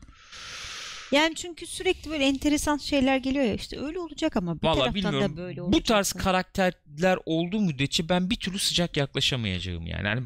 [1.13, 4.95] Yani çünkü sürekli böyle enteresan şeyler geliyor ya işte öyle olacak ama bir Vallahi taraftan
[4.95, 5.33] bilmiyorum.
[5.33, 5.85] da böyle Bu olacak.
[5.85, 10.07] tarz karakterler olduğu müddetçe ben bir türlü sıcak yaklaşamayacağım yani.
[10.07, 10.23] yani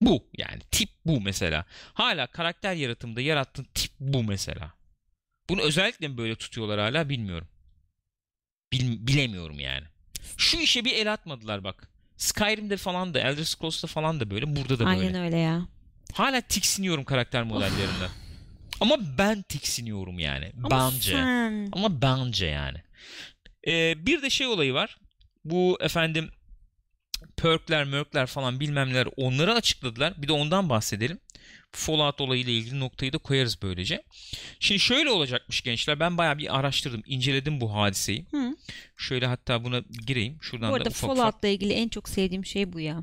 [0.00, 1.64] bu yani tip bu mesela.
[1.94, 4.72] Hala karakter yaratımında yarattığın tip bu mesela.
[5.48, 7.48] Bunu özellikle mi böyle tutuyorlar hala bilmiyorum.
[8.72, 9.84] Bil- bilemiyorum yani.
[10.36, 11.88] Şu işe bir el atmadılar bak.
[12.16, 15.00] Skyrim'de falan da Elder Scrolls'ta falan da böyle burada da böyle.
[15.00, 15.68] Aynen öyle ya.
[16.12, 18.10] Hala tiksiniyorum karakter modellerinden.
[18.80, 20.52] Ama ben tiksiniyorum yani.
[20.64, 21.12] Ama bence.
[21.12, 21.68] sen...
[21.72, 22.78] Ama bence yani.
[23.66, 24.98] Ee, bir de şey olayı var.
[25.44, 26.30] Bu efendim
[27.36, 30.22] perkler, mörkler falan bilmem neler onları açıkladılar.
[30.22, 31.18] Bir de ondan bahsedelim.
[31.76, 34.02] Fallout olayıyla ilgili noktayı da koyarız böylece.
[34.60, 36.00] Şimdi şöyle olacakmış gençler.
[36.00, 38.26] Ben bayağı bir araştırdım, inceledim bu hadiseyi.
[38.30, 38.56] Hı.
[38.96, 40.38] Şöyle hatta buna gireyim.
[40.40, 41.16] Şuradan Bu da arada ufak ufak.
[41.16, 43.02] Fallout'la ilgili en çok sevdiğim şey bu ya.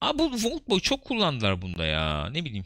[0.00, 2.30] Aa, bu Vault Boy çok kullandılar bunda ya.
[2.30, 2.64] Ne bileyim.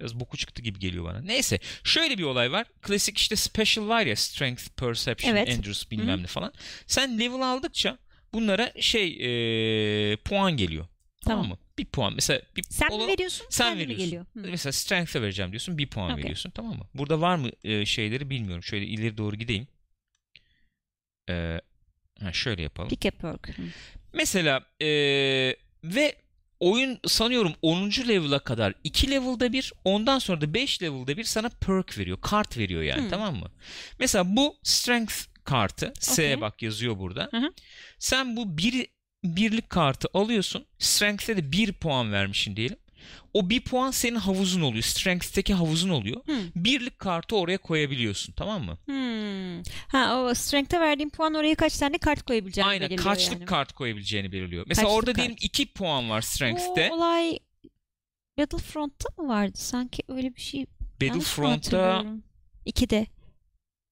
[0.00, 1.20] Biraz boku çıktı gibi geliyor bana.
[1.20, 2.66] Neyse şöyle bir olay var.
[2.82, 5.48] Klasik işte special var ya strength, perception, Evet.
[5.48, 6.52] endurance bilmem ne falan.
[6.86, 7.98] Sen level aldıkça
[8.32, 9.08] bunlara şey
[10.12, 10.86] ee, puan geliyor.
[11.24, 11.44] Tamam.
[11.44, 11.48] Tamam.
[11.48, 11.58] mı?
[11.80, 12.14] Bir puan.
[12.14, 13.46] Mesela bir Sen ola- mi veriyorsun?
[13.50, 14.04] sen veriyorsun.
[14.06, 14.22] geliyor?
[14.34, 14.40] Hı.
[14.50, 15.78] Mesela strength'e vereceğim diyorsun.
[15.78, 16.22] Bir puan Okey.
[16.22, 16.50] veriyorsun.
[16.50, 16.84] Tamam mı?
[16.94, 18.62] Burada var mı e, şeyleri bilmiyorum.
[18.64, 19.66] Şöyle ileri doğru gideyim.
[21.30, 21.60] Ee,
[22.22, 22.88] ha, şöyle yapalım.
[22.88, 23.48] Pick a perk.
[23.58, 23.62] Hı.
[24.12, 24.86] Mesela e,
[25.84, 26.14] ve
[26.60, 28.08] oyun sanıyorum 10.
[28.08, 32.18] level'a kadar 2 level'da bir ondan sonra da 5 level'da bir sana perk veriyor.
[32.20, 33.08] Kart veriyor yani Hmm.
[33.10, 33.50] tamam mı?
[33.98, 35.14] Mesela bu strength
[35.44, 35.92] kartı.
[36.00, 36.40] S Okey.
[36.40, 37.28] bak yazıyor burada.
[37.30, 37.52] Hı hı.
[37.98, 38.86] Sen bu bir
[39.24, 40.66] birlik kartı alıyorsun.
[40.78, 42.76] Strength'e de 1 puan vermişsin diyelim.
[43.34, 44.82] O bir puan senin havuzun oluyor.
[44.82, 46.26] Strength'teki havuzun oluyor.
[46.26, 46.36] Hmm.
[46.56, 48.78] Birlik kartı oraya koyabiliyorsun tamam mı?
[48.84, 49.62] Hmm.
[49.88, 53.06] Ha o Strength'e verdiğin puan oraya kaç tane kart koyabileceğini Aynen, belirliyor.
[53.06, 53.44] Aynen kaçlık yani.
[53.44, 54.64] kart koyabileceğini belirliyor.
[54.68, 55.16] Mesela kaçlık orada kart.
[55.16, 56.88] diyelim 2 puan var Strength'te.
[56.92, 57.38] O olay
[58.38, 59.52] Battlefront'ta mı vardı?
[59.54, 60.66] Sanki öyle bir şey.
[61.02, 62.04] Battlefront'ta
[62.66, 63.06] 2'de.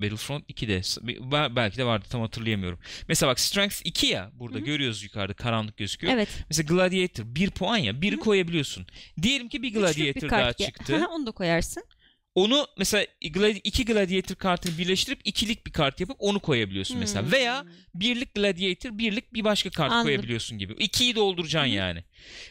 [0.03, 0.83] Battlefront 2'de
[1.31, 2.79] Be- belki de vardı tam hatırlayamıyorum.
[3.09, 4.65] Mesela bak Strength 2 ya burada Hı hı.
[4.65, 6.13] görüyoruz yukarıda karanlık gözüküyor.
[6.13, 6.29] Evet.
[6.49, 8.21] Mesela Gladiator 1 puan ya 1'i Hı hı.
[8.21, 8.87] koyabiliyorsun.
[9.23, 11.07] Diyelim ki bir Gladiator bir daha çıktı.
[11.11, 11.83] Onu da koyarsın.
[12.35, 13.07] Onu mesela
[13.65, 17.23] iki Gladiator kartını birleştirip ikilik bir kart yapıp onu koyabiliyorsun mesela.
[17.23, 17.33] Hmm.
[17.33, 20.07] Veya birlik Gladiator, birlik bir başka kart Anladım.
[20.07, 20.73] koyabiliyorsun gibi.
[20.73, 21.75] İkiyi dolduracaksın hı.
[21.75, 22.05] yani.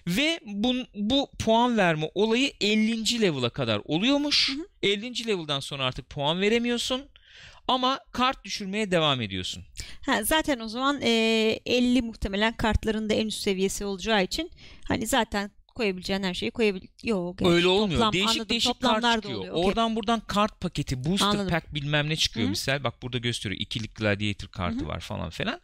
[0.07, 3.21] Ve bu, bu puan verme olayı 50.
[3.21, 4.49] level'a kadar oluyormuş.
[4.49, 4.87] Hı.
[4.87, 5.27] 50.
[5.27, 7.01] level'dan sonra artık puan veremiyorsun.
[7.67, 9.63] Ama kart düşürmeye devam ediyorsun.
[10.05, 14.51] Ha, zaten o zaman eee 50 muhtemelen kartların da en üst seviyesi olacağı için
[14.87, 16.81] hani zaten koyabileceğin her şeyi koyabil.
[17.03, 17.41] Yok.
[17.41, 17.99] Öyle olmuyor.
[17.99, 19.39] toplam, değişik anladım, değişik kart çıkıyor.
[19.39, 19.53] oluyor.
[19.53, 19.65] Okey.
[19.69, 21.49] Oradan buradan kart paketi, booster Anladım.
[21.49, 22.49] pack bilmem ne çıkıyor Hı.
[22.49, 22.83] misal.
[22.83, 23.61] Bak burada gösteriyor.
[23.61, 24.87] İkilik Gladiator kartı Hı hı.
[24.87, 25.61] var falan filan.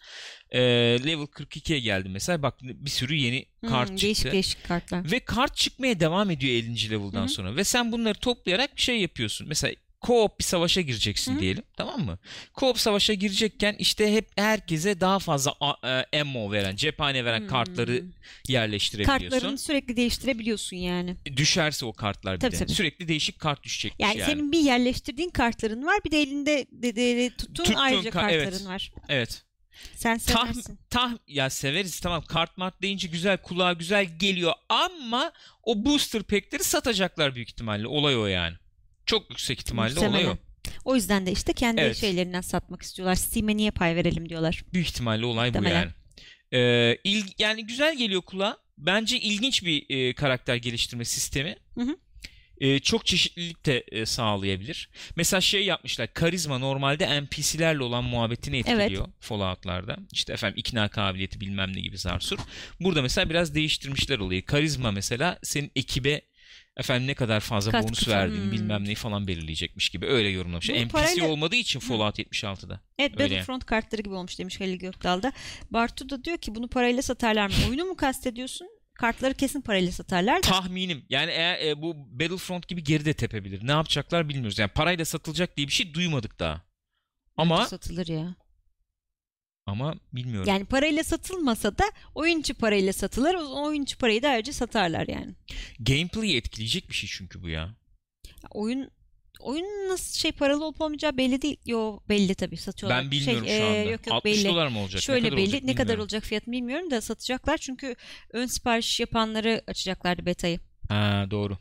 [0.49, 0.59] Ee,
[1.05, 2.41] level 42'ye geldi mesela.
[2.43, 4.01] Bak bir sürü yeni kart çıktı.
[4.05, 5.11] Değişik değişik kartlar.
[5.11, 6.89] Ve kart çıkmaya devam ediyor 50.
[6.91, 7.27] level'dan Hı hı.
[7.29, 7.55] sonra.
[7.55, 9.47] Ve sen bunları toplayarak bir şey yapıyorsun.
[9.47, 9.73] Mesela
[10.03, 11.39] co-op bir savaşa gireceksin Hı hı.
[11.41, 11.63] diyelim.
[11.77, 12.19] Tamam mı?
[12.55, 15.55] Co-op savaşa girecekken işte hep herkese daha fazla
[16.11, 17.47] e, ammo veren, cephane veren Hmm.
[17.47, 18.03] kartları
[18.47, 19.29] yerleştirebiliyorsun.
[19.29, 21.15] Kartlarını sürekli değiştirebiliyorsun yani.
[21.37, 22.57] Düşerse o kartlar bir Tabii, de.
[22.57, 22.71] tabii.
[22.71, 24.31] Sürekli değişik kart düşecekmiş Yani, yani.
[24.31, 28.13] senin bir yerleştirdiğin kartların var bir de elinde de, de- de tuttuğun, Tuttuğun ayrıca ka-
[28.13, 28.65] kartların evet.
[28.65, 28.91] var.
[29.09, 29.43] Evet.
[29.95, 30.79] Sen Tah, seversin.
[30.89, 35.31] tah ya severiz tamam kart mart deyince güzel kulağa güzel geliyor ama
[35.63, 37.87] o booster pack'leri satacaklar büyük ihtimalle.
[37.87, 38.55] Olay o yani.
[39.05, 40.11] Çok yüksek ihtimalle olay o.
[40.11, 40.37] Muhtemelen.
[40.85, 41.97] O yüzden de işte kendi Evet.
[41.97, 43.15] şeylerinden satmak istiyorlar.
[43.15, 44.63] Steam'e niye pay verelim diyorlar.
[44.73, 45.81] Büyük ihtimalle olay bu Muhtemelen.
[45.81, 45.91] yani.
[46.63, 48.57] Ee, il- yani güzel geliyor kulağa.
[48.77, 51.55] Bence ilginç bir e, karakter geliştirme sistemi.
[51.75, 51.97] Hı hı.
[52.57, 54.89] E, çok çeşitlilik de e, sağlayabilir.
[55.15, 56.13] Mesela şey yapmışlar.
[56.13, 59.97] Karizma normalde NPC'lerle olan muhabbetini etkiliyor Fallout'larda.
[60.11, 62.37] İşte efendim ikna kabiliyeti bilmem ne gibi zarsur.
[62.79, 64.45] Burada mesela biraz değiştirmişler olayı.
[64.45, 66.21] Karizma mesela senin ekibe
[66.77, 68.51] efendim ne kadar fazla Katkı bonus verdiğini Hmm.
[68.51, 70.75] bilmem neyi falan belirleyecekmiş gibi öyle yorumlamışlar.
[70.77, 72.79] Bunu NPC parayla- olmadığı için Fallout 76'da.
[72.99, 73.23] Evet Öyle.
[73.23, 75.33] Battlefront kartları gibi olmuş demiş Halil Gökdal'da.
[75.71, 77.53] Bartu da diyor ki bunu parayla satarlar mı?
[77.69, 78.67] Oyunu mu kastediyorsun?
[78.93, 80.41] Kartları kesin parayla satarlar da.
[80.41, 81.05] Tahminim.
[81.09, 83.67] Yani eğer e, bu Battlefront gibi geride tepebilir.
[83.67, 84.59] Ne yapacaklar bilmiyoruz.
[84.59, 86.61] Yani parayla satılacak diye bir şey duymadık daha.
[87.37, 88.35] Ama satılır ya.
[89.65, 90.49] Ama bilmiyorum.
[90.49, 91.83] Yani parayla satılmasa da
[92.15, 93.35] oyuncu parayla satılır.
[93.35, 95.35] O oyuncu parayı da ayrıca satarlar yani.
[95.79, 97.75] Gameplay'i etkileyecek bir şey çünkü bu ya.
[98.51, 98.91] Oyun
[99.39, 101.57] oyun nasıl şey paralı olup olmayacağı belli değil.
[101.65, 103.03] Yo belli tabii satıyorlar.
[103.03, 103.91] Ben bilmiyorum şey, şu e, anda.
[103.91, 104.49] yok yok 60 belli.
[104.49, 105.01] dolar mı olacak?
[105.01, 107.95] Şöyle ne kadar belli olacak ne kadar olacak fiyatını bilmiyorum da satacaklar çünkü
[108.33, 110.59] ön sipariş yapanları açacaklardı betayı.
[110.89, 111.57] Ha doğru.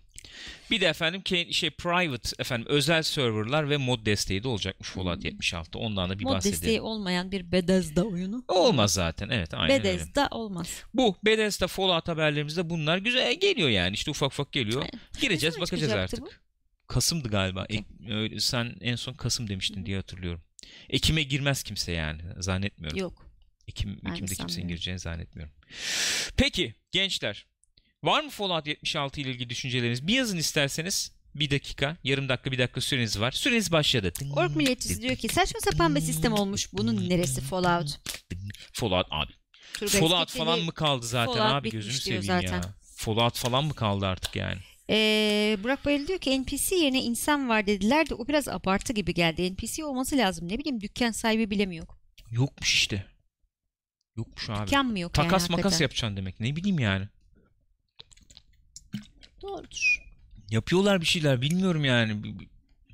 [0.70, 5.24] Bir de efendim şey private efendim özel serverlar ve mod desteği de olacakmış Fallout Hmm.
[5.30, 5.78] 76.
[5.78, 6.60] Ondan da bir Mod bahsedelim.
[6.60, 8.44] desteği olmayan bir Bethesda oyunu.
[8.48, 9.28] Olmaz zaten.
[9.28, 9.84] Evet aynen öyle.
[9.84, 10.82] Bethesda olmaz.
[10.94, 13.94] Bu Bethesda Fallout haberlerimizde bunlar güzel geliyor yani.
[13.94, 14.84] İşte ufak ufak geliyor.
[15.20, 16.42] Gireceğiz bakacağız artık.
[16.86, 17.66] Kasım'dı galiba.
[18.10, 20.42] Öyle, sen en son Kasım demiştin diye hatırlıyorum.
[20.90, 22.22] Ekim'e girmez kimse yani.
[22.38, 22.98] Zannetmiyorum.
[22.98, 23.26] Yok.
[23.68, 25.54] Ekim, Ekim'de kimsenin gireceğini zannetmiyorum.
[26.36, 27.46] Peki gençler.
[28.03, 30.07] Var mı Fallout 76 ile ilgili düşünceleriniz?
[30.07, 31.12] Bir yazın isterseniz.
[31.34, 33.32] Bir dakika, yarım dakika, bir dakika süreniz var.
[33.32, 34.12] Süreniz başladı.
[34.36, 36.72] Ork milletçisi diyor ki saçma sapan bir sistem olmuş.
[36.72, 38.00] Bunun neresi Fallout?
[38.72, 39.32] Fallout abi.
[39.74, 42.53] Turgay Fallout falan mı kaldı zaten Fallout abi gözünü seveyim zaten.
[42.53, 42.74] ya.
[42.96, 44.59] Fallout falan mı kaldı artık yani?
[44.90, 49.14] Ee, Burak Bayıl diyor ki NPC yerine insan var dediler de o biraz abartı gibi
[49.14, 49.53] geldi.
[49.53, 50.48] NPC olması lazım.
[50.48, 51.98] Ne bileyim dükkan sahibi bile mi yok?
[52.30, 53.07] Yokmuş işte.
[54.16, 54.66] Yokmuş abi.
[54.66, 55.84] Dükkan mı yok Takas yani makas hakikaten?
[55.84, 56.40] yapacaksın demek.
[56.40, 57.09] Ne bileyim yani.
[59.43, 60.03] Doğrudur.
[60.51, 62.22] Yapıyorlar bir şeyler bilmiyorum yani.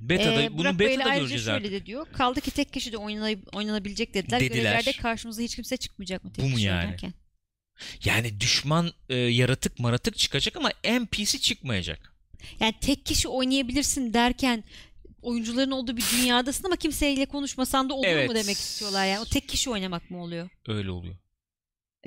[0.01, 1.72] Beta'da, Ee, bunu Burak beta'da ayrıca göreceğiz şöyle artık.
[1.72, 2.07] de diyor.
[2.12, 4.40] Kaldı ki tek kişi de oynanab- oynanabilecek dediler.
[4.40, 4.57] Dediler.
[4.62, 6.84] Görevlerde karşımıza hiç kimse çıkmayacak mı tek Bu mu kişi yani?
[6.84, 7.12] oynarken?
[8.05, 12.14] Yani düşman e, yaratık maratık çıkacak ama NPC çıkmayacak.
[12.61, 14.64] Yani tek kişi oynayabilirsin derken
[15.22, 18.28] oyuncuların olduğu bir dünyadasın ama kimseyle konuşmasan da olur Evet.
[18.28, 19.20] mu demek istiyorlar yani.
[19.20, 20.49] O tek kişi oynamak mı oluyor?
[20.68, 21.14] Öyle oluyor.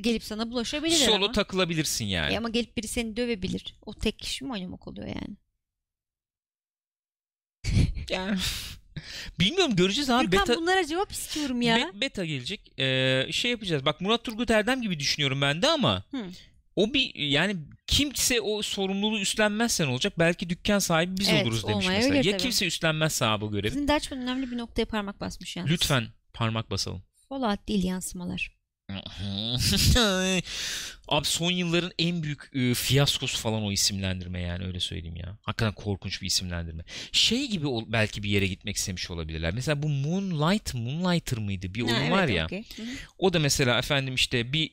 [0.02, 1.32] Gelip sana bulaşabilirler Solo ama.
[1.32, 2.34] takılabilirsin yani.
[2.34, 3.76] E ama gelip biri seni dövebilir.
[3.86, 5.38] O tek kişi mi oynamak oluyor yani?
[8.10, 8.38] Yani
[9.40, 10.26] bilmiyorum göreceğiz abi.
[10.30, 11.76] Gürkan Beta, bunlara cevap istiyorum ya.
[11.78, 12.80] be- beta gelecek.
[12.80, 13.86] Ee, şey yapacağız.
[13.86, 16.26] Bak Murat Turgut Erdem gibi düşünüyorum ben de ama Hı.
[16.76, 17.56] o bir yani
[17.88, 20.14] kimse o sorumluluğu üstlenmezse ne olacak?
[20.20, 22.16] Belki dükkan sahibi biz Evet, oluruz demiş mesela.
[22.16, 22.38] Ya tabii.
[22.38, 23.72] kimse üstlenmezse abi bu görevi.
[23.72, 25.70] Sizin Derçman önemli bir noktaya parmak basmış yani.
[25.70, 27.04] Lütfen parmak basalım.
[27.30, 28.61] Fallout değil yansımalar.
[31.08, 35.38] Abi son yılların en büyük e, fiyaskosu falan o isimlendirme yani öyle söyleyeyim ya.
[35.42, 36.84] Hakikaten korkunç bir isimlendirme.
[37.12, 39.54] Şey gibi ol- belki bir yere gitmek istemiş olabilirler.
[39.54, 41.74] Mesela bu Moonlight, Moonlighter mıydı?
[41.74, 42.48] Bir oyun Ha, evet, var ya.
[42.52, 42.62] hı.
[43.18, 44.70] O da mesela efendim işte bir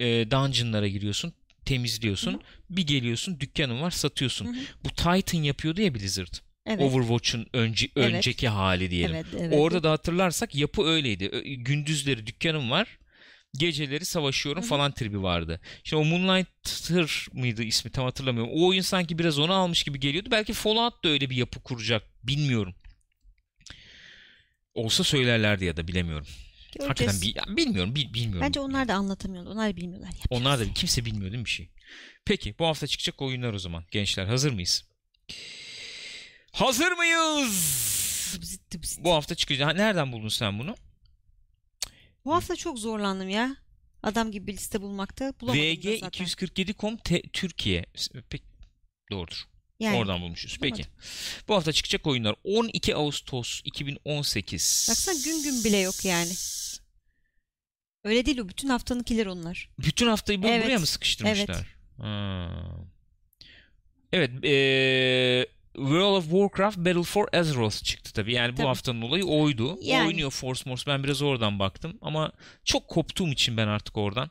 [0.00, 1.32] e, dungeonlara giriyorsun,
[1.64, 2.32] temizliyorsun.
[2.32, 2.40] Hı hı.
[2.70, 4.46] Bir geliyorsun, dükkanın var, satıyorsun.
[4.46, 4.62] Hı hı.
[4.84, 6.34] Bu Titan yapıyordu ya Blizzard.
[6.66, 6.80] Evet.
[6.82, 8.14] Overwatch'un önce, Evet.
[8.14, 9.14] önceki hali diyelim.
[9.14, 9.58] Evet, evet.
[9.58, 11.28] Orada da hatırlarsak yapı öyleydi.
[11.58, 12.98] Gündüzleri dükkanım var.
[13.54, 14.68] Geceleri savaşıyorum Hı hı.
[14.68, 15.60] falan tribi vardı.
[15.84, 18.52] İşte o Moonlighter mıydı ismi tam hatırlamıyorum.
[18.54, 20.28] O oyun sanki biraz onu almış gibi geliyordu.
[20.30, 22.02] Belki Fallout da öyle bir yapı kuracak.
[22.22, 22.74] Bilmiyorum.
[24.74, 26.26] Olsa söylerlerdi ya da bilemiyorum.
[26.78, 26.88] Göreceğiz.
[26.88, 28.40] Hakikaten bi- ya bilmiyorum, bil- bilmiyorum.
[28.40, 29.52] Bence onlar da anlatamıyorlar.
[29.52, 30.08] Onlar bilmiyorlar.
[30.08, 30.40] Yapacağız.
[30.42, 31.70] Onlar da kimse bilmiyor değil mi bir şey?
[32.24, 33.84] Peki bu hafta çıkacak oyunlar o zaman.
[33.90, 34.84] Gençler hazır mıyız?
[36.52, 38.38] Hazır mıyız?
[39.00, 39.76] Bu hafta çıkacak.
[39.76, 40.74] Nereden buldun sen bunu?
[42.26, 43.56] Bu hafta çok zorlandım ya.
[44.02, 45.32] Adam gibi bir liste bulmakta.
[45.40, 46.24] Bulamadım da VG zaten.
[46.26, 47.86] 247.com T- Türkiye.
[48.30, 48.44] Peki
[49.10, 49.44] doğrudur.
[49.80, 50.58] Yani, Oradan bulmuşuz.
[50.62, 50.72] Peki.
[50.74, 50.92] bulamadım.
[51.48, 54.86] Bu hafta çıkacak oyunlar 12 Ağustos 2018.
[54.90, 56.32] Baksana gün gün bile yok yani.
[58.04, 58.48] Öyle değil o.
[58.48, 59.70] Bütün haftanınkiler onlar.
[59.78, 60.64] Bütün haftayı bu- Evet.
[60.64, 61.54] buraya mı sıkıştırmışlar?
[61.56, 61.66] Evet.
[61.98, 62.50] Ha.
[64.12, 64.30] Evet.
[64.44, 65.46] eee,
[65.76, 68.32] World of Warcraft Battle for Azeroth çıktı tabii.
[68.34, 68.66] Yani bu Tabii.
[68.66, 69.78] haftanın olayı oydu.
[69.82, 70.06] Yani.
[70.08, 70.86] Oynuyor Force Morse.
[70.86, 71.98] Ben biraz oradan baktım.
[72.00, 72.32] Ama
[72.64, 74.30] çok koptuğum için ben artık oradan.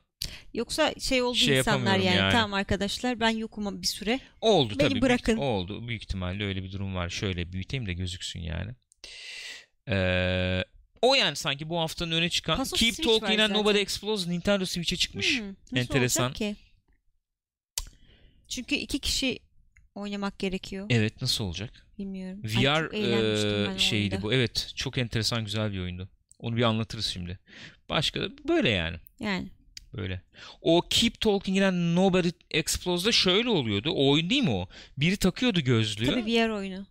[0.54, 2.18] Yoksa şey oldu Şey insanlar yani.
[2.18, 2.32] yani.
[2.32, 4.20] Tamam arkadaşlar ben yokum bir süre.
[4.42, 5.02] Oldu Beni tabii.
[5.02, 5.36] bırakın.
[5.36, 5.88] Büyük, oldu.
[5.88, 7.10] Büyük ihtimalle öyle bir durum var.
[7.10, 8.72] Şöyle büyüteyim de gözüksün yani.
[9.90, 10.64] Ee,
[11.02, 13.54] o yani sanki bu haftanın öne çıkan Pasos Keep Switch Talking and.
[13.54, 15.40] Nobody Explodes Nintendo Switch'e çıkmış.
[15.40, 16.34] Hmm, nasıl Enteresan.
[16.34, 16.56] ki?
[18.48, 19.40] Çünkü iki kişi
[19.96, 20.88] oynamak gerekiyor.
[20.90, 21.88] Evet nasıl olacak?
[21.98, 22.42] Bilmiyorum.
[22.58, 24.34] Ay, VR ben e, şeydi bu.
[24.34, 26.10] Evet çok enteresan güzel bir oyundu.
[26.40, 27.40] Onu bir anlatırız şimdi.
[27.90, 28.98] Başka da böyle yani.
[29.20, 29.48] Yani.
[29.94, 30.22] Böyle.
[30.62, 33.92] O Keep Talking and Nobody Explodes'da şöyle oluyordu.
[33.92, 34.68] O oyun değil mi o?
[34.98, 36.06] Biri takıyordu gözlüğü.
[36.06, 36.86] Tabii VR oyunu.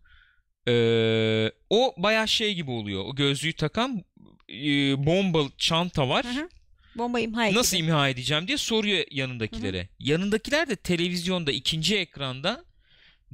[0.68, 3.05] Ee, o bayağı şey gibi oluyor.
[3.05, 4.05] O gözlüğü takan
[4.48, 4.64] e,
[5.07, 6.24] bomba çanta var.
[6.24, 6.48] Hı hı.
[6.94, 7.59] Bomba imha ekibi.
[7.59, 9.88] Nasıl imha edeceğim diye soruyor yanındakilere.
[9.98, 12.64] Yanındakiler de televizyonda ikinci ekranda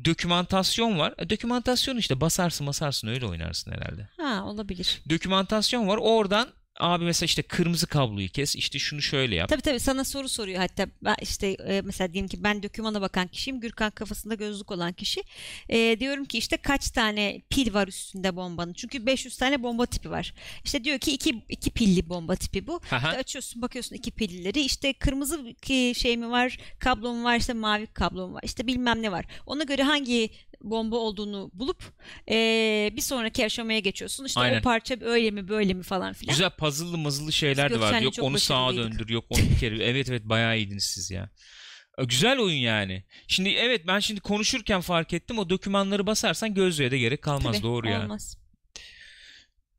[0.05, 1.15] dokümantasyon var.
[1.19, 4.09] E, dokümantasyon işte basarsın basarsın öyle oynarsın herhalde.
[4.17, 5.01] Ha olabilir.
[5.11, 5.99] Dokümantasyon var.
[6.03, 6.49] Oradan
[6.79, 8.57] abi mesela işte kırmızı kabloyu kes.
[8.57, 9.49] işte şunu şöyle yap.
[9.49, 13.27] Tabii tabii sana soru soruyor hatta ben işte e, mesela diyelim ki ben dokümana bakan
[13.27, 15.23] kişiyim Gürkan kafasında gözlük olan kişi
[15.69, 20.11] E, diyorum ki işte kaç tane pil var üstünde bombanın çünkü 500 tane bomba tipi
[20.11, 23.09] var işte diyor ki iki, iki pilli bomba tipi bu Aha.
[23.09, 25.41] İşte açıyorsun bakıyorsun iki pillileri işte kırmızı
[25.95, 29.25] şey mi var kablo mu var işte mavi kablo mu var işte bilmem ne var
[29.47, 30.31] ona göre hangi
[30.61, 31.83] bomba olduğunu bulup
[32.31, 34.59] e, bir sonraki aşamaya geçiyorsun işte Aynen.
[34.59, 36.33] o parça öyle mi böyle mi falan filan.
[36.33, 38.05] Güzel puzzle'lı mazılı şeyler de vardı.
[38.05, 39.85] Yok onu sağa döndür, yok onu bir kere.
[39.85, 41.31] Evet evet bayağı iyiydiniz siz ya.
[42.09, 43.05] Güzel oyun yani.
[43.29, 45.39] Şimdi evet ben şimdi konuşurken fark ettim.
[45.39, 47.53] O dokümanları basarsan gözlüğe de gerek kalmaz.
[47.57, 48.05] Tabii, Doğru yani.
[48.05, 48.37] olmaz.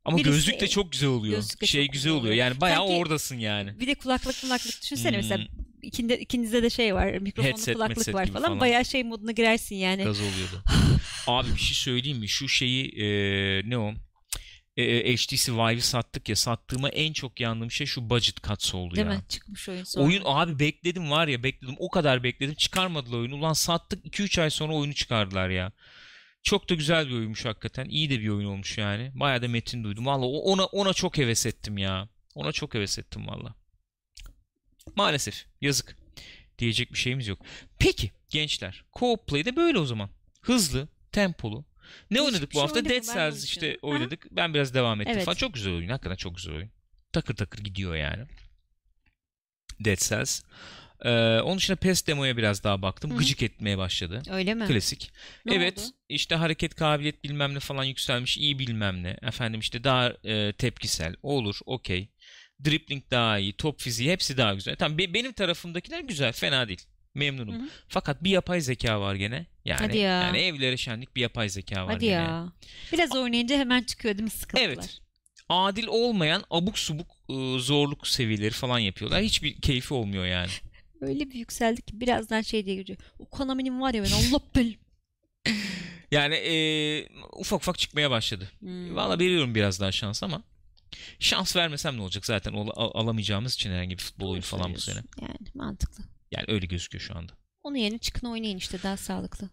[0.04, 1.42] Ama Birisi- gözlük de çok güzel oluyor.
[1.64, 2.22] Şey çok güzel oluyor.
[2.22, 2.34] oluyor.
[2.34, 3.80] Yani bayağı Sanki- oradasın yani.
[3.80, 5.16] Bir de kulaklık kulaklık düşünsene Hmm.
[5.22, 5.46] mesela
[5.82, 8.42] ikinde, ikinizde de şey var mikrofonlu Headset, kulaklık var falan.
[8.42, 8.60] falan.
[8.60, 10.04] bayağı şey moduna girersin yani.
[10.04, 10.62] Gaz oluyordu.
[11.26, 12.28] Abi bir şey söyleyeyim mi?
[12.28, 13.06] Şu şeyi e,
[13.70, 13.94] ne o?
[14.76, 16.36] E, HTC Vive'i sattık ya.
[16.36, 19.12] Sattığıma en çok yandığım şey şu budget cuts oldu Değil ya.
[19.12, 19.22] mi?
[19.28, 20.06] Çıkmış oyun sonra.
[20.06, 23.36] Oyun abi bekledim var ya bekledim o kadar bekledim çıkarmadılar oyunu.
[23.36, 25.72] Ulan sattık 2-3 ay sonra oyunu çıkardılar ya.
[26.42, 27.84] Çok da güzel bir oyunmuş hakikaten.
[27.88, 29.10] İyi de bir oyun olmuş yani.
[29.14, 30.06] Bayağı da metin duydum.
[30.06, 32.08] Valla ona ona çok heves ettim ya.
[32.34, 33.54] Ona çok heves ettim valla.
[34.96, 35.96] Maalesef yazık.
[36.58, 37.38] Diyecek bir şeyimiz yok.
[37.78, 38.84] Peki gençler.
[38.92, 40.10] Co-op Play'de böyle o zaman.
[40.42, 41.64] Hızlı, tempolu.
[42.10, 42.84] Ne Değişik oynadık bu şey hafta?
[42.84, 44.26] Dead Cells işte oynadık.
[44.30, 45.24] Ben biraz devam ettim Evet.
[45.24, 45.36] falan.
[45.36, 45.88] Çok güzel oyun.
[45.88, 46.70] Hakikaten çok güzel oyun.
[47.12, 48.24] Takır takır gidiyor yani.
[49.80, 50.42] Dead Cells.
[51.04, 53.10] Ee, onun dışında PES demoya biraz daha baktım.
[53.10, 53.18] Hı hı.
[53.18, 54.22] Gıcık etmeye başladı.
[54.30, 54.66] Öyle mi?
[54.66, 55.10] Klasik.
[55.44, 55.86] Ne evet oldu?
[56.08, 58.38] işte hareket kabiliyet bilmem ne falan yükselmiş.
[58.38, 59.16] iyi bilmem ne.
[59.22, 61.14] Efendim işte daha e, tepkisel.
[61.22, 62.08] Olur okey.
[62.64, 63.52] Dribbling daha iyi.
[63.52, 64.76] Top fiziği hepsi daha güzel.
[64.76, 66.32] Tamam be- benim tarafımdakiler güzel.
[66.32, 66.80] Fena değil.
[67.14, 67.54] Memnunum.
[67.54, 67.68] Hı hı.
[67.88, 69.46] Fakat bir yapay zeka var gene.
[69.64, 70.22] Yani, Hadi ya.
[70.22, 72.12] yani evlere şenlik bir yapay zeka var Hadi gene.
[72.14, 72.52] ya.
[72.92, 74.68] Biraz oynayınca hemen çıkıyor değil mi sıkıntılar?
[74.68, 74.98] Evet.
[75.48, 79.22] Adil olmayan abuk subuk ıı, zorluk seviyeleri falan yapıyorlar.
[79.22, 80.50] Hiçbir keyfi olmuyor yani.
[81.00, 82.98] Öyle bir yükseldik ki birazdan şey diye girecek.
[83.18, 84.74] O Konami'nin var ya ben Allah bel.
[86.10, 88.48] Yani eee, ufak ufak çıkmaya başladı.
[88.60, 88.96] Hmm.
[88.96, 90.42] Valla veriyorum biraz daha şans ama
[91.18, 94.80] şans vermesem ne olacak zaten Ol- al- alamayacağımız için herhangi bir futbol oyunu falan bu
[94.80, 95.02] sene.
[95.22, 96.04] Yani mantıklı.
[96.30, 97.32] Yani öyle gözüküyor şu anda.
[97.62, 99.50] Onun yerine çıkın oynayın işte daha sağlıklı.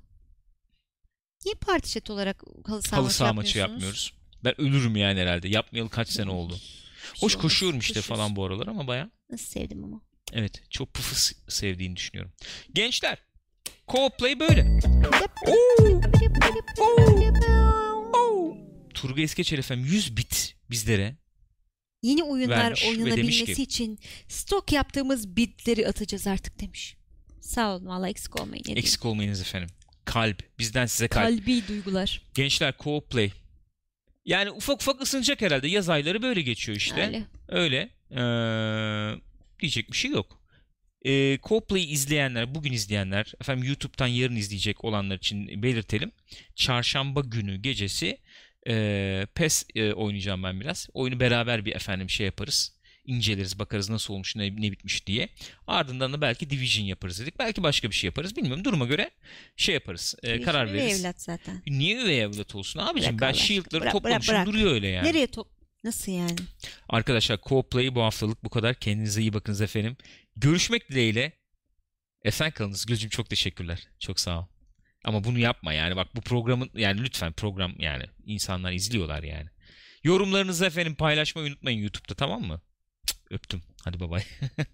[1.45, 4.13] Niye parti chat olarak halı saha, Halı maçı saha maçı yapmıyoruz.
[4.43, 5.47] Ben ölürüm yani herhalde.
[5.47, 6.57] Yapmayalı kaç sene oldu.
[6.57, 8.15] Şey Hoş koşuyorum işte koşuyorsun.
[8.15, 9.11] falan bu aralar ama baya.
[9.29, 10.01] Nasıl sevdim ama.
[10.33, 11.15] Evet çok pıfı
[11.51, 12.31] sevdiğini düşünüyorum.
[12.73, 13.17] Gençler
[13.87, 14.79] co-play böyle.
[18.93, 21.15] Turgay Eskeçer efendim 100 bit bizlere.
[22.01, 26.95] Yeni oyunlar oynanabilmesi ki- için stok yaptığımız bitleri atacağız artık demiş.
[27.41, 28.61] Sağ olun valla eksik olmayın.
[28.61, 28.79] ne diyeyim.
[28.79, 29.69] Eksik olmayınız efendim.
[30.05, 30.59] Kalp.
[30.59, 31.25] Bizden size kalp.
[31.25, 32.21] Kalbi duygular.
[32.33, 33.31] Gençler co-play.
[34.25, 35.67] Yani ufak ufak ısınacak herhalde.
[35.67, 37.05] Yaz ayları böyle geçiyor işte.
[37.07, 37.23] Öyle.
[37.47, 37.89] Öyle.
[38.11, 39.21] Ee,
[39.59, 40.39] diyecek bir şey yok.
[41.05, 46.11] Ee, co-play izleyenler, bugün izleyenler, efendim YouTube'dan yarın izleyecek olanlar için belirtelim.
[46.55, 48.17] Çarşamba günü gecesi
[48.67, 50.87] e, PES e, oynayacağım ben biraz.
[50.93, 52.79] Oyunu beraber bir efendim şey yaparız.
[53.05, 55.29] inceleriz, bakarız nasıl olmuş, ne, ne bitmiş diye.
[55.67, 57.39] Ardından da belki Division yaparız dedik.
[57.39, 58.35] Belki başka bir şey yaparız.
[58.35, 58.63] Bilmiyorum.
[58.65, 59.09] Duruma göre
[59.57, 60.15] şey yaparız.
[60.23, 60.99] e, karar Üvey veririz.
[61.05, 61.61] evlat zaten.
[61.67, 63.09] Niye üvey evlat olsun abicim?
[63.09, 63.45] Bırak ben Allah aşkına.
[63.47, 64.47] Shield'ları Bırak, bırak, toplamışım bırak.
[64.47, 65.07] duruyor öyle yani.
[65.07, 65.47] Nereye top...
[65.83, 66.35] Nasıl yani?
[66.89, 68.75] Arkadaşlar co-play bu haftalık bu kadar.
[68.75, 69.97] Kendinize iyi bakınız efendim.
[70.35, 71.33] Görüşmek dileğiyle.
[72.23, 72.85] Esen kalınız.
[72.85, 73.87] Gülcüm çok teşekkürler.
[73.99, 74.45] Çok sağ ol.
[75.03, 75.95] Ama bunu yapma yani.
[75.95, 79.49] Bak bu programın yani lütfen program yani insanlar izliyorlar yani.
[80.03, 82.61] Yorumlarınızı efendim paylaşmayı unutmayın YouTube'da tamam mı?
[83.05, 83.61] Cık, Öptüm.
[83.83, 84.23] Hadi bay bay.